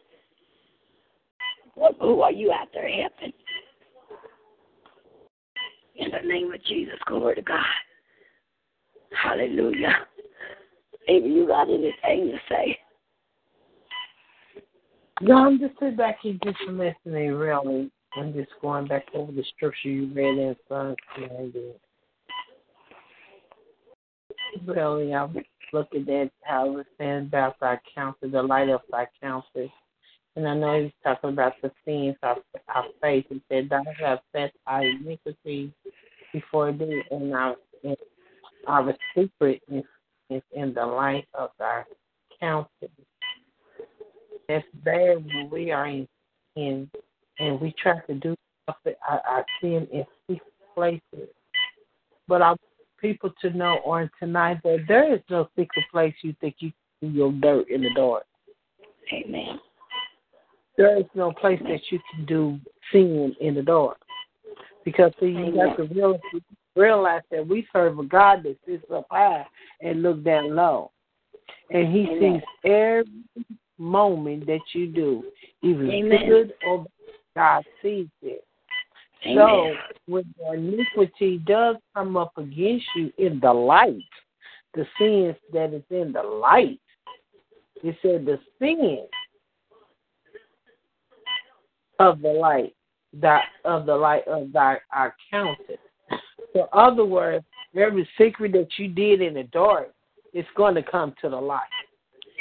What, 1.74 1.96
who 2.00 2.22
are 2.22 2.32
you 2.32 2.50
out 2.50 2.68
there 2.72 2.88
helping? 2.88 3.34
In 5.96 6.10
the 6.10 6.26
name 6.26 6.50
of 6.54 6.64
Jesus, 6.64 6.94
glory 7.06 7.34
to 7.34 7.42
God. 7.42 7.60
Hallelujah. 9.22 9.96
Maybe 11.06 11.28
you 11.28 11.46
got 11.46 11.68
anything 11.68 11.92
to 12.32 12.38
say. 12.48 12.78
No, 15.20 15.34
I'm 15.46 15.58
just 15.58 15.74
sitting 15.78 15.96
back 15.96 16.16
here 16.22 16.38
just 16.42 16.58
listening, 16.68 17.32
really. 17.32 17.90
I'm 18.16 18.32
just 18.32 18.52
going 18.62 18.86
back 18.86 19.04
over 19.12 19.30
the 19.30 19.44
scripture 19.54 19.90
you 19.90 20.10
read 20.14 20.38
in 20.38 20.56
Psalms 20.70 20.96
90. 21.20 21.72
Really, 24.64 25.12
I'm 25.12 25.36
looking 25.72 26.00
at 26.00 26.06
that 26.06 26.30
how 26.42 26.76
it's 26.78 26.88
saying 26.98 27.26
about 27.26 27.58
thy 27.60 27.78
counsel, 27.94 28.30
the 28.30 28.42
light 28.42 28.68
of 28.68 28.80
thy 28.90 29.06
counsel. 29.20 29.68
And 30.36 30.46
I 30.46 30.54
know 30.54 30.82
he's 30.82 30.92
talking 31.02 31.30
about 31.30 31.54
the 31.62 31.70
sins 31.84 32.16
of 32.22 32.38
our 32.68 32.84
faith. 33.00 33.26
He 33.28 33.42
said, 33.48 33.68
Thou 33.68 33.82
hast 33.98 34.22
set 34.32 34.52
our 34.66 34.84
iniquity 34.84 35.72
before 36.32 36.72
thee, 36.72 37.02
and 37.10 37.34
our, 37.34 37.56
and 37.82 37.96
our 38.66 38.94
secret 39.16 39.62
is, 39.70 39.84
is 40.30 40.42
in 40.52 40.74
the 40.74 40.86
light 40.86 41.26
of 41.34 41.50
thy 41.58 41.82
counsel. 42.38 42.68
It's 44.48 44.66
there 44.84 45.18
when 45.18 45.50
we 45.50 45.70
are 45.72 45.86
in, 45.86 46.08
in 46.56 46.90
and 47.38 47.60
we 47.60 47.74
try 47.80 47.98
to 48.06 48.14
do 48.14 48.34
something, 48.66 48.94
our, 49.08 49.20
our 49.28 49.46
sin 49.60 49.86
in 49.92 50.04
secret 50.28 50.52
places. 50.74 51.28
But 52.26 52.42
I 52.42 52.54
people 53.00 53.32
to 53.40 53.50
know 53.50 53.78
on 53.84 54.10
tonight 54.18 54.58
that 54.64 54.84
there 54.88 55.14
is 55.14 55.20
no 55.30 55.48
secret 55.56 55.84
place 55.90 56.14
you 56.22 56.34
think 56.40 56.56
you 56.58 56.72
can 57.00 57.12
do 57.12 57.16
your 57.16 57.32
dirt 57.32 57.68
in 57.70 57.82
the 57.82 57.90
dark. 57.94 58.24
Amen. 59.12 59.58
There 60.76 60.96
is 60.98 61.06
no 61.14 61.32
place 61.32 61.60
that 61.64 61.80
you 61.90 61.98
can 62.10 62.24
do 62.26 62.58
sin 62.92 63.34
in 63.40 63.54
the 63.54 63.62
dark. 63.62 63.98
Because 64.84 65.12
see, 65.18 65.26
you 65.26 65.52
got 65.54 65.76
to 65.76 65.84
realize, 65.84 66.20
realize 66.76 67.22
that 67.30 67.46
we 67.46 67.66
serve 67.72 67.98
a 67.98 68.04
God 68.04 68.42
that 68.44 68.56
sits 68.66 68.84
up 68.94 69.06
high 69.10 69.44
and 69.80 70.02
look 70.02 70.22
down 70.24 70.54
low. 70.54 70.92
And 71.70 71.92
he 71.92 72.06
Amen. 72.08 72.42
sees 72.64 72.70
every 72.70 73.46
moment 73.76 74.46
that 74.46 74.60
you 74.72 74.86
do, 74.86 75.24
even 75.62 75.90
Amen. 75.90 76.28
good 76.28 76.54
or 76.66 76.78
bad, 76.78 76.88
God 77.36 77.64
sees 77.82 78.08
it. 78.22 78.44
Amen. 79.26 79.36
So 79.36 79.74
when 80.06 80.34
the 80.38 80.52
iniquity 80.54 81.38
does 81.46 81.76
come 81.94 82.16
up 82.16 82.32
against 82.36 82.86
you 82.94 83.12
in 83.18 83.40
the 83.40 83.52
light, 83.52 84.02
the 84.74 84.86
sins 84.98 85.36
that 85.52 85.74
is 85.74 85.82
in 85.90 86.12
the 86.12 86.22
light, 86.22 86.80
it 87.82 87.96
said 88.02 88.24
the 88.24 88.38
sin 88.58 89.06
of 91.98 92.20
the 92.20 92.28
light, 92.28 92.74
that 93.14 93.44
of 93.64 93.86
the 93.86 93.94
light 93.94 94.26
of 94.28 94.52
thy 94.52 94.78
are 94.92 95.14
counted. 95.30 95.78
So, 96.52 96.62
in 96.62 96.66
other 96.72 97.04
words, 97.04 97.44
every 97.76 98.08
secret 98.18 98.52
that 98.52 98.68
you 98.78 98.88
did 98.88 99.20
in 99.20 99.34
the 99.34 99.44
dark, 99.44 99.90
it's 100.32 100.48
going 100.56 100.74
to 100.74 100.82
come 100.82 101.14
to 101.22 101.28
the 101.28 101.36
light. 101.36 101.62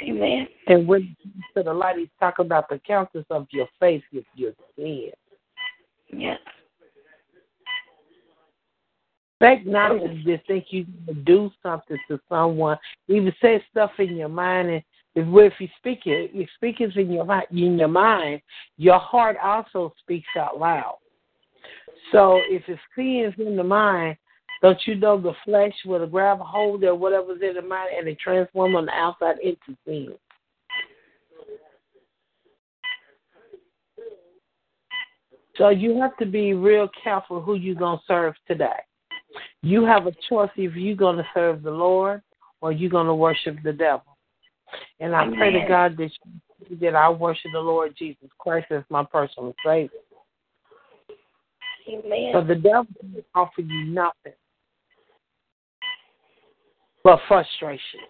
Amen. 0.02 0.46
And 0.68 0.86
when 0.86 1.02
it 1.02 1.16
comes 1.22 1.44
to 1.56 1.62
the 1.64 1.72
light, 1.72 1.96
he's 1.98 2.08
talking 2.20 2.46
about 2.46 2.68
the 2.68 2.80
counters 2.86 3.24
of 3.30 3.46
your 3.50 3.66
faith 3.80 4.02
with 4.12 4.24
your 4.34 4.52
sin. 4.76 5.10
Yes. 6.12 6.38
Expect 9.40 9.66
not 9.68 9.90
to 9.90 10.22
just 10.24 10.44
think 10.48 10.66
you 10.70 10.84
do 11.24 11.48
something 11.62 11.96
to 12.08 12.18
someone. 12.28 12.76
Even 13.06 13.32
say 13.40 13.62
stuff 13.70 13.92
in 14.00 14.16
your 14.16 14.28
mind, 14.28 14.68
and 14.68 14.82
if, 15.14 15.26
if 15.28 15.52
you 15.60 15.68
speak 15.78 16.00
it, 16.06 16.34
you 16.34 16.44
speak 16.56 16.80
it 16.80 16.96
in 16.96 17.12
your 17.12 17.24
mind. 17.24 17.46
In 17.52 17.78
your 17.78 17.86
mind, 17.86 18.42
your 18.78 18.98
heart 18.98 19.36
also 19.40 19.94
speaks 20.00 20.26
out 20.36 20.58
loud. 20.58 20.96
So 22.10 22.40
if 22.48 22.62
it's 22.66 22.80
sins 22.96 23.34
in 23.38 23.56
the 23.56 23.62
mind, 23.62 24.16
don't 24.60 24.80
you 24.86 24.96
know 24.96 25.20
the 25.20 25.34
flesh 25.44 25.74
will 25.86 26.04
grab 26.08 26.40
hold 26.40 26.82
of 26.82 26.98
whatever's 26.98 27.40
in 27.40 27.54
the 27.54 27.62
mind 27.62 27.90
and 27.96 28.08
it 28.08 28.18
transform 28.18 28.74
on 28.74 28.86
the 28.86 28.92
outside 28.92 29.38
into 29.38 29.76
sin. 29.84 30.14
So 35.56 35.68
you 35.68 36.00
have 36.00 36.16
to 36.16 36.26
be 36.26 36.54
real 36.54 36.88
careful 37.02 37.40
who 37.40 37.54
you're 37.54 37.76
gonna 37.76 38.00
serve 38.08 38.34
today. 38.48 38.78
You 39.62 39.84
have 39.84 40.06
a 40.06 40.12
choice 40.28 40.50
if 40.56 40.74
you're 40.74 40.96
gonna 40.96 41.26
serve 41.34 41.62
the 41.62 41.70
Lord 41.70 42.22
or 42.60 42.72
you're 42.72 42.90
gonna 42.90 43.14
worship 43.14 43.56
the 43.62 43.72
devil. 43.72 44.16
And 45.00 45.14
I 45.14 45.26
pray 45.36 45.50
to 45.52 45.66
God 45.66 45.96
that 45.96 46.10
you, 46.68 46.76
that 46.78 46.94
I 46.94 47.08
worship 47.08 47.50
the 47.52 47.60
Lord 47.60 47.94
Jesus 47.98 48.28
Christ 48.38 48.66
as 48.70 48.82
my 48.90 49.04
personal 49.04 49.54
Savior. 49.64 49.90
Amen. 51.88 52.30
So 52.32 52.44
the 52.44 52.54
devil 52.54 52.86
can 53.00 53.24
offer 53.34 53.62
you 53.62 53.86
nothing 53.86 54.34
but 57.02 57.20
frustration, 57.26 58.00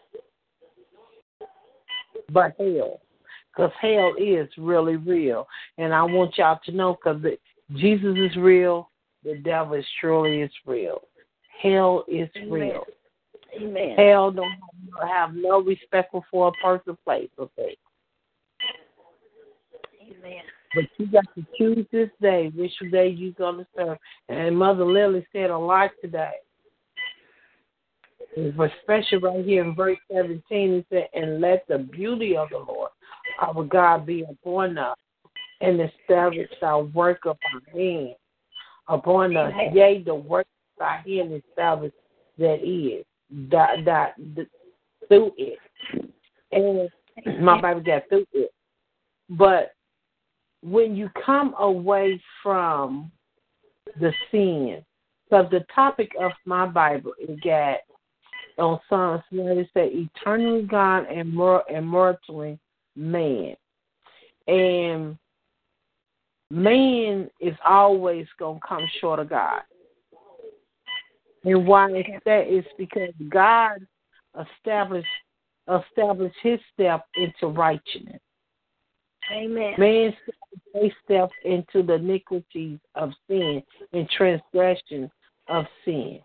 but 2.33 2.55
hell. 2.59 3.01
Because 3.55 3.73
hell 3.81 4.15
is 4.19 4.49
really 4.57 4.97
real. 4.97 5.47
And 5.79 5.93
I 5.93 6.03
want 6.03 6.39
y'all 6.39 6.61
to 6.65 6.73
know 6.73 6.97
because 6.97 7.21
Jesus 7.75 8.17
is 8.17 8.37
real, 8.37 8.91
the 9.25 9.37
devil 9.39 9.75
is 9.75 9.85
truly 10.01 10.43
is 10.43 10.51
real. 10.65 11.03
Hell 11.63 12.05
is 12.09 12.29
Amen. 12.37 12.51
real. 12.51 12.85
Amen. 13.61 13.97
Hell 13.97 14.31
don't 14.31 14.53
have 15.03 15.35
no 15.35 15.63
respect 15.63 16.15
for 16.31 16.49
a 16.49 16.53
person, 16.65 16.97
place, 17.05 17.31
or 17.39 17.49
thing. 17.57 17.75
Amen. 20.03 20.43
But 20.75 20.85
you 20.99 21.07
got 21.07 21.25
to 21.35 21.45
choose 21.57 21.87
this 21.91 22.11
day 22.21 22.53
which 22.55 22.73
day 22.93 23.09
you're 23.09 23.33
going 23.33 23.59
to 23.59 23.67
serve. 23.77 23.99
And 24.29 24.57
Mother 24.57 24.85
Lily 24.85 25.27
said 25.33 25.51
a 25.51 25.59
lot 25.59 25.91
today. 26.01 26.33
Especially 28.37 29.19
right 29.19 29.45
here 29.45 29.65
in 29.65 29.75
verse 29.75 29.99
17, 30.13 30.43
it 30.51 30.87
said, 30.91 31.09
And 31.15 31.41
let 31.41 31.67
the 31.67 31.79
beauty 31.79 32.37
of 32.37 32.51
the 32.51 32.59
Lord 32.59 32.91
our 33.41 33.65
God 33.65 34.05
be 34.07 34.25
upon 34.29 34.79
us, 34.79 34.97
and 35.61 35.81
establish 35.81 36.49
our 36.63 36.83
work 36.83 37.21
upon 37.25 37.63
hands 37.73 38.17
upon 38.89 39.37
us. 39.37 39.53
Yea, 39.73 40.03
the 40.05 40.15
work 40.15 40.47
of 40.79 40.87
our 40.87 40.99
hand 40.99 41.43
established 41.51 41.95
that 42.39 42.63
is, 42.63 43.05
that, 43.51 43.85
that, 43.85 44.15
that, 44.37 44.47
through 45.09 45.33
it. 45.37 45.59
And 46.53 46.89
my 47.45 47.61
Bible 47.61 47.81
got 47.81 48.09
through 48.09 48.27
it. 48.33 48.51
But 49.31 49.73
when 50.63 50.97
you 50.97 51.11
come 51.25 51.55
away 51.59 52.21
from 52.43 53.11
the 54.01 54.13
sin, 54.31 54.85
because 55.29 55.47
the 55.51 55.65
topic 55.75 56.13
of 56.21 56.33
my 56.47 56.67
Bible 56.67 57.13
is 57.21 57.39
got 57.41 57.79
on 58.59 58.81
Psalms 58.89 59.23
where 59.31 59.61
it 59.61 59.69
said 59.75 59.91
eternally 59.93 60.63
God 60.63 61.07
and 61.07 61.33
mor- 61.33 61.65
immortally 61.69 62.59
man. 62.97 63.55
And 64.47 65.19
man 66.51 67.31
is 67.41 67.55
always 67.67 68.27
gonna 68.39 68.59
come 68.67 68.87
short 69.01 69.21
of 69.21 69.29
God. 69.29 69.63
And 71.49 71.67
why 71.67 71.91
is 71.91 72.05
that? 72.25 72.45
It's 72.47 72.69
because 72.77 73.15
God 73.31 73.79
established 74.39 75.07
established 75.69 76.37
his 76.43 76.59
step 76.73 77.05
into 77.17 77.49
righteousness. 77.49 78.21
Amen. 79.33 79.75
Man 79.79 80.15
they 80.75 80.93
step 81.05 81.31
into 81.45 81.83
the 81.83 81.95
iniquities 81.95 82.79
of 82.95 83.11
sin 83.29 83.63
and 83.93 84.09
transgression 84.11 85.11
of 85.49 85.65
sin. 85.85 86.21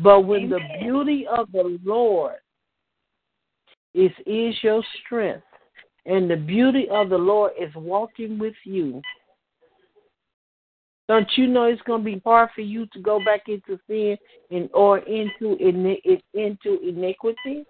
But 0.00 0.20
when 0.22 0.48
the 0.48 0.60
beauty 0.80 1.26
of 1.26 1.50
the 1.52 1.78
Lord 1.84 2.36
is 3.94 4.10
is 4.26 4.54
your 4.62 4.82
strength, 5.04 5.44
and 6.06 6.30
the 6.30 6.36
beauty 6.36 6.86
of 6.90 7.08
the 7.10 7.18
Lord 7.18 7.52
is 7.60 7.74
walking 7.74 8.38
with 8.38 8.54
you, 8.64 9.02
don't 11.08 11.28
you 11.36 11.46
know 11.46 11.64
it's 11.64 11.80
going 11.82 12.02
to 12.02 12.04
be 12.04 12.20
hard 12.24 12.50
for 12.54 12.60
you 12.60 12.86
to 12.92 13.00
go 13.00 13.18
back 13.24 13.48
into 13.48 13.78
sin 13.88 14.16
and 14.50 14.68
or 14.74 14.98
into 14.98 15.56
into 16.34 16.78
iniquity? 16.86 17.64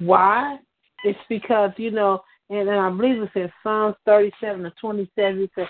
Why? 0.00 0.58
It's 1.04 1.18
because 1.28 1.70
you 1.76 1.92
know, 1.92 2.22
and, 2.50 2.68
and 2.68 2.80
I 2.80 2.90
believe 2.90 3.22
it's 3.22 3.32
in 3.36 3.52
Psalms 3.62 3.94
37 4.06 4.66
or 4.66 4.72
27. 4.80 5.42
It, 5.42 5.50
says, 5.54 5.66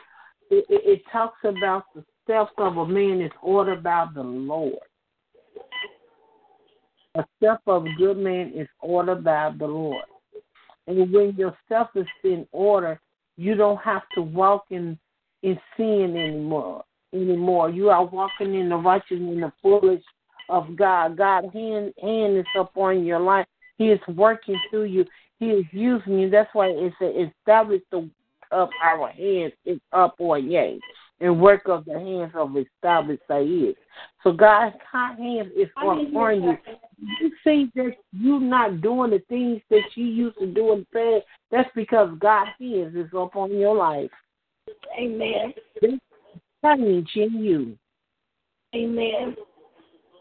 it, 0.50 0.64
it 0.68 1.02
talks 1.12 1.38
about 1.44 1.84
the 1.94 2.02
steps 2.24 2.52
of 2.56 2.78
a 2.78 2.86
man 2.86 3.20
is 3.20 3.30
ordered 3.42 3.82
by 3.82 4.06
the 4.14 4.22
Lord. 4.22 4.78
A 7.16 7.24
step 7.36 7.60
of 7.66 7.84
a 7.84 7.94
good 7.98 8.16
man 8.16 8.52
is 8.56 8.68
ordered 8.80 9.22
by 9.22 9.52
the 9.58 9.66
Lord. 9.66 10.04
And 10.86 11.12
when 11.12 11.34
your 11.36 11.56
stuff 11.66 11.90
is 11.94 12.06
in 12.24 12.46
order, 12.52 13.00
you 13.36 13.54
don't 13.54 13.78
have 13.78 14.02
to 14.14 14.22
walk 14.22 14.64
in 14.70 14.98
in 15.42 15.58
sin 15.76 16.16
anymore. 16.16 16.84
Anymore, 17.12 17.68
you 17.68 17.90
are 17.90 18.04
walking 18.04 18.54
in 18.54 18.68
the 18.68 18.76
righteousness 18.76 19.20
and 19.20 19.42
the 19.42 19.52
fullness 19.60 20.02
of 20.48 20.76
God. 20.76 21.16
God 21.16 21.44
hand 21.52 21.92
hand 22.00 22.36
is 22.36 22.46
upon 22.58 23.04
your 23.04 23.20
life. 23.20 23.46
He 23.76 23.88
is 23.88 24.00
working 24.08 24.58
through 24.70 24.84
you. 24.84 25.04
He 25.38 25.46
is 25.46 25.64
using 25.72 26.18
you. 26.18 26.30
That's 26.30 26.50
why 26.52 26.68
it's 26.68 27.30
established 27.36 27.84
the 27.90 28.08
of 28.50 28.68
our 28.82 29.08
hands 29.08 29.52
is 29.64 29.80
up 29.92 30.14
or 30.18 30.38
yea 30.38 30.78
and 31.22 31.40
work 31.40 31.62
of 31.66 31.84
the 31.84 31.94
hands 31.94 32.32
of 32.34 32.56
established 32.56 33.22
is. 33.30 33.76
So 34.22 34.32
God's 34.32 34.76
hands 34.90 35.52
is 35.56 35.68
upon 35.76 36.12
you. 36.12 36.58
You 37.20 37.30
see 37.44 37.70
that 37.76 37.92
you're 38.12 38.40
not 38.40 38.80
doing 38.80 39.10
the 39.10 39.20
things 39.28 39.62
that 39.70 39.82
you 39.94 40.04
used 40.04 40.38
to 40.40 40.46
do 40.46 40.72
in 40.72 40.86
the 40.92 41.20
past. 41.20 41.26
That's 41.50 41.70
because 41.74 42.10
God's 42.18 42.50
hands 42.60 42.94
is 42.96 43.08
upon 43.14 43.56
your 43.56 43.76
life. 43.76 44.10
Amen. 44.98 45.54
Change 46.64 47.10
in 47.16 47.44
you. 47.44 47.78
Amen. 48.74 49.36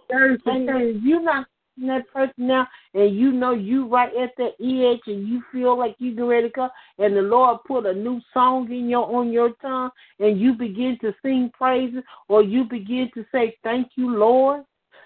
There's 0.09 0.39
the 0.45 0.99
You're 1.03 1.21
not 1.21 1.47
that 1.87 2.11
person 2.11 2.47
now 2.47 2.67
and 2.93 3.15
you 3.15 3.31
know 3.31 3.53
you 3.53 3.87
right 3.87 4.11
at 4.15 4.31
the 4.37 4.49
edge 4.59 5.01
and 5.07 5.27
you 5.27 5.41
feel 5.51 5.77
like 5.77 5.95
you 5.99 6.27
ready 6.27 6.47
to 6.47 6.53
come 6.53 6.69
and 6.97 7.15
the 7.15 7.21
Lord 7.21 7.59
put 7.67 7.85
a 7.85 7.93
new 7.93 8.19
song 8.33 8.71
in 8.71 8.89
your 8.89 9.13
on 9.15 9.31
your 9.31 9.51
tongue 9.61 9.91
and 10.19 10.39
you 10.39 10.53
begin 10.53 10.97
to 11.01 11.13
sing 11.21 11.51
praises 11.53 12.03
or 12.27 12.43
you 12.43 12.63
begin 12.63 13.09
to 13.13 13.25
say 13.31 13.57
thank 13.63 13.89
you 13.95 14.15
Lord 14.15 14.63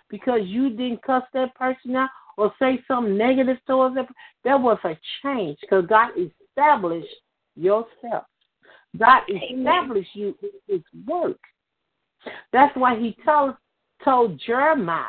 because 0.09 0.41
you 0.43 0.69
didn't 0.69 1.03
cuss 1.03 1.23
that 1.33 1.55
person 1.55 1.95
out 1.95 2.09
or 2.37 2.53
say 2.59 2.83
something 2.87 3.17
negative 3.17 3.57
towards 3.65 3.95
them 3.95 4.07
that 4.43 4.59
was 4.59 4.77
a 4.83 4.97
change 5.23 5.57
because 5.61 5.85
God 5.87 6.11
established 6.17 7.07
yourself. 7.55 8.25
God 8.97 9.23
established 9.29 10.09
you 10.13 10.35
in 10.41 10.49
his 10.67 10.81
work. 11.07 11.39
That's 12.53 12.75
why 12.75 12.97
he 12.97 13.15
told 13.25 13.55
told 14.03 14.39
Jeremiah 14.45 15.03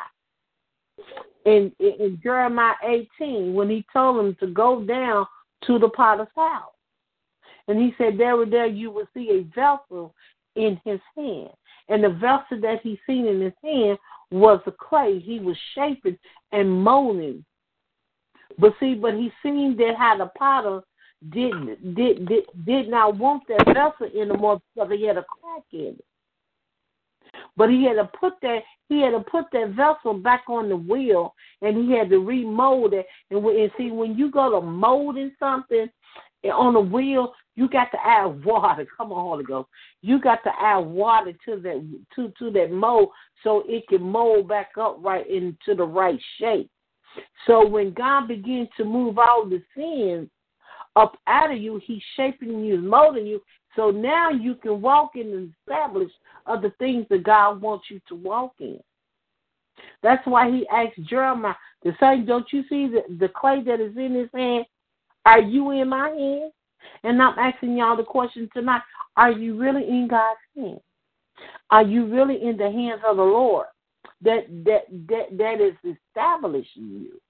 in, 1.47 1.71
in 1.79 2.19
Jeremiah 2.21 2.75
18 3.19 3.53
when 3.53 3.69
he 3.69 3.85
told 3.93 4.19
him 4.19 4.35
to 4.41 4.47
go 4.47 4.83
down 4.83 5.25
to 5.65 5.79
the 5.79 5.87
potter's 5.89 6.27
house. 6.35 6.73
And 7.69 7.79
he 7.79 7.93
said, 7.97 8.17
There 8.17 8.45
there 8.45 8.67
you 8.67 8.91
will 8.91 9.07
see 9.13 9.29
a 9.31 9.43
vessel 9.55 10.13
in 10.55 10.79
his 10.83 10.99
hand. 11.15 11.51
And 11.87 12.03
the 12.03 12.09
vessel 12.09 12.59
that 12.61 12.81
he 12.83 12.99
seen 13.07 13.27
in 13.27 13.39
his 13.39 13.53
hand 13.63 13.97
was 14.29 14.59
the 14.65 14.73
clay. 14.73 15.19
He 15.19 15.39
was 15.39 15.55
shaping 15.73 16.17
and 16.51 16.69
molding. 16.69 17.45
But 18.59 18.73
see, 18.79 18.95
but 18.95 19.13
he 19.13 19.31
seen 19.41 19.77
that 19.77 19.95
how 19.97 20.17
the 20.17 20.29
potter 20.37 20.81
did 21.29 21.53
did 21.95 22.27
did, 22.27 22.43
did 22.65 22.89
not 22.89 23.17
want 23.17 23.43
that 23.47 23.65
vessel 23.67 24.13
anymore 24.13 24.61
because 24.75 24.91
he 24.91 25.05
had 25.05 25.17
a 25.17 25.23
crack 25.23 25.63
in 25.71 25.95
it. 25.97 26.05
But 27.57 27.69
he 27.71 27.83
had 27.85 27.95
to 27.95 28.09
put 28.19 28.33
that 28.43 28.59
he 28.87 29.01
had 29.01 29.11
to 29.11 29.19
put 29.19 29.45
that 29.51 29.71
vessel 29.75 30.13
back 30.13 30.43
on 30.47 30.69
the 30.69 30.77
wheel, 30.77 31.33
and 31.61 31.75
he 31.77 31.97
had 31.97 32.09
to 32.09 32.19
remold 32.19 32.93
it. 32.93 33.05
And, 33.29 33.43
and 33.45 33.71
see, 33.77 33.91
when 33.91 34.17
you 34.17 34.31
go 34.31 34.49
to 34.51 34.65
molding 34.65 35.31
something 35.39 35.89
eh, 36.43 36.49
on 36.49 36.73
the 36.73 36.79
wheel, 36.79 37.33
you 37.55 37.67
got 37.67 37.91
to 37.91 37.97
add 38.05 38.45
water. 38.45 38.87
Come 38.95 39.11
on, 39.11 39.25
Holy 39.25 39.43
Ghost. 39.43 39.67
You 40.01 40.21
got 40.21 40.43
to 40.43 40.51
add 40.57 40.79
water 40.79 41.33
to 41.45 41.59
that 41.59 41.99
to 42.15 42.31
to 42.39 42.51
that 42.51 42.71
mold 42.71 43.09
so 43.43 43.63
it 43.65 43.87
can 43.89 44.03
mold 44.03 44.47
back 44.47 44.71
up 44.79 44.97
right 45.01 45.27
into 45.29 45.75
the 45.75 45.83
right 45.83 46.19
shape. 46.39 46.69
So 47.45 47.67
when 47.67 47.93
God 47.93 48.27
begins 48.27 48.69
to 48.77 48.85
move 48.85 49.17
all 49.17 49.49
the 49.49 49.61
sins 49.75 50.29
up 50.95 51.17
out 51.27 51.51
of 51.51 51.57
you, 51.57 51.81
He's 51.83 52.01
shaping 52.15 52.63
you, 52.63 52.77
molding 52.77 53.25
you, 53.25 53.41
so 53.77 53.91
now 53.91 54.31
you 54.31 54.55
can 54.55 54.81
walk 54.81 55.11
in 55.15 55.27
and 55.27 55.53
establish 55.61 56.11
other 56.47 56.73
things 56.79 57.05
that 57.09 57.23
God 57.23 57.61
wants 57.61 57.85
you 57.89 58.01
to 58.09 58.15
walk 58.15 58.55
in. 58.59 58.79
That's 60.01 60.25
why 60.25 60.49
he 60.49 60.67
asked 60.67 61.07
Jeremiah 61.07 61.53
the 61.83 61.93
same, 61.99 62.25
don't 62.25 62.51
you 62.51 62.63
see 62.67 62.87
the, 62.87 63.03
the 63.19 63.29
clay 63.29 63.61
that 63.63 63.79
is 63.79 63.95
in 63.95 64.15
his 64.15 64.29
hand? 64.33 64.65
Are 65.25 65.41
you 65.41 65.71
in 65.71 65.89
my 65.89 66.09
hand? 66.09 66.51
And 67.03 67.21
I'm 67.21 67.37
asking 67.37 67.77
y'all 67.77 67.95
the 67.95 68.03
question 68.03 68.49
tonight. 68.53 68.81
Are 69.15 69.31
you 69.31 69.57
really 69.57 69.87
in 69.87 70.07
God's 70.09 70.39
hand? 70.55 70.79
Are 71.69 71.83
you 71.83 72.07
really 72.07 72.41
in 72.41 72.57
the 72.57 72.71
hands 72.71 73.01
of 73.07 73.17
the 73.17 73.23
Lord 73.23 73.67
that 74.21 74.47
that 74.65 74.85
that, 75.07 75.37
that 75.37 75.61
is 75.61 75.73
establishing 75.83 77.05
you? 77.05 77.21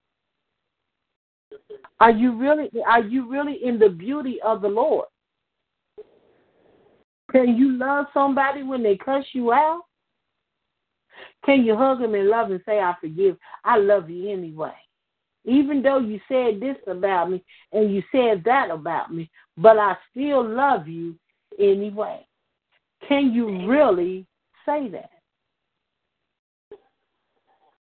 Are 1.99 2.11
you 2.11 2.37
really 2.37 2.69
are 2.87 3.03
you 3.03 3.29
really 3.29 3.59
in 3.63 3.79
the 3.79 3.89
beauty 3.89 4.39
of 4.45 4.61
the 4.61 4.69
Lord? 4.69 5.07
Can 7.31 7.57
you 7.57 7.77
love 7.77 8.05
somebody 8.13 8.63
when 8.63 8.83
they 8.83 8.95
cuss 8.95 9.25
you 9.33 9.51
out? 9.51 9.81
Can 11.45 11.63
you 11.63 11.75
hug 11.75 11.99
them 11.99 12.13
and 12.15 12.29
love 12.29 12.51
and 12.51 12.61
say, 12.65 12.79
I 12.79 12.93
forgive? 12.99 13.37
I 13.63 13.77
love 13.77 14.09
you 14.09 14.31
anyway. 14.31 14.73
Even 15.45 15.81
though 15.81 15.99
you 15.99 16.19
said 16.27 16.59
this 16.59 16.77
about 16.87 17.31
me 17.31 17.43
and 17.71 17.93
you 17.93 18.03
said 18.11 18.43
that 18.45 18.69
about 18.69 19.13
me, 19.13 19.29
but 19.57 19.77
I 19.77 19.95
still 20.11 20.47
love 20.47 20.87
you 20.87 21.15
anyway. 21.59 22.25
Can 23.07 23.31
you 23.31 23.67
really 23.67 24.25
say 24.65 24.89
that? 24.89 25.09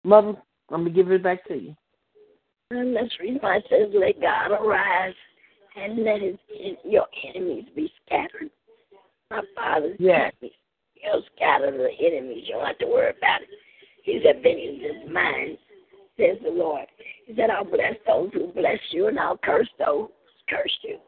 Mother, 0.05 0.35
I'm 0.71 0.83
going 0.83 0.85
to 0.85 0.91
give 0.91 1.11
it 1.11 1.23
back 1.23 1.47
to 1.49 1.55
you. 1.55 1.77
And 2.71 2.97
read 3.21 3.43
my 3.43 3.61
says, 3.69 3.89
Let 3.93 4.21
God 4.21 4.53
arise 4.53 5.15
and 5.77 6.05
let 6.05 6.23
his, 6.23 6.37
your 6.85 7.07
enemies 7.29 7.65
be 7.75 7.93
scattered. 8.07 8.51
My 9.31 9.43
father's 9.55 9.97
yes. 9.99 10.33
enemies. 10.43 10.57
He'll 10.95 11.23
scatter 11.37 11.71
the 11.71 11.89
enemies. 12.05 12.45
You 12.47 12.55
don't 12.55 12.67
have 12.67 12.79
to 12.79 12.87
worry 12.87 13.13
about 13.17 13.43
it. 13.43 13.49
He 14.03 14.21
said, 14.25 14.43
Vengeance 14.43 14.83
is 14.83 15.11
mine, 15.13 15.57
says 16.19 16.37
the 16.43 16.51
Lord. 16.51 16.87
He 17.27 17.35
said, 17.37 17.51
I'll 17.51 17.65
bless 17.65 17.95
those 18.07 18.31
who 18.33 18.49
bless 18.49 18.79
you, 18.91 19.07
and 19.07 19.19
I'll 19.19 19.39
curse 19.39 19.69
those 19.79 20.09
who 20.09 20.57
curse 20.57 20.77
you. 20.83 20.99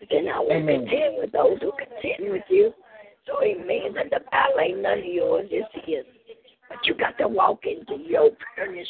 He 0.00 0.06
said, 0.10 0.24
I 0.32 0.38
will 0.38 0.52
Amen. 0.52 0.80
contend 0.80 1.16
with 1.18 1.32
those 1.32 1.58
who 1.60 1.72
contend 1.72 2.30
with 2.32 2.44
you. 2.48 2.72
So 3.26 3.40
it 3.40 3.66
means 3.66 3.94
that 3.96 4.10
the 4.10 4.24
battle 4.30 4.60
ain't 4.60 4.80
none 4.80 4.98
of 4.98 5.04
yours, 5.04 5.48
it's 5.50 5.68
his. 5.86 6.04
But 6.68 6.78
you 6.84 6.94
got 6.94 7.18
to 7.18 7.28
walk 7.28 7.64
into 7.64 8.02
your 8.02 8.30
pureness, 8.54 8.88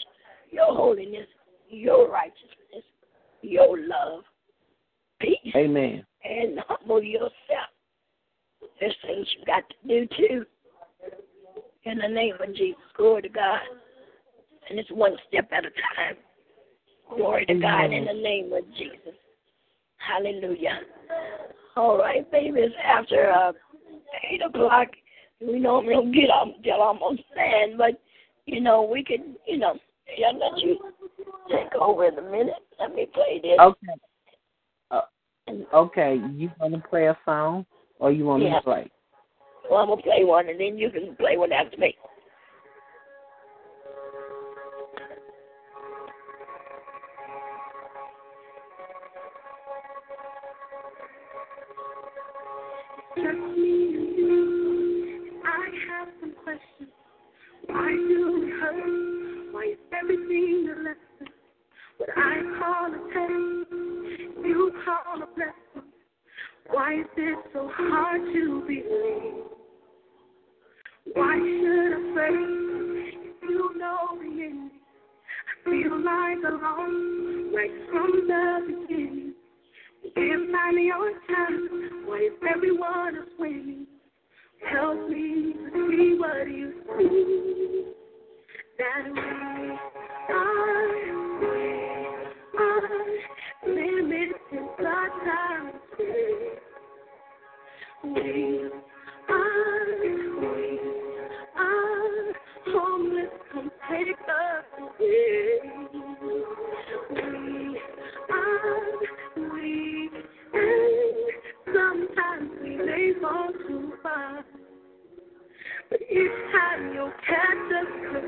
your 0.51 0.75
holiness, 0.75 1.27
your 1.69 2.11
righteousness, 2.11 2.85
your 3.43 3.79
love, 3.79 4.25
peace, 5.21 5.55
Amen. 5.57 6.05
and 6.25 6.59
humble 6.69 7.03
yourself 7.03 7.71
there's 8.81 8.95
things 9.07 9.27
you 9.39 9.45
got 9.45 9.65
to 9.69 9.89
do 9.89 10.07
too. 10.17 10.47
In 11.85 11.99
the 11.99 12.09
name 12.09 12.35
of 12.41 12.55
Jesus, 12.55 12.81
glory 12.97 13.23
to 13.23 13.29
God. 13.29 13.61
And 14.69 14.79
it's 14.79 14.91
one 14.91 15.17
step 15.29 15.49
at 15.53 15.65
a 15.65 15.71
time. 15.71 16.17
Glory 17.17 17.47
to 17.47 17.55
God 17.55 17.93
in 17.93 18.05
the 18.05 18.13
name 18.13 18.53
of 18.53 18.65
Jesus. 18.77 19.19
Hallelujah. 19.97 20.81
All 21.77 21.99
right, 21.99 22.31
baby, 22.31 22.61
it's 22.61 22.75
after 22.85 23.31
uh, 23.31 23.53
8 24.33 24.43
o'clock. 24.43 24.89
We 25.41 25.59
normally 25.59 25.95
don't 25.95 26.13
get 26.13 26.31
up 26.31 26.49
until 26.57 26.83
almost 26.83 27.23
10, 27.37 27.79
but, 27.79 28.01
you 28.47 28.61
know, 28.61 28.83
we 28.83 29.05
can, 29.05 29.37
you 29.47 29.59
know, 29.59 29.79
I'll 30.27 30.39
let 30.39 30.59
you 30.59 30.79
take 31.49 31.75
over 31.81 32.07
in 32.07 32.19
a 32.19 32.23
minute. 32.23 32.55
Let 32.81 32.95
me 32.95 33.07
play 33.13 33.41
this. 33.43 33.59
Okay. 33.61 33.87
Uh, 34.91 35.01
okay, 35.75 36.21
you 36.35 36.51
want 36.61 36.75
to 36.75 36.89
play 36.89 37.07
a 37.07 37.19
song? 37.25 37.65
Or 38.01 38.13
you 38.13 38.25
want 38.25 38.43
yeah. 38.43 38.51
me 38.51 38.55
to 38.57 38.63
play? 38.63 38.91
Well, 39.71 39.81
I'm 39.81 39.89
gonna 39.89 40.03
play 40.03 40.25
one, 40.25 40.49
and 40.49 40.61
then 40.61 40.79
you 40.79 40.91
can 40.91 41.17
play 41.17 41.37
one 41.37 41.53
after 41.53 41.77
me. 41.77 41.95
I 55.45 55.71
have 55.89 56.09
some 56.21 56.35
questions. 56.45 56.91
Why 57.67 57.91
do 57.91 58.41
we 58.41 58.51
hurt? 58.51 59.53
Why 59.53 59.65
is 59.73 59.79
everything 59.93 60.69
a 60.71 60.77
lesson? 60.83 61.29
What 61.99 62.11
I 62.17 62.43
call 62.59 62.87
a 62.87 62.99
test, 63.13 63.71
you 64.47 64.73
call 64.85 65.23
a 65.23 65.27
blessing. 65.35 65.68
Why 66.71 67.01
is 67.01 67.07
it 67.17 67.39
so 67.53 67.71
hard 67.73 68.21
to 68.21 68.61
believe? 68.67 69.45
Why 71.15 71.37
should 71.39 71.93
I 71.95 72.29
if 72.29 73.43
you 73.43 73.79
know 73.79 74.19
ending? 74.21 74.71
I 75.49 75.71
feel 75.71 75.97
like 76.05 76.39
alone. 76.47 77.55
right 77.55 77.71
from 77.91 78.11
the 78.27 78.45
beginning. 78.67 79.35
If 80.05 80.55
I'm 80.55 80.79
your 80.79 81.13
time, 81.27 82.07
what 82.07 82.21
if 82.21 82.43
everyone 82.55 83.17
is 83.17 83.29
winning? 83.39 83.87
Help 84.71 85.09
me 85.09 85.55
to 85.55 85.89
see 85.91 86.17
what 86.19 86.47
you 86.49 86.73
see. 86.99 87.85
That 88.79 89.05
we 89.13 89.21
are, 90.35 90.89
are 92.59 92.89
limited 93.67 94.67
by 94.79 95.09
time. 95.25 96.28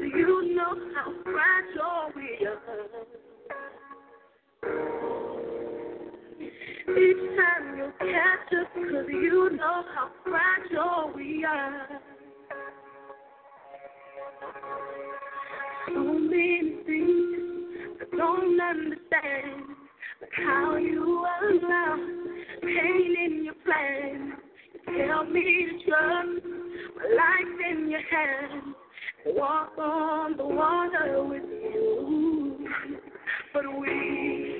You 0.02 0.54
know 0.54 0.74
how 0.94 1.12
fragile 1.24 2.12
we 2.16 2.46
are. 2.46 2.88
Each 6.96 7.36
time 7.36 7.78
you 7.78 7.92
catch 7.98 8.52
us, 8.52 8.66
cause 8.74 9.06
you 9.08 9.50
know 9.56 9.84
how 9.94 10.10
fragile 10.24 11.12
we 11.14 11.44
are. 11.44 12.00
So 15.86 16.00
many 16.02 16.82
things 16.86 18.00
I 18.00 18.16
don't 18.16 18.60
understand. 18.60 19.76
Like 20.20 20.30
how 20.36 20.76
you 20.76 21.26
allow 21.42 21.96
pain 22.62 23.16
in 23.24 23.44
your 23.44 23.54
plan. 23.64 24.32
You 24.74 25.06
tell 25.06 25.24
me 25.24 25.68
to 25.70 25.88
trust 25.88 26.46
my 26.96 27.04
life 27.16 27.60
in 27.70 27.88
your 27.88 28.00
hands. 28.00 28.74
Walk 29.26 29.78
on 29.78 30.36
the 30.36 30.44
water 30.44 31.24
with 31.24 31.42
you. 31.42 32.68
But 33.52 33.64
we 33.80 34.59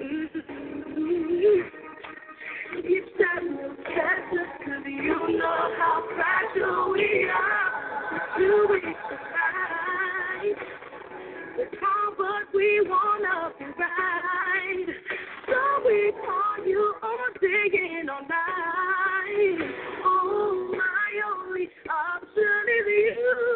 Mhm. 0.00 1.72
Each 2.84 3.18
time 3.18 3.58
you 3.58 3.76
catch 3.84 4.32
us, 4.34 4.48
cause 4.64 4.86
you 4.86 5.38
know 5.38 5.74
how 5.78 6.02
fragile 6.14 6.90
we 6.92 7.28
are. 7.30 8.34
Do 8.38 8.68
we 8.70 8.80
survive? 8.80 10.58
It's 11.58 11.82
all 11.82 12.14
what 12.16 12.54
we 12.54 12.80
wanna 12.82 13.52
be 13.58 13.66
right. 13.66 14.86
So 15.46 15.82
we 15.86 16.12
call 16.26 16.66
you 16.66 16.94
on 17.02 17.32
digging 17.40 18.08
all 18.10 18.22
night. 18.28 19.74
Oh, 20.04 20.68
my 20.72 21.22
only 21.30 21.70
option 21.88 22.68
is 22.68 22.86
you. 22.88 23.55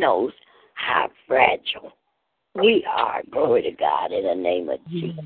knows 0.00 0.32
how 0.74 1.10
fragile 1.28 1.92
we 2.54 2.84
are. 2.90 3.22
Glory 3.30 3.62
to 3.62 3.72
God 3.72 4.12
in 4.12 4.24
the 4.24 4.34
name 4.34 4.68
of 4.68 4.78
Jesus. 4.88 5.24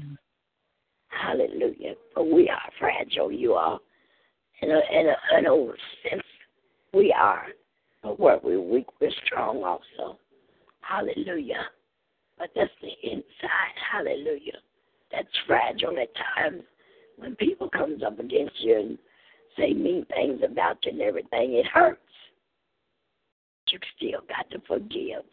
Hallelujah. 1.09 1.95
But 2.15 2.31
we 2.31 2.49
are 2.49 2.71
fragile, 2.79 3.33
you 3.33 3.55
are. 3.55 3.79
In 4.63 4.71
a, 4.71 4.81
in 4.93 5.07
a, 5.07 5.39
in 5.39 5.47
a 5.47 5.73
sense, 6.09 6.23
we 6.93 7.15
are. 7.17 7.47
But 8.03 8.21
where 8.21 8.39
we're 8.43 8.61
weak, 8.61 8.87
we're 9.01 9.11
strong 9.25 9.63
also. 9.65 10.19
Hallelujah. 10.81 11.67
But 12.39 12.51
that's 12.55 12.71
the 12.83 13.11
inside. 13.11 13.75
Hallelujah. 13.93 14.59
That's 15.11 15.29
fragile 15.47 15.97
at 15.99 16.11
times 16.37 16.63
when 17.17 17.37
people 17.37 17.69
comes 17.69 18.03
up 18.03 18.19
against 18.19 18.61
you 18.61 18.77
and 18.77 18.99
say 19.57 19.73
mean 19.73 20.05
things 20.07 20.41
about 20.45 20.79
you 20.85 20.93
and 20.93 21.01
everything. 21.01 21.55
It 21.55 21.67
hurts. 21.67 22.01
To 24.55 24.63
forgive. 24.69 25.25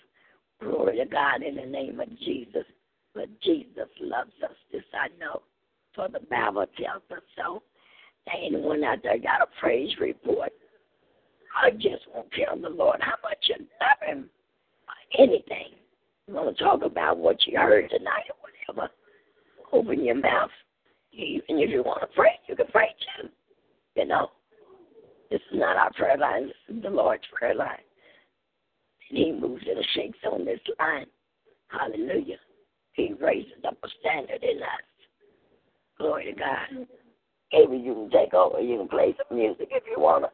Glory 0.59 0.97
to 0.97 1.05
God 1.05 1.43
in 1.43 1.55
the 1.55 1.65
name 1.65 1.99
of 1.99 2.09
Jesus. 2.19 2.65
But 3.13 3.29
Jesus 3.41 3.87
loves 3.99 4.31
us. 4.43 4.55
This 4.71 4.81
I 4.93 5.09
know. 5.19 5.43
For 5.93 6.07
the 6.07 6.21
Bible 6.21 6.65
tells 6.75 7.03
us 7.11 7.23
so. 7.37 7.61
There 8.25 8.35
ain't 8.35 8.59
one 8.59 8.83
out 8.83 9.03
there 9.03 9.19
got 9.19 9.41
a 9.41 9.47
praise 9.59 9.91
report. 9.99 10.51
I 11.55 11.69
just 11.69 12.07
want 12.15 12.31
to 12.31 12.45
tell 12.45 12.57
the 12.57 12.69
Lord 12.69 12.97
how 13.01 13.13
much 13.23 13.37
you 13.43 13.57
love 13.59 14.07
him. 14.07 14.29
Anything. 15.19 15.75
You 16.27 16.33
want 16.33 16.57
to 16.57 16.63
talk 16.63 16.81
about 16.81 17.17
what 17.17 17.45
you 17.45 17.59
heard 17.59 17.89
tonight 17.91 18.25
or 18.29 18.73
whatever. 18.75 18.91
Open 19.71 20.03
your 20.03 20.15
mouth. 20.15 20.49
Even 21.13 21.59
if 21.59 21.69
you 21.69 21.83
want 21.83 22.01
to 22.01 22.07
pray, 22.15 22.39
you 22.47 22.55
can 22.55 22.67
pray 22.71 22.89
too. 23.19 23.29
You 23.95 24.07
know. 24.07 24.31
This 25.29 25.41
is 25.51 25.59
not 25.59 25.77
our 25.77 25.91
prayer 25.93 26.17
line. 26.17 26.47
This 26.47 26.75
is 26.75 26.81
the 26.81 26.89
Lord's 26.89 27.23
prayer 27.33 27.53
line. 27.55 27.77
And 29.11 29.17
he 29.17 29.31
moves 29.33 29.63
and 29.67 29.85
shakes 29.93 30.19
on 30.31 30.45
this 30.45 30.59
line. 30.79 31.05
Hallelujah. 31.67 32.37
He 32.93 33.13
raises 33.19 33.51
up 33.67 33.77
a 33.83 33.87
standard 33.99 34.41
in 34.41 34.57
us. 34.57 34.85
Glory 35.97 36.33
to 36.33 36.39
God. 36.39 36.87
Maybe 37.51 37.77
you 37.77 37.93
can 37.93 38.09
take 38.09 38.33
over. 38.33 38.61
You 38.61 38.77
can 38.77 38.87
play 38.87 39.15
some 39.17 39.37
music 39.37 39.67
if 39.71 39.83
you 39.85 40.01
want 40.01 40.25
to. 40.25 40.29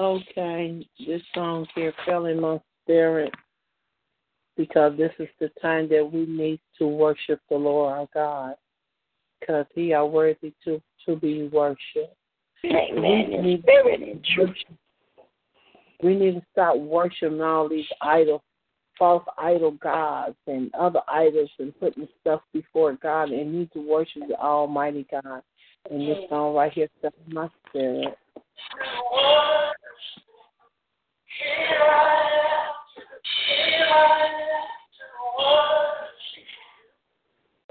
Okay, 0.00 0.88
this 1.06 1.22
song 1.34 1.66
here 1.74 1.92
fell 2.06 2.26
in 2.26 2.40
my 2.40 2.60
spirit 2.84 3.34
because 4.56 4.96
this 4.96 5.12
is 5.18 5.28
the 5.40 5.50
time 5.60 5.88
that 5.88 6.08
we 6.10 6.24
need 6.24 6.60
to 6.78 6.86
worship 6.86 7.40
the 7.50 7.56
Lord 7.56 7.92
our 7.92 8.08
God 8.14 8.54
because 9.40 9.66
He 9.74 9.92
are 9.92 10.06
worthy 10.06 10.54
to 10.64 10.80
to 11.04 11.16
be 11.16 11.48
worshipped. 11.48 12.14
Amen. 12.64 13.32
In 13.32 13.62
spirit 13.62 14.02
and 14.02 14.24
truth. 14.24 14.56
We 16.02 16.14
need 16.14 16.34
to 16.34 16.42
stop 16.52 16.76
worshiping 16.76 17.40
all 17.40 17.68
these 17.68 17.84
idol, 18.00 18.42
false 18.98 19.24
idol 19.36 19.72
gods 19.72 20.36
and 20.46 20.72
other 20.74 21.00
idols 21.08 21.50
and 21.58 21.78
putting 21.80 22.08
stuff 22.20 22.40
before 22.52 22.96
God 23.02 23.30
and 23.30 23.52
need 23.52 23.72
to 23.72 23.80
worship 23.80 24.22
the 24.28 24.36
Almighty 24.36 25.06
God. 25.10 25.42
And 25.90 26.02
this 26.02 26.18
song 26.28 26.54
right 26.54 26.72
here 26.72 26.88
fell 27.00 27.12
in 27.26 27.34
my 27.34 27.48
spirit. 27.68 28.16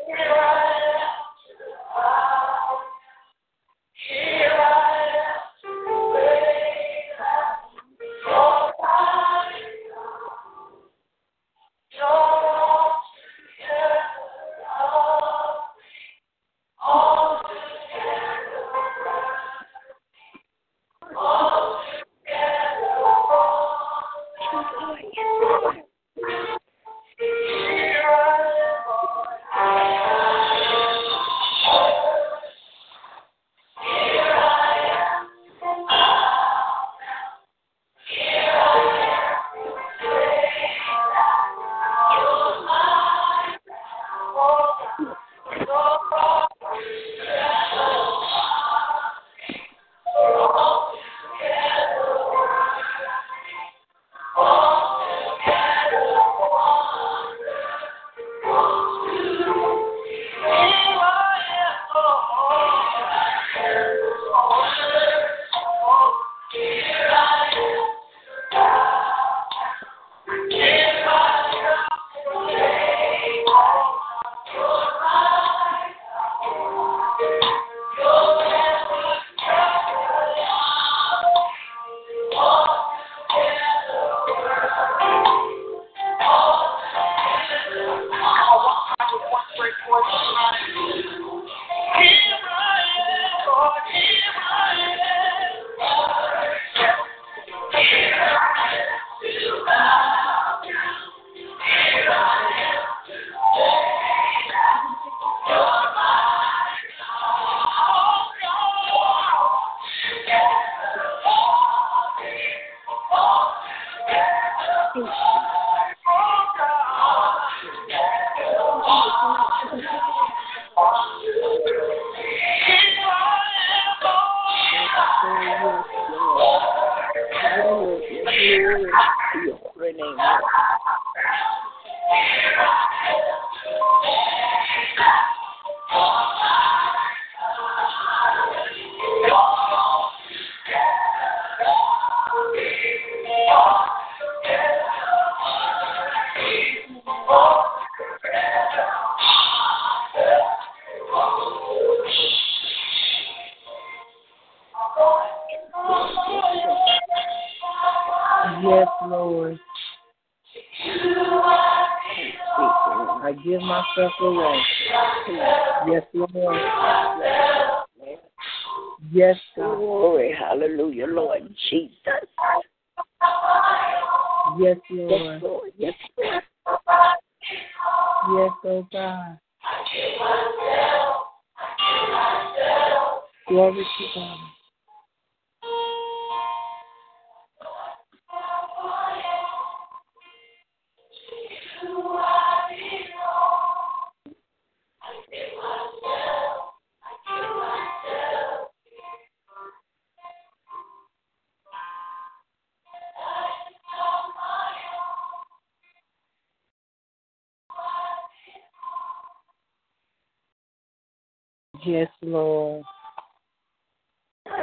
Yes, 0.07 0.66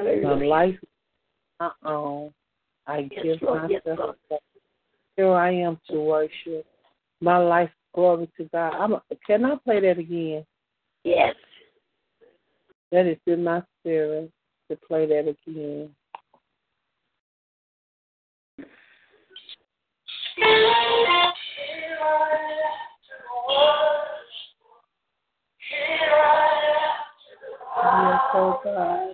My 0.05 0.11
Hallelujah. 0.11 0.49
life 0.49 0.79
uh 1.61 1.71
oh. 1.85 2.33
I 2.87 3.09
Yes, 3.11 3.23
give 3.23 3.43
Lord. 3.43 3.63
Myself 3.63 4.17
away. 4.31 4.39
Here 5.17 5.33
I 5.33 5.51
am 5.53 5.79
to 5.89 6.01
worship. 6.01 6.67
My 7.21 7.39
life, 7.39 7.71
glory 7.95 8.29
to 8.37 8.45
God. 8.53 8.75
I'm, 8.75 8.97
can 9.27 9.45
I 9.45 9.57
play 9.65 9.81
that 9.81 9.99
again? 9.99 10.45
Yes. 11.05 11.35
That 12.93 13.07
is 13.07 13.17
in 13.27 13.45
my 13.45 13.63
spirit 13.81 14.31
to 14.71 14.77
play 14.87 15.07
that 15.07 15.21
again. 15.21 15.91
Yes, 20.37 21.35
oh 28.35 28.61
God. 28.65 29.14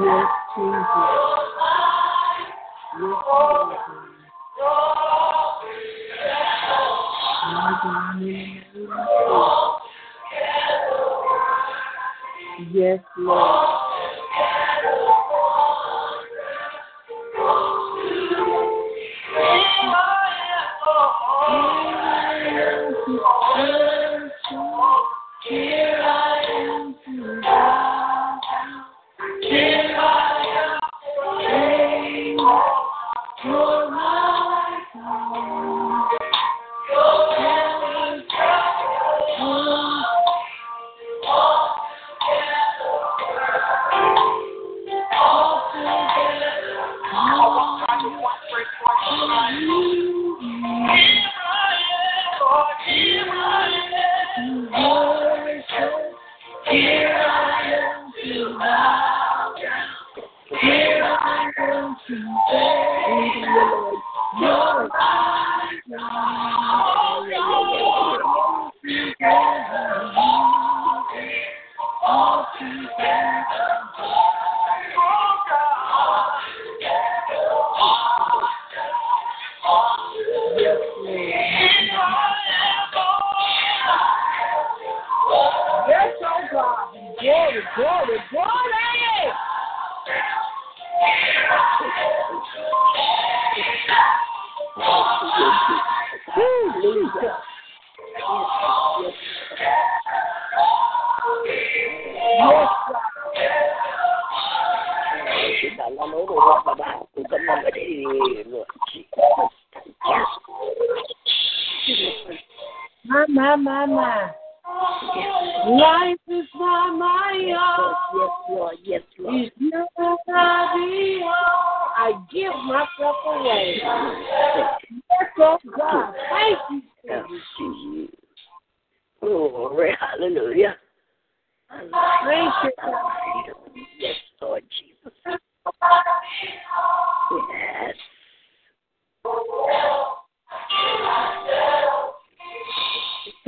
Yes, 0.00 0.26
Jesus. 0.56 0.86
Yes. 8.20 8.62
Yes, 12.72 13.00
Lord. 13.18 13.71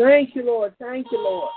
Thank 0.04 0.36
you, 0.36 0.44
Lord. 0.44 0.74
Thank 0.78 1.06
you, 1.10 1.18
Lord. 1.18 1.50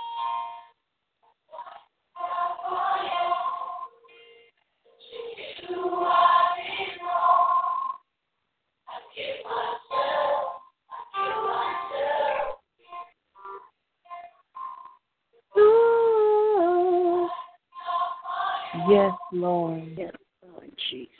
Yes, 18.88 19.12
Lord. 19.30 19.82
Yes, 19.98 20.12
Lord 20.42 20.70
Jesus. 20.90 21.12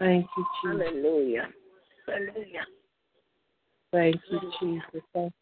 Thank 0.00 0.26
you, 0.36 0.44
Jesus. 0.64 0.88
Hallelujah. 0.90 1.48
Hallelujah. 2.08 2.66
Thank 3.92 4.16
you, 4.28 4.40
Jesus. 4.60 5.02
Thank 5.14 5.32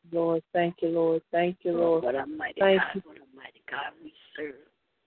Lord. 0.98 1.22
Thank 1.32 1.58
you, 1.62 1.72
Lord. 1.72 2.02
Thank 2.02 2.12
you, 2.12 2.12
Lord. 2.12 2.14
What 2.14 2.14
a 2.14 2.26
mighty 2.26 2.60
Thank 2.60 2.80
God. 2.80 2.90
you. 2.94 3.02
What 3.04 3.16
a 3.16 3.36
mighty 3.36 3.62
God 3.70 3.92
we 4.02 4.12
serve. 4.36 4.54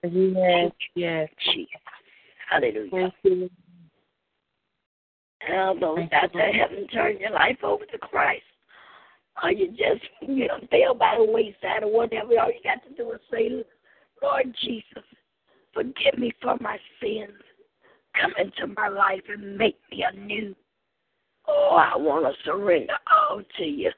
Yes, 0.04 0.72
yes. 0.96 1.30
Jesus. 1.54 1.70
Hallelujah. 2.50 2.90
Thank 2.92 3.14
you, 3.24 3.50
those 5.80 5.98
Thank 5.98 6.14
out 6.14 6.30
there 6.34 6.54
haven't 6.54 6.88
turned 6.88 7.20
your 7.20 7.32
life 7.32 7.58
over 7.64 7.86
to 7.86 7.98
Christ, 7.98 8.44
or 9.42 9.52
you 9.52 9.70
just, 9.70 10.04
you 10.22 10.48
know, 10.48 10.60
fell 10.70 10.94
by 10.94 11.16
the 11.18 11.24
wayside 11.24 11.84
or 11.84 11.92
whatever, 11.92 12.40
all 12.40 12.48
you 12.48 12.60
got 12.64 12.84
to 12.84 12.94
do 12.96 13.12
is 13.12 13.20
say, 13.32 13.50
Lord 14.22 14.56
Jesus, 14.64 15.04
forgive 15.74 16.18
me 16.18 16.32
for 16.42 16.58
my 16.62 16.78
sins. 17.02 17.42
Come 18.20 18.34
into 18.38 18.74
my 18.76 18.90
life 18.90 19.22
and 19.30 19.58
make 19.58 19.80
me 19.90 20.04
anew. 20.12 20.54
Oh, 21.48 21.78
I 21.78 21.98
want 21.98 22.26
to 22.26 22.44
surrender 22.44 22.94
all 23.10 23.42
to 23.58 23.64
you. 23.64 23.92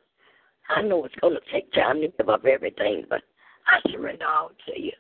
I 0.69 0.81
know 0.81 1.03
it's 1.05 1.15
going 1.15 1.35
to 1.35 1.51
take 1.51 1.71
time 1.73 2.01
to 2.01 2.07
give 2.07 2.29
up 2.29 2.45
everything, 2.45 3.05
but 3.09 3.21
I 3.67 3.79
surrender 3.91 4.25
all 4.25 4.51
to 4.67 4.81
you. 4.81 4.91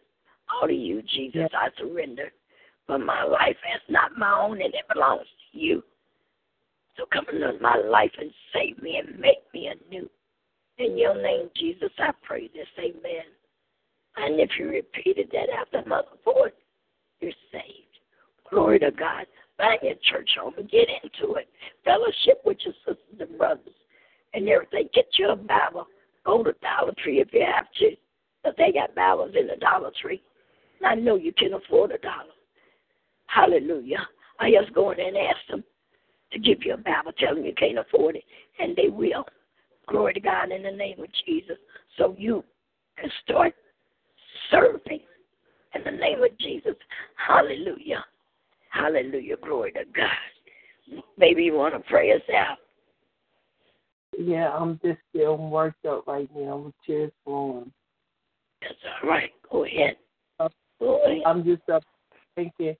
All 0.53 0.67
to 0.67 0.73
you, 0.73 1.01
Jesus. 1.01 1.49
I 1.53 1.69
surrender. 1.77 2.31
But 2.87 2.99
my 2.99 3.23
life 3.23 3.57
is 3.75 3.81
not 3.89 4.17
my 4.17 4.31
own 4.31 4.61
and 4.61 4.73
it 4.73 4.85
belongs 4.93 5.27
to 5.51 5.57
you. 5.57 5.83
So 6.97 7.05
come 7.11 7.25
into 7.33 7.53
my 7.61 7.77
life 7.77 8.11
and 8.19 8.31
save 8.53 8.81
me 8.81 8.97
and 8.97 9.19
make 9.19 9.41
me 9.53 9.67
anew. 9.67 10.09
In 10.77 10.97
your 10.97 11.15
name, 11.15 11.49
Jesus, 11.55 11.91
I 11.97 12.11
pray 12.23 12.49
this. 12.53 12.67
Amen. 12.77 13.25
And 14.17 14.39
if 14.39 14.49
you 14.59 14.69
repeated 14.69 15.29
that 15.31 15.49
after 15.49 15.87
Mother 15.87 16.07
Ford, 16.23 16.51
you're 17.19 17.31
saved. 17.51 17.99
Glory 18.49 18.79
to 18.79 18.91
God. 18.91 19.25
Find 19.57 19.79
your 19.81 19.95
church 20.03 20.29
home 20.39 20.53
and 20.57 20.69
get 20.69 20.87
into 21.03 21.35
it. 21.35 21.47
Fellowship 21.85 22.41
with 22.45 22.57
your 22.65 22.73
sisters 22.85 23.19
and 23.19 23.37
brothers 23.37 23.73
and 24.33 24.47
everything. 24.49 24.89
Get 24.93 25.07
you 25.17 25.29
a 25.29 25.35
Bible. 25.35 25.87
Go 26.25 26.43
to 26.43 26.53
Dollar 26.61 26.93
Tree 27.03 27.21
if 27.21 27.29
you 27.33 27.45
have 27.45 27.65
to. 27.79 27.95
But 28.43 28.55
they 28.57 28.71
got 28.71 28.95
Bibles 28.95 29.31
in 29.39 29.47
the 29.47 29.55
Dollar 29.57 29.91
Tree. 30.01 30.21
And 30.79 30.87
I 30.87 30.95
know 30.95 31.15
you 31.15 31.33
can 31.33 31.53
afford 31.53 31.91
a 31.91 31.97
dollar. 31.99 32.33
Hallelujah. 33.27 34.05
I 34.39 34.51
just 34.51 34.73
go 34.73 34.91
in 34.91 34.99
and 34.99 35.17
ask 35.17 35.37
them 35.49 35.63
to 36.31 36.39
give 36.39 36.59
you 36.63 36.73
a 36.73 36.77
Bible, 36.77 37.11
tell 37.17 37.35
them 37.35 37.45
you 37.45 37.53
can't 37.55 37.77
afford 37.77 38.15
it, 38.15 38.23
and 38.59 38.75
they 38.75 38.89
will. 38.89 39.25
Glory 39.87 40.13
to 40.13 40.19
God 40.19 40.51
in 40.51 40.63
the 40.63 40.71
name 40.71 40.99
of 40.99 41.07
Jesus. 41.25 41.57
So 41.97 42.15
you 42.17 42.43
can 42.97 43.09
start 43.23 43.53
serving 44.49 44.99
in 45.75 45.83
the 45.83 45.91
name 45.91 46.23
of 46.23 46.37
Jesus. 46.39 46.75
Hallelujah. 47.15 48.03
Hallelujah. 48.69 49.37
Glory 49.43 49.71
to 49.73 49.83
God. 49.95 51.03
Maybe 51.17 51.43
you 51.43 51.53
want 51.53 51.73
to 51.75 51.79
pray 51.89 52.11
us 52.11 52.21
out. 52.35 52.57
Yeah, 54.19 54.49
I'm 54.49 54.79
just 54.83 54.99
still 55.09 55.37
worked 55.37 55.85
up 55.85 56.07
right 56.07 56.29
now 56.35 56.57
with 56.57 56.73
tears 56.85 57.11
flowing. 57.23 57.71
That's 58.61 58.75
all 59.03 59.09
right. 59.09 59.31
Go 59.51 59.65
ahead. 59.65 59.97
Uh, 60.39 60.49
Go 60.79 61.03
ahead. 61.05 61.21
I'm 61.25 61.43
just 61.43 61.67
up 61.69 61.83
thinking 62.35 62.75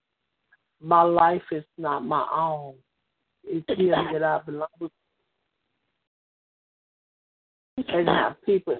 my 0.81 1.01
life 1.01 1.41
is 1.51 1.63
not 1.77 2.05
my 2.05 2.27
own. 2.33 2.75
It's 3.43 3.67
him 3.69 4.13
that 4.13 4.23
I 4.23 4.39
belong 4.45 4.67
to. 4.79 4.89
And 7.87 8.07
how 8.07 8.35
people 8.45 8.77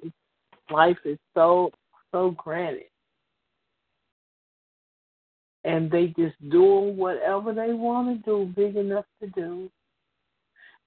life 0.70 0.98
is 1.04 1.18
so 1.34 1.70
so 2.12 2.30
granted. 2.32 2.84
And 5.64 5.90
they 5.90 6.08
just 6.08 6.36
doing 6.50 6.96
whatever 6.96 7.52
they 7.52 7.72
want 7.72 8.24
to 8.24 8.24
do, 8.24 8.52
big 8.54 8.76
enough 8.76 9.06
to 9.22 9.28
do. 9.30 9.70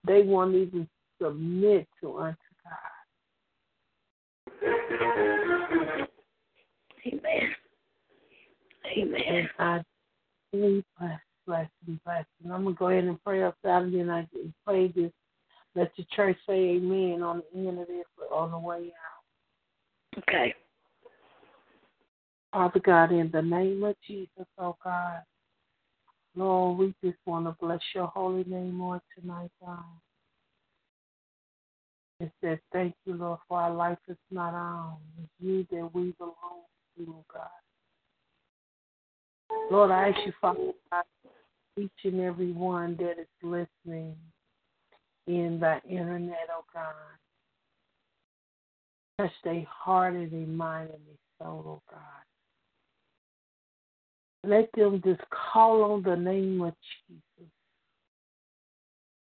they 0.05 0.21
won't 0.21 0.55
even 0.55 0.87
submit 1.21 1.87
to 2.01 2.17
unto 2.17 2.37
God. 2.63 2.97
Amen. 7.05 7.55
Amen. 8.97 9.21
And 9.27 9.49
I 9.59 9.81
bless, 10.51 11.19
bless, 11.45 11.69
and 11.87 12.03
bless. 12.03 12.25
And 12.43 12.53
I'm 12.53 12.63
gonna 12.63 12.75
go 12.75 12.89
ahead 12.89 13.03
and 13.03 13.23
pray 13.23 13.43
us 13.43 13.53
out, 13.65 13.83
and 13.83 13.93
then 13.93 14.09
I 14.09 14.27
play 14.65 14.87
this. 14.95 15.11
Let 15.75 15.91
the 15.95 16.05
church 16.15 16.37
say 16.47 16.75
Amen 16.75 17.21
on 17.21 17.43
the 17.53 17.67
end 17.67 17.79
of 17.79 17.87
this, 17.87 18.05
but 18.17 18.33
on 18.35 18.51
the 18.51 18.59
way 18.59 18.91
out. 18.93 20.19
Okay. 20.19 20.53
Father 22.51 22.79
God, 22.79 23.11
in 23.11 23.29
the 23.31 23.41
name 23.41 23.83
of 23.83 23.95
Jesus, 24.07 24.47
oh 24.57 24.75
God, 24.83 25.21
Lord, 26.35 26.77
we 26.79 26.95
just 27.03 27.19
want 27.25 27.45
to 27.45 27.55
bless 27.59 27.81
your 27.93 28.07
holy 28.07 28.43
name 28.45 28.81
on 28.81 29.01
tonight, 29.19 29.51
God. 29.63 29.83
It 32.19 32.31
says, 32.43 32.57
thank 32.73 32.95
you, 33.05 33.13
Lord, 33.13 33.39
for 33.47 33.61
our 33.61 33.73
life 33.73 33.99
is 34.07 34.17
not 34.31 34.53
our 34.53 34.87
own. 34.87 34.97
It's 35.21 35.31
you 35.39 35.67
that 35.71 35.93
we 35.93 36.13
belong 36.17 36.63
to, 36.97 37.05
oh 37.09 37.25
God. 37.31 37.47
Lord, 39.69 39.91
I 39.91 40.09
ask 40.09 40.25
you, 40.25 40.33
Father 40.41 40.71
God, 40.91 41.03
each 41.77 41.91
and 42.05 42.19
every 42.21 42.51
one 42.51 42.95
that 42.97 43.19
is 43.19 43.27
listening 43.43 44.15
in 45.27 45.59
the 45.59 45.79
internet, 45.87 46.49
oh 46.51 46.63
God. 46.73 46.93
Touch 49.19 49.31
their 49.43 49.65
heart 49.69 50.15
and 50.15 50.31
their 50.31 50.47
mind 50.47 50.89
and 50.89 50.99
their 51.05 51.17
soul, 51.39 51.63
oh 51.67 51.81
God. 51.91 52.01
Let 54.43 54.71
them 54.75 55.01
just 55.05 55.21
call 55.29 55.83
on 55.83 56.01
the 56.03 56.15
name 56.15 56.61
of 56.61 56.73
Jesus. 57.07 57.51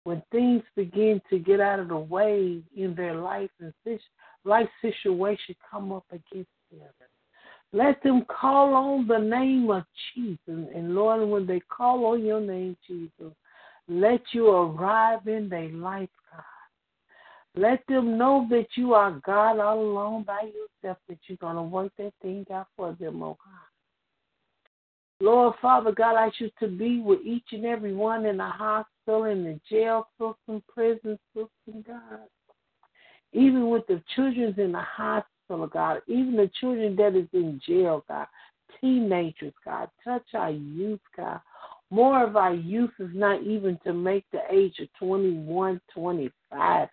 When 0.06 0.22
things 0.30 0.62
begin 0.76 1.20
to 1.30 1.40
get 1.40 1.58
out 1.58 1.80
of 1.80 1.88
the 1.88 1.98
way 1.98 2.62
in 2.76 2.94
their 2.94 3.16
life 3.16 3.50
and 3.58 3.74
this 3.84 4.00
life 4.44 4.68
situation 4.80 5.56
come 5.68 5.90
up 5.90 6.04
against 6.12 6.48
them, 6.70 6.88
let 7.72 8.00
them 8.04 8.24
call 8.28 8.72
on 8.74 9.08
the 9.08 9.18
name 9.18 9.68
of 9.68 9.82
Jesus. 10.14 10.38
And 10.46 10.94
Lord, 10.94 11.28
when 11.28 11.44
they 11.44 11.58
call 11.58 12.06
on 12.06 12.24
your 12.24 12.40
name, 12.40 12.76
Jesus, 12.86 13.34
let 13.88 14.20
you 14.32 14.46
arrive 14.48 15.26
in 15.26 15.48
their 15.48 15.70
life, 15.70 16.08
God. 16.30 17.60
Let 17.60 17.82
them 17.88 18.16
know 18.16 18.46
that 18.48 18.68
you 18.76 18.94
are 18.94 19.20
God 19.26 19.58
all 19.58 19.80
alone 19.80 20.22
by 20.22 20.42
yourself, 20.42 20.98
that 21.08 21.18
you're 21.26 21.38
going 21.38 21.56
to 21.56 21.62
work 21.62 21.90
that 21.98 22.12
thing 22.22 22.46
out 22.52 22.68
for 22.76 22.96
them, 23.00 23.24
oh 23.24 23.36
God. 23.44 23.75
Lord, 25.20 25.54
Father 25.62 25.92
God, 25.92 26.16
I 26.16 26.26
ask 26.26 26.40
you 26.40 26.50
to 26.60 26.68
be 26.68 27.00
with 27.00 27.20
each 27.24 27.46
and 27.52 27.64
every 27.64 27.94
one 27.94 28.26
in 28.26 28.36
the 28.36 28.44
hospital, 28.44 29.24
in 29.24 29.44
the 29.44 29.58
jail 29.70 30.08
system, 30.18 30.62
prison 30.68 31.18
system, 31.34 31.84
God. 31.86 32.20
Even 33.32 33.70
with 33.70 33.86
the 33.86 34.02
children 34.14 34.54
in 34.58 34.72
the 34.72 34.80
hospital, 34.80 35.66
God. 35.66 36.02
Even 36.06 36.36
the 36.36 36.50
children 36.60 36.96
that 36.96 37.16
is 37.16 37.28
in 37.32 37.60
jail, 37.66 38.04
God. 38.08 38.26
Teenagers, 38.80 39.54
God. 39.64 39.88
Touch 40.04 40.26
our 40.34 40.50
youth, 40.50 41.00
God. 41.16 41.40
More 41.90 42.22
of 42.22 42.36
our 42.36 42.54
youth 42.54 42.90
is 42.98 43.10
not 43.14 43.42
even 43.42 43.78
to 43.84 43.92
make 43.92 44.24
the 44.32 44.40
age 44.50 44.78
of 44.80 44.88
21, 44.98 45.80
25, 45.94 46.30
God. 46.58 46.88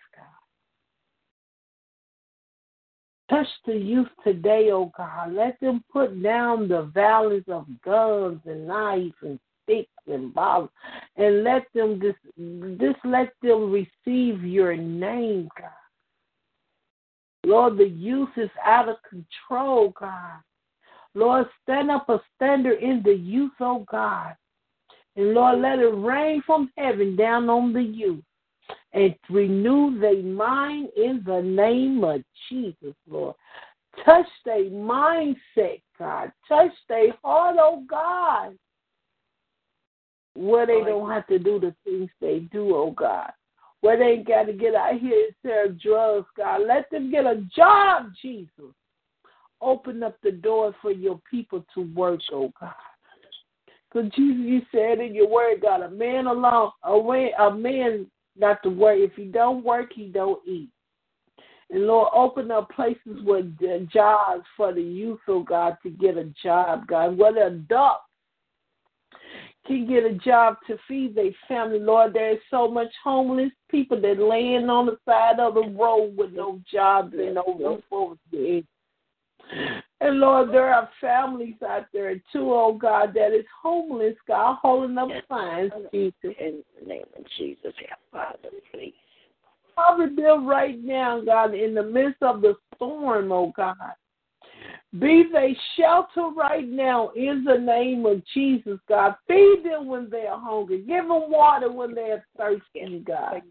Touch 3.34 3.47
the 3.65 3.73
youth 3.73 4.10
today, 4.23 4.69
oh 4.72 4.91
God. 4.95 5.34
Let 5.34 5.60
them 5.60 5.84
put 5.91 6.22
down 6.22 6.68
the 6.68 6.84
valleys 6.93 7.45
of 7.47 7.65
guns 7.84 8.39
and 8.45 8.68
knives 8.68 9.15
and 9.23 9.39
sticks 9.64 9.89
and 10.05 10.31
bottles, 10.31 10.69
and 11.18 11.43
let 11.43 11.64
them 11.73 11.99
just, 11.99 12.80
just 12.80 13.03
let 13.03 13.34
them 13.41 13.72
receive 13.72 14.43
your 14.43 14.76
name, 14.76 15.49
God. 15.60 15.72
Lord, 17.43 17.80
the 17.80 17.88
youth 17.88 18.30
is 18.38 18.51
out 18.64 18.88
of 18.88 18.97
control, 19.10 19.95
God. 19.99 20.39
Lord, 21.15 21.47
stand 21.64 21.89
up 21.89 22.10
a 22.10 22.22
standard 22.35 22.84
in 22.84 23.01
the 23.03 23.15
youth, 23.15 23.53
oh 23.60 23.84
God. 23.89 24.35
And 25.15 25.34
Lord, 25.34 25.60
let 25.60 25.80
it 25.80 25.88
rain 25.88 26.43
from 26.45 26.69
heaven 26.77 27.15
down 27.15 27.49
on 27.49 27.73
the 27.73 27.81
youth 27.81 28.23
and 28.94 29.15
renew 29.30 29.99
their 29.99 30.22
mind 30.22 30.90
in 30.95 31.23
the 31.26 31.41
name 31.41 32.03
of 32.03 32.22
Jesus, 32.49 32.95
Lord. 33.10 33.35
Touch 34.06 34.27
their 34.45 34.65
mindset, 34.65 35.81
God. 35.99 36.31
Touch 36.48 36.72
their 36.90 37.14
heart, 37.23 37.57
oh 37.60 37.84
God. 37.88 38.57
Where 40.35 40.65
they 40.65 40.81
don't 40.84 41.11
have 41.11 41.27
to 41.27 41.38
do 41.38 41.60
the 41.60 41.76
things 41.84 42.10
they 42.19 42.40
do, 42.52 42.76
oh 42.76 42.91
God. 42.91 43.31
Where 43.81 43.98
they 43.98 44.19
ain't 44.19 44.27
got 44.27 44.44
to 44.44 44.53
get 44.53 44.76
out 44.76 44.99
here 44.99 45.27
and 45.27 45.35
sell 45.44 45.77
drugs, 45.81 46.27
God. 46.38 46.61
Let 46.68 46.90
them 46.90 47.11
get 47.11 47.26
a 47.26 47.45
job, 47.56 48.11
Jesus. 48.22 48.73
Open 49.61 50.03
up 50.03 50.18
the 50.23 50.31
door 50.31 50.76
for 50.81 50.91
your 50.91 51.19
people 51.30 51.65
to 51.76 51.81
work, 51.94 52.19
oh 52.31 52.52
God. 52.60 52.73
Because 53.91 54.11
Jesus, 54.14 54.41
you 54.44 54.61
said 54.72 54.99
in 54.99 55.14
your 55.14 55.30
word, 55.30 55.61
God, 55.61 55.81
a 55.81 55.90
man 55.90 56.26
alone, 56.26 56.72
a, 56.84 56.91
a 56.91 57.56
man 57.56 58.07
not 58.38 58.61
to 58.64 58.69
work. 58.69 58.97
If 58.99 59.14
he 59.15 59.26
don't 59.26 59.64
work, 59.64 59.91
he 59.93 60.07
don't 60.07 60.39
eat. 60.47 60.69
And 61.69 61.88
Lord, 61.88 62.10
open 62.14 62.51
up 62.51 62.69
places 62.69 63.23
with 63.23 63.57
jobs 63.91 64.43
for 64.55 64.73
the 64.73 64.81
youth, 64.81 65.19
oh 65.27 65.43
God, 65.43 65.77
to 65.84 65.89
get 65.89 66.18
a 66.18 66.31
job, 66.43 66.85
God. 66.88 67.18
Whether 67.18 67.47
adults 67.47 68.03
can 69.65 69.88
get 69.88 70.03
a 70.03 70.14
job 70.14 70.57
to 70.68 70.77
feed 70.88 71.15
their 71.15 71.31
family, 71.47 71.80
Lord, 71.80 72.14
there 72.14 72.31
is 72.31 72.39
so 72.51 72.68
much 72.68 72.91
homeless 73.03 73.51
people 73.69 73.99
that 74.01 74.19
laying 74.19 74.69
on 74.69 74.85
the 74.85 74.97
side 75.05 75.39
of 75.39 75.55
the 75.55 75.61
road 75.61 76.15
with 76.18 76.34
no 76.34 76.61
jobs 76.72 77.14
and 77.14 77.35
no 77.35 77.43
roof 77.60 77.84
over 77.91 78.15
their 78.31 78.55
head. 78.55 79.84
And 80.03 80.19
Lord, 80.19 80.49
there 80.49 80.73
are 80.73 80.89
families 80.99 81.55
out 81.65 81.85
there 81.93 82.13
too, 82.15 82.51
oh 82.51 82.77
God, 82.80 83.13
that 83.13 83.34
is 83.34 83.45
homeless, 83.61 84.15
God, 84.27 84.57
holding 84.61 84.97
up 84.97 85.07
signs, 85.30 85.71
Jesus. 85.93 86.13
In 86.23 86.61
the 86.77 86.85
name 86.85 87.05
of 87.17 87.23
Jesus, 87.38 87.73
help 87.88 87.99
Father, 88.11 88.49
please. 88.73 88.93
Cover 89.77 90.09
them 90.13 90.45
right 90.45 90.77
now, 90.84 91.21
God, 91.21 91.53
in 91.53 91.73
the 91.73 91.84
midst 91.84 92.21
of 92.21 92.41
the 92.41 92.55
storm, 92.75 93.31
oh 93.31 93.53
God. 93.55 93.77
Be 94.99 95.23
they 95.31 95.55
shelter 95.77 96.35
right 96.35 96.67
now 96.67 97.11
in 97.15 97.45
the 97.45 97.57
name 97.57 98.05
of 98.05 98.21
Jesus, 98.34 98.80
God. 98.89 99.15
Feed 99.25 99.61
them 99.63 99.88
when 99.88 100.09
they 100.09 100.27
are 100.27 100.39
hungry. 100.39 100.80
Give 100.80 101.07
them 101.07 101.31
water 101.31 101.71
when 101.71 101.95
they 101.95 102.11
are 102.11 102.25
thirsty, 102.38 103.03
God. 103.07 103.41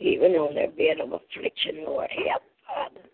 Even 0.00 0.32
on 0.32 0.54
their 0.54 0.70
bed 0.70 1.00
of 1.02 1.12
affliction, 1.12 1.84
Lord, 1.86 2.10
help, 2.10 2.42
Father. 2.66 3.08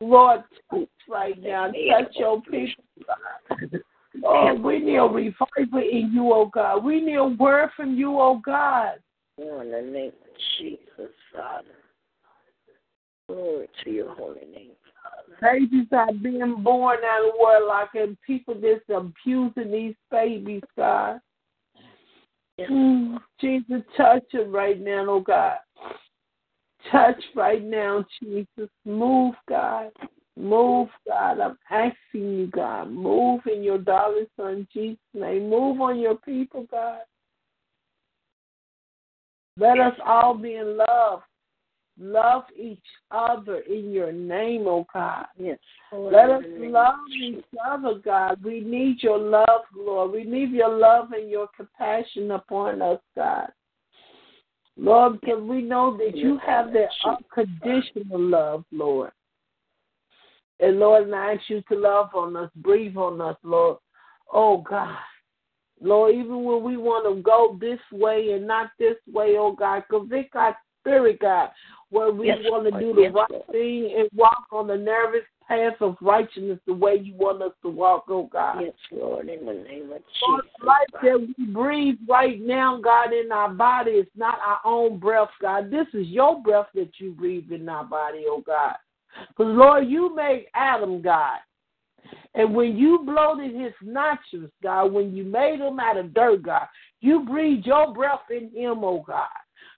Lord, 0.00 0.42
touch 0.70 0.88
right 1.08 1.40
now. 1.42 1.66
Touch 1.66 2.12
your 2.14 2.40
people, 2.42 2.84
God. 3.06 3.80
Oh, 4.24 4.54
we 4.54 4.80
need 4.80 4.96
a 4.96 5.02
revival 5.02 5.78
in 5.78 6.10
you, 6.12 6.32
oh 6.32 6.50
God. 6.52 6.84
We 6.84 7.00
need 7.00 7.16
a 7.16 7.24
word 7.24 7.70
from 7.76 7.94
you, 7.94 8.18
oh 8.18 8.40
God. 8.44 8.94
In 9.38 9.46
the 9.46 9.90
name 9.92 10.08
of 10.08 10.40
Jesus, 10.58 11.12
Father. 11.32 11.66
Glory 13.28 13.68
to 13.84 13.90
your 13.90 14.14
holy 14.14 14.40
name, 14.52 14.72
Father. 15.40 15.58
Babies 15.60 15.86
are 15.92 16.12
being 16.12 16.62
born 16.62 16.98
out 17.04 17.28
of 17.28 17.34
wedlock 17.40 17.90
and 17.94 18.16
people 18.26 18.54
just 18.54 18.88
abusing 18.88 19.70
these 19.70 19.94
babies, 20.10 20.62
God. 20.76 21.20
Mm, 22.58 23.18
Jesus, 23.40 23.82
touch 23.96 24.24
them 24.32 24.52
right 24.52 24.78
now, 24.78 25.06
oh 25.08 25.20
God. 25.20 25.56
Touch 26.90 27.22
right 27.34 27.62
now, 27.62 28.04
Jesus. 28.20 28.70
Move, 28.84 29.34
God. 29.48 29.90
Move, 30.36 30.88
God. 31.06 31.40
I'm 31.40 31.58
asking 31.70 32.38
you, 32.38 32.46
God. 32.46 32.90
Move 32.90 33.40
in 33.52 33.62
your 33.62 33.78
darling 33.78 34.26
son, 34.36 34.66
Jesus' 34.72 34.98
name. 35.14 35.50
Move 35.50 35.80
on 35.80 35.98
your 35.98 36.16
people, 36.16 36.66
God. 36.70 37.00
Let 39.58 39.78
us 39.78 39.94
all 40.06 40.34
be 40.34 40.54
in 40.54 40.78
love. 40.78 41.20
Love 41.98 42.44
each 42.56 42.78
other 43.10 43.58
in 43.58 43.92
your 43.92 44.10
name, 44.10 44.64
oh 44.66 44.86
God. 44.92 45.26
Yes. 45.36 45.58
Let 45.92 46.30
us 46.30 46.44
love 46.56 46.94
each 47.22 47.44
other, 47.68 48.00
God. 48.02 48.42
We 48.42 48.60
need 48.60 49.02
your 49.02 49.18
love, 49.18 49.64
Lord. 49.76 50.12
We 50.12 50.24
need 50.24 50.50
your 50.50 50.74
love 50.74 51.12
and 51.12 51.28
your 51.28 51.48
compassion 51.54 52.30
upon 52.30 52.80
us, 52.80 53.00
God. 53.14 53.50
Lord, 54.80 55.20
because 55.20 55.42
we 55.42 55.60
know 55.60 55.98
that 55.98 56.16
you 56.16 56.38
have 56.38 56.72
that 56.72 56.88
unconditional 57.04 58.18
love, 58.18 58.64
Lord. 58.72 59.12
And 60.58 60.78
Lord, 60.78 61.04
and 61.04 61.14
I 61.14 61.34
ask 61.34 61.42
you 61.48 61.62
to 61.70 61.78
love 61.78 62.08
on 62.14 62.34
us, 62.34 62.50
breathe 62.56 62.96
on 62.96 63.20
us, 63.20 63.36
Lord. 63.42 63.76
Oh 64.32 64.58
God. 64.58 64.96
Lord, 65.82 66.14
even 66.14 66.44
when 66.44 66.62
we 66.62 66.78
want 66.78 67.06
to 67.06 67.22
go 67.22 67.58
this 67.60 67.80
way 67.92 68.32
and 68.32 68.46
not 68.46 68.70
this 68.78 68.96
way, 69.12 69.36
oh 69.38 69.52
God, 69.52 69.82
convict 69.90 70.34
our 70.34 70.56
spirit, 70.80 71.18
God, 71.20 71.50
where 71.90 72.10
we 72.10 72.28
Yes, 72.28 72.38
want 72.44 72.64
to 72.64 72.80
do 72.80 72.94
the 72.94 73.02
Yes, 73.02 73.12
right 73.14 73.30
Lord. 73.30 73.46
thing 73.52 73.94
and 73.98 74.08
walk 74.14 74.44
on 74.50 74.66
the 74.66 74.76
nervous 74.76 75.24
path 75.50 75.74
of 75.80 75.96
righteousness 76.00 76.60
the 76.66 76.72
way 76.72 76.96
you 77.02 77.14
want 77.14 77.42
us 77.42 77.52
to 77.62 77.68
walk, 77.68 78.04
oh 78.08 78.28
God. 78.32 78.60
Yes, 78.62 78.72
Lord, 78.92 79.28
in 79.28 79.44
the 79.44 79.52
name 79.52 79.90
of 79.92 80.00
Lord, 80.28 80.42
Jesus. 80.44 80.52
the 80.60 80.66
life 80.66 81.02
that 81.02 81.34
we 81.36 81.46
breathe 81.46 81.98
right 82.08 82.40
now, 82.40 82.80
God, 82.80 83.12
in 83.12 83.32
our 83.32 83.52
body 83.52 83.92
is 83.92 84.06
not 84.16 84.38
our 84.46 84.60
own 84.64 84.98
breath, 84.98 85.28
God. 85.42 85.70
This 85.70 85.88
is 85.92 86.06
your 86.06 86.40
breath 86.40 86.68
that 86.74 86.92
you 86.98 87.10
breathe 87.10 87.50
in 87.50 87.68
our 87.68 87.84
body, 87.84 88.24
oh 88.28 88.42
God. 88.46 88.76
Because, 89.28 89.56
Lord, 89.56 89.88
you 89.88 90.14
made 90.14 90.46
Adam, 90.54 91.02
God. 91.02 91.38
And 92.34 92.54
when 92.54 92.76
you 92.76 93.00
bloated 93.04 93.52
his 93.60 93.72
nostrils, 93.82 94.52
God, 94.62 94.92
when 94.92 95.16
you 95.16 95.24
made 95.24 95.58
him 95.58 95.80
out 95.80 95.96
of 95.96 96.14
dirt, 96.14 96.44
God, 96.44 96.66
you 97.00 97.24
breathed 97.24 97.66
your 97.66 97.92
breath 97.92 98.20
in 98.30 98.50
him, 98.54 98.84
oh 98.84 99.02
God. 99.04 99.26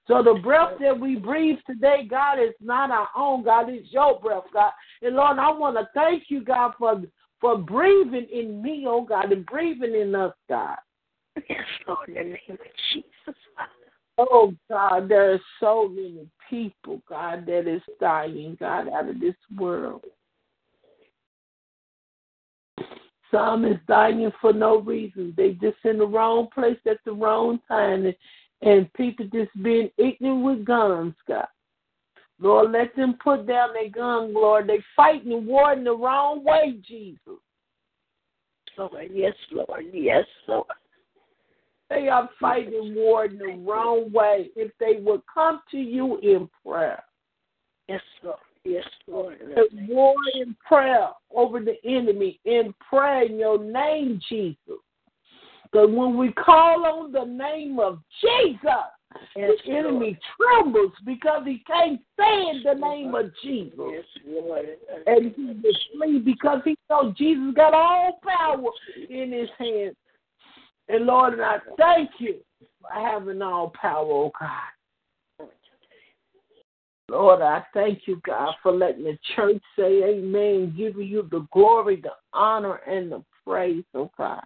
So 0.08 0.22
the 0.22 0.40
breath 0.42 0.78
that 0.80 0.98
we 0.98 1.16
breathe 1.16 1.58
today, 1.66 2.06
God, 2.08 2.40
is 2.40 2.54
not 2.60 2.90
our 2.90 3.08
own, 3.16 3.44
God. 3.44 3.68
It's 3.68 3.92
your 3.92 4.18
breath, 4.20 4.44
God. 4.52 4.72
And 5.00 5.14
Lord, 5.14 5.38
I 5.38 5.50
want 5.50 5.76
to 5.76 5.88
thank 5.94 6.24
you, 6.28 6.42
God, 6.42 6.72
for 6.78 7.02
for 7.40 7.58
breathing 7.58 8.28
in 8.32 8.62
me, 8.62 8.84
oh 8.86 9.04
God, 9.04 9.32
and 9.32 9.44
breathing 9.46 9.94
in 9.94 10.14
us, 10.14 10.34
God. 10.48 10.76
Yes, 11.48 11.60
Lord, 11.88 12.08
in 12.08 12.14
the 12.14 12.22
name 12.22 12.38
of 12.50 12.58
Jesus, 12.92 13.40
Oh 14.18 14.52
God, 14.68 15.08
there 15.08 15.32
are 15.32 15.40
so 15.58 15.88
many 15.88 16.28
people, 16.50 17.00
God, 17.08 17.46
that 17.46 17.66
is 17.66 17.82
dying, 17.98 18.56
God, 18.60 18.88
out 18.88 19.08
of 19.08 19.20
this 19.20 19.34
world. 19.58 20.04
Some 23.30 23.64
is 23.64 23.78
dying 23.88 24.30
for 24.40 24.52
no 24.52 24.80
reason. 24.80 25.32
They 25.36 25.52
just 25.52 25.78
in 25.84 25.96
the 25.96 26.06
wrong 26.06 26.48
place 26.52 26.78
at 26.86 26.98
the 27.06 27.12
wrong 27.12 27.58
time, 27.66 28.12
and, 28.62 28.92
people 28.94 29.26
just 29.32 29.50
being 29.62 29.90
ignorant 29.98 30.44
with 30.44 30.64
guns, 30.64 31.14
God. 31.26 31.46
Lord, 32.38 32.72
let 32.72 32.94
them 32.96 33.16
put 33.22 33.46
down 33.46 33.72
their 33.72 33.90
gun, 33.90 34.34
Lord. 34.34 34.66
They 34.66 34.82
fighting 34.96 35.32
and 35.32 35.46
warring 35.46 35.84
the 35.84 35.96
wrong 35.96 36.44
way, 36.44 36.78
Jesus. 36.86 37.20
Lord, 38.78 39.10
yes, 39.12 39.34
Lord, 39.52 39.84
yes, 39.92 40.24
Lord. 40.48 40.66
They 41.90 42.08
are 42.08 42.28
fighting 42.40 42.94
war 42.94 43.26
in 43.26 43.38
the 43.38 43.62
wrong 43.66 44.10
way. 44.12 44.50
If 44.56 44.72
they 44.80 45.00
would 45.00 45.20
come 45.32 45.60
to 45.70 45.76
you 45.76 46.18
in 46.18 46.48
prayer, 46.64 47.02
Yes, 47.88 48.00
Lord, 48.22 48.38
yes, 48.64 48.84
Lord. 49.06 49.38
in 49.40 49.86
war 49.88 50.14
in 50.34 50.56
prayer 50.66 51.08
over 51.34 51.60
the 51.60 51.76
enemy, 51.84 52.40
in 52.44 52.72
prayer 52.88 53.24
in 53.24 53.38
your 53.38 53.62
name, 53.62 54.20
Jesus. 54.28 54.80
Because 55.72 55.88
when 55.90 56.18
we 56.18 56.32
call 56.32 56.84
on 56.84 57.12
the 57.12 57.24
name 57.24 57.78
of 57.78 57.98
Jesus, 58.20 58.68
Yes, 59.36 59.52
the 59.66 59.72
enemy 59.72 60.18
trembles 60.36 60.92
because 61.04 61.42
he 61.44 61.62
can't 61.66 62.00
stand 62.14 62.64
the 62.64 62.74
name 62.74 63.14
of 63.14 63.30
Jesus. 63.42 63.78
Yes, 63.78 64.04
Lord. 64.26 64.66
And 65.06 65.34
he 65.34 65.44
will 65.44 65.72
flee 65.96 66.18
because 66.18 66.60
he 66.64 66.76
knows 66.88 67.14
Jesus 67.16 67.54
got 67.54 67.74
all 67.74 68.20
power 68.26 68.70
in 69.08 69.32
his 69.32 69.48
hands. 69.58 69.96
And 70.88 71.06
Lord, 71.06 71.34
and 71.34 71.42
I 71.42 71.58
thank 71.78 72.10
you 72.18 72.36
for 72.80 72.92
having 72.92 73.40
all 73.42 73.72
power, 73.80 74.06
oh 74.06 74.32
God. 74.38 75.48
Lord, 77.10 77.42
I 77.42 77.62
thank 77.74 78.06
you, 78.06 78.20
God, 78.24 78.54
for 78.62 78.72
letting 78.72 79.04
the 79.04 79.18
church 79.36 79.60
say 79.76 80.02
amen, 80.02 80.74
giving 80.76 81.06
you 81.06 81.28
the 81.30 81.46
glory, 81.52 82.00
the 82.00 82.12
honor, 82.32 82.76
and 82.86 83.12
the 83.12 83.22
praise, 83.44 83.84
oh 83.94 84.10
God. 84.16 84.42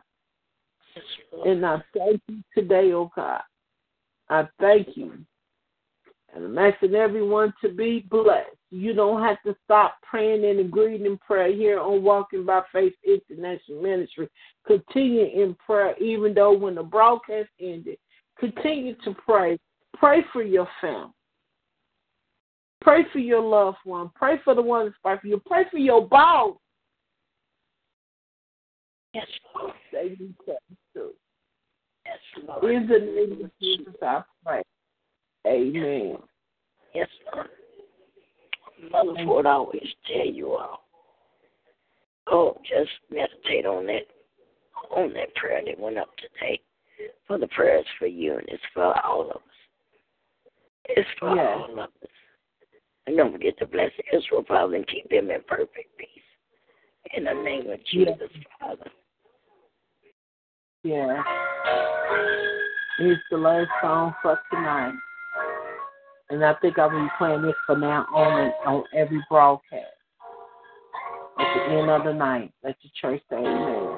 And 1.44 1.64
I 1.64 1.82
thank 1.96 2.20
you 2.28 2.42
today, 2.54 2.92
oh 2.92 3.10
God. 3.14 3.42
I 4.28 4.48
thank 4.60 4.96
you. 4.96 5.12
And 6.34 6.44
I'm 6.44 6.58
asking 6.58 6.94
everyone 6.94 7.54
to 7.62 7.70
be 7.70 8.06
blessed. 8.10 8.50
You 8.70 8.92
don't 8.92 9.22
have 9.22 9.40
to 9.46 9.56
stop 9.64 9.96
praying 10.02 10.44
and 10.44 10.60
agreeing 10.60 11.06
in 11.06 11.16
prayer 11.18 11.52
here 11.52 11.78
on 11.78 12.02
Walking 12.02 12.44
by 12.44 12.62
Faith 12.72 12.94
International 13.04 13.80
Ministry. 13.80 14.28
Continue 14.66 15.26
in 15.26 15.56
prayer, 15.64 15.96
even 15.98 16.34
though 16.34 16.52
when 16.52 16.74
the 16.74 16.82
broadcast 16.82 17.48
ended. 17.60 17.96
Continue 18.38 18.96
to 19.04 19.14
pray. 19.14 19.58
Pray 19.96 20.22
for 20.32 20.42
your 20.42 20.68
family. 20.80 21.12
Pray 22.82 23.04
for 23.12 23.18
your 23.18 23.40
loved 23.40 23.78
one. 23.84 24.10
Pray 24.14 24.36
for 24.44 24.54
the 24.54 24.62
one 24.62 24.86
that's 24.86 25.20
for 25.22 25.26
you. 25.26 25.40
Pray 25.46 25.64
for 25.70 25.78
your 25.78 26.06
boss. 26.06 26.56
Yes, 29.14 29.26
Lord. 29.54 29.72
They 29.92 30.10
need 30.10 30.34
to 30.46 30.56
too. 30.68 30.85
Yes, 32.06 32.44
Lord. 32.46 32.72
In 32.74 32.86
the 32.86 32.98
name 32.98 33.44
of 33.44 33.50
Jesus, 33.60 33.94
I 34.02 34.22
pray. 34.44 34.62
Amen. 35.46 36.16
Yes, 36.94 37.08
Lord. 37.34 37.48
Mother 38.90 39.24
Ford 39.24 39.46
always 39.46 39.86
tell 40.06 40.26
you 40.26 40.52
all. 40.52 40.84
Oh, 42.28 42.56
just 42.62 42.90
meditate 43.10 43.66
on 43.66 43.86
that 43.86 44.02
on 44.90 45.12
that 45.14 45.34
prayer 45.34 45.62
that 45.64 45.78
went 45.78 45.98
up 45.98 46.10
today. 46.16 46.60
For 47.26 47.38
the 47.38 47.48
prayers 47.48 47.84
for 47.98 48.06
you 48.06 48.36
and 48.36 48.48
it's 48.48 48.62
for 48.72 48.94
all 49.04 49.22
of 49.30 49.36
us. 49.36 49.42
It's 50.88 51.08
for 51.18 51.34
Yes. 51.34 51.58
all 51.58 51.72
of 51.72 51.78
us. 51.78 52.10
And 53.06 53.16
don't 53.16 53.32
forget 53.32 53.58
to 53.58 53.66
bless 53.66 53.90
Israel, 54.12 54.44
Father, 54.44 54.76
and 54.76 54.86
keep 54.88 55.08
them 55.10 55.30
in 55.30 55.42
perfect 55.42 55.96
peace. 55.98 56.08
In 57.14 57.24
the 57.24 57.34
name 57.34 57.70
of 57.70 57.80
Yes. 57.92 58.18
Jesus, 58.18 58.30
Father. 58.58 58.90
Yeah. 60.86 61.20
It's 63.00 63.20
the 63.28 63.36
last 63.36 63.68
song 63.82 64.14
for 64.22 64.38
tonight. 64.52 64.94
And 66.30 66.44
I 66.44 66.54
think 66.62 66.78
I 66.78 66.86
will 66.86 67.02
be 67.02 67.08
playing 67.18 67.42
this 67.42 67.56
for 67.66 67.76
now 67.76 68.06
on 68.14 68.52
on 68.64 68.84
every 68.94 69.20
broadcast. 69.28 69.84
At 71.40 71.54
the 71.54 71.74
end 71.74 71.90
of 71.90 72.04
the 72.04 72.12
night. 72.12 72.52
Let 72.62 72.76
the 72.84 72.88
church 73.00 73.20
say 73.28 73.36
amen. 73.36 73.95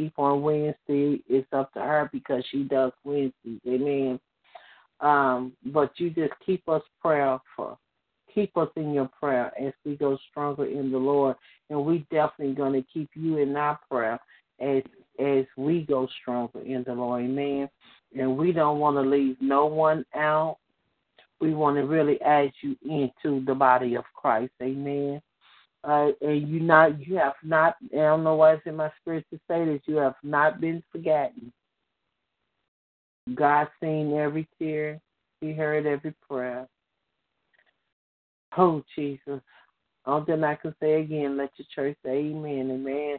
Keep 0.02 0.18
on 0.18 0.42
Wednesday. 0.42 1.22
It's 1.28 1.46
up 1.52 1.72
to 1.74 1.80
her 1.80 2.10
because 2.12 2.44
she 2.50 2.64
does 2.64 2.92
Wednesdays. 3.04 3.60
Amen. 3.66 4.18
Um, 5.00 5.52
but 5.66 5.92
you 5.96 6.10
just 6.10 6.32
keep 6.44 6.68
us 6.68 6.82
prayerful. 7.00 7.78
Keep 8.34 8.56
us 8.56 8.68
in 8.76 8.92
your 8.92 9.10
prayer 9.20 9.52
as 9.60 9.72
we 9.84 9.96
go 9.96 10.18
stronger 10.30 10.66
in 10.66 10.90
the 10.90 10.98
Lord. 10.98 11.36
And 11.70 11.84
we 11.84 12.06
definitely 12.10 12.54
gonna 12.54 12.82
keep 12.92 13.10
you 13.14 13.38
in 13.38 13.56
our 13.56 13.78
prayer 13.90 14.18
as 14.60 14.82
as 15.18 15.44
we 15.56 15.82
go 15.82 16.08
stronger 16.20 16.60
in 16.62 16.82
the 16.84 16.94
Lord. 16.94 17.24
Amen. 17.24 17.68
And 18.18 18.36
we 18.36 18.52
don't 18.52 18.78
want 18.78 18.96
to 18.96 19.02
leave 19.02 19.36
no 19.40 19.66
one 19.66 20.04
out. 20.14 20.58
We 21.40 21.54
want 21.54 21.76
to 21.76 21.82
really 21.82 22.20
add 22.22 22.52
you 22.62 22.76
into 22.82 23.44
the 23.44 23.54
body 23.54 23.96
of 23.96 24.04
Christ. 24.14 24.52
Amen 24.62 25.20
uh, 25.84 26.08
and 26.20 26.48
you 26.48 26.60
not 26.60 27.06
you 27.06 27.16
have 27.16 27.34
not 27.42 27.76
I 27.92 27.96
don't 27.96 28.24
know 28.24 28.36
why 28.36 28.54
it's 28.54 28.66
in 28.66 28.76
my 28.76 28.90
spirit 29.00 29.26
to 29.30 29.40
say 29.48 29.64
this, 29.64 29.80
you 29.86 29.96
have 29.96 30.14
not 30.22 30.60
been 30.60 30.82
forgotten. 30.92 31.52
God 33.34 33.68
seen 33.80 34.14
every 34.14 34.48
tear, 34.58 35.00
He 35.40 35.52
heard 35.52 35.86
every 35.86 36.14
prayer. 36.28 36.66
Oh 38.56 38.82
Jesus. 38.94 39.40
All 40.04 40.24
that 40.26 40.42
I 40.42 40.56
can 40.56 40.74
say 40.80 41.00
again, 41.00 41.36
let 41.36 41.50
your 41.56 41.66
church 41.74 41.96
say 42.04 42.10
amen, 42.10 42.70
amen. 42.72 43.18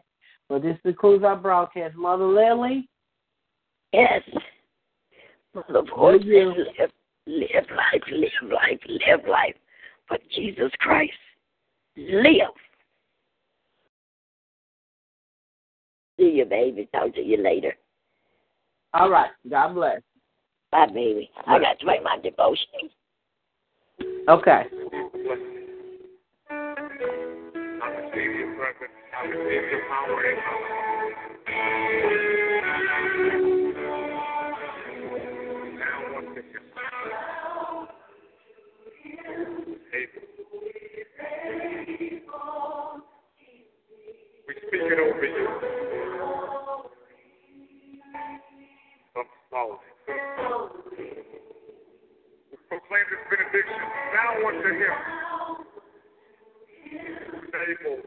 But 0.50 0.62
this 0.62 0.78
concludes 0.84 1.24
our 1.24 1.38
broadcast. 1.38 1.96
Mother 1.96 2.26
Lily? 2.26 2.90
Yes. 3.94 4.22
Mother 5.56 5.84
Paul 5.90 6.12
Thank 6.14 6.26
you. 6.26 6.66
says, 6.78 6.90
live, 7.26 7.46
live 7.66 7.66
life, 7.76 8.04
live 8.12 8.52
life, 8.52 8.80
live 8.88 9.28
life. 9.30 9.56
But 10.10 10.22
Jesus 10.36 10.72
Christ, 10.80 11.14
live. 11.96 12.54
See 16.20 16.30
you, 16.30 16.46
baby. 16.46 16.88
Talk 16.94 17.14
to 17.16 17.22
you 17.22 17.42
later. 17.42 17.74
All 18.94 19.10
right. 19.10 19.32
God 19.50 19.74
bless. 19.74 20.02
Bye, 20.72 20.88
baby. 20.88 21.30
I 21.48 21.60
got 21.60 21.80
to 21.80 21.86
make 21.86 22.04
my 22.04 22.18
devotion. 22.22 22.90
Okay. 24.28 24.64
We 44.48 44.54
speak 44.68 44.82
it 44.84 45.00
over 45.00 45.26
you. 45.26 45.48
Of 49.16 49.26
salt. 49.50 49.80
We 52.52 52.58
proclaim 52.70 53.06
this 53.10 53.24
benediction 53.30 53.84
now 54.14 54.48
unto 54.48 54.70
him. 54.80 54.94
Able. 57.56 58.00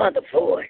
Mother 0.00 0.22
saying, 0.32 0.69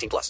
18 0.01 0.09
plus. 0.09 0.29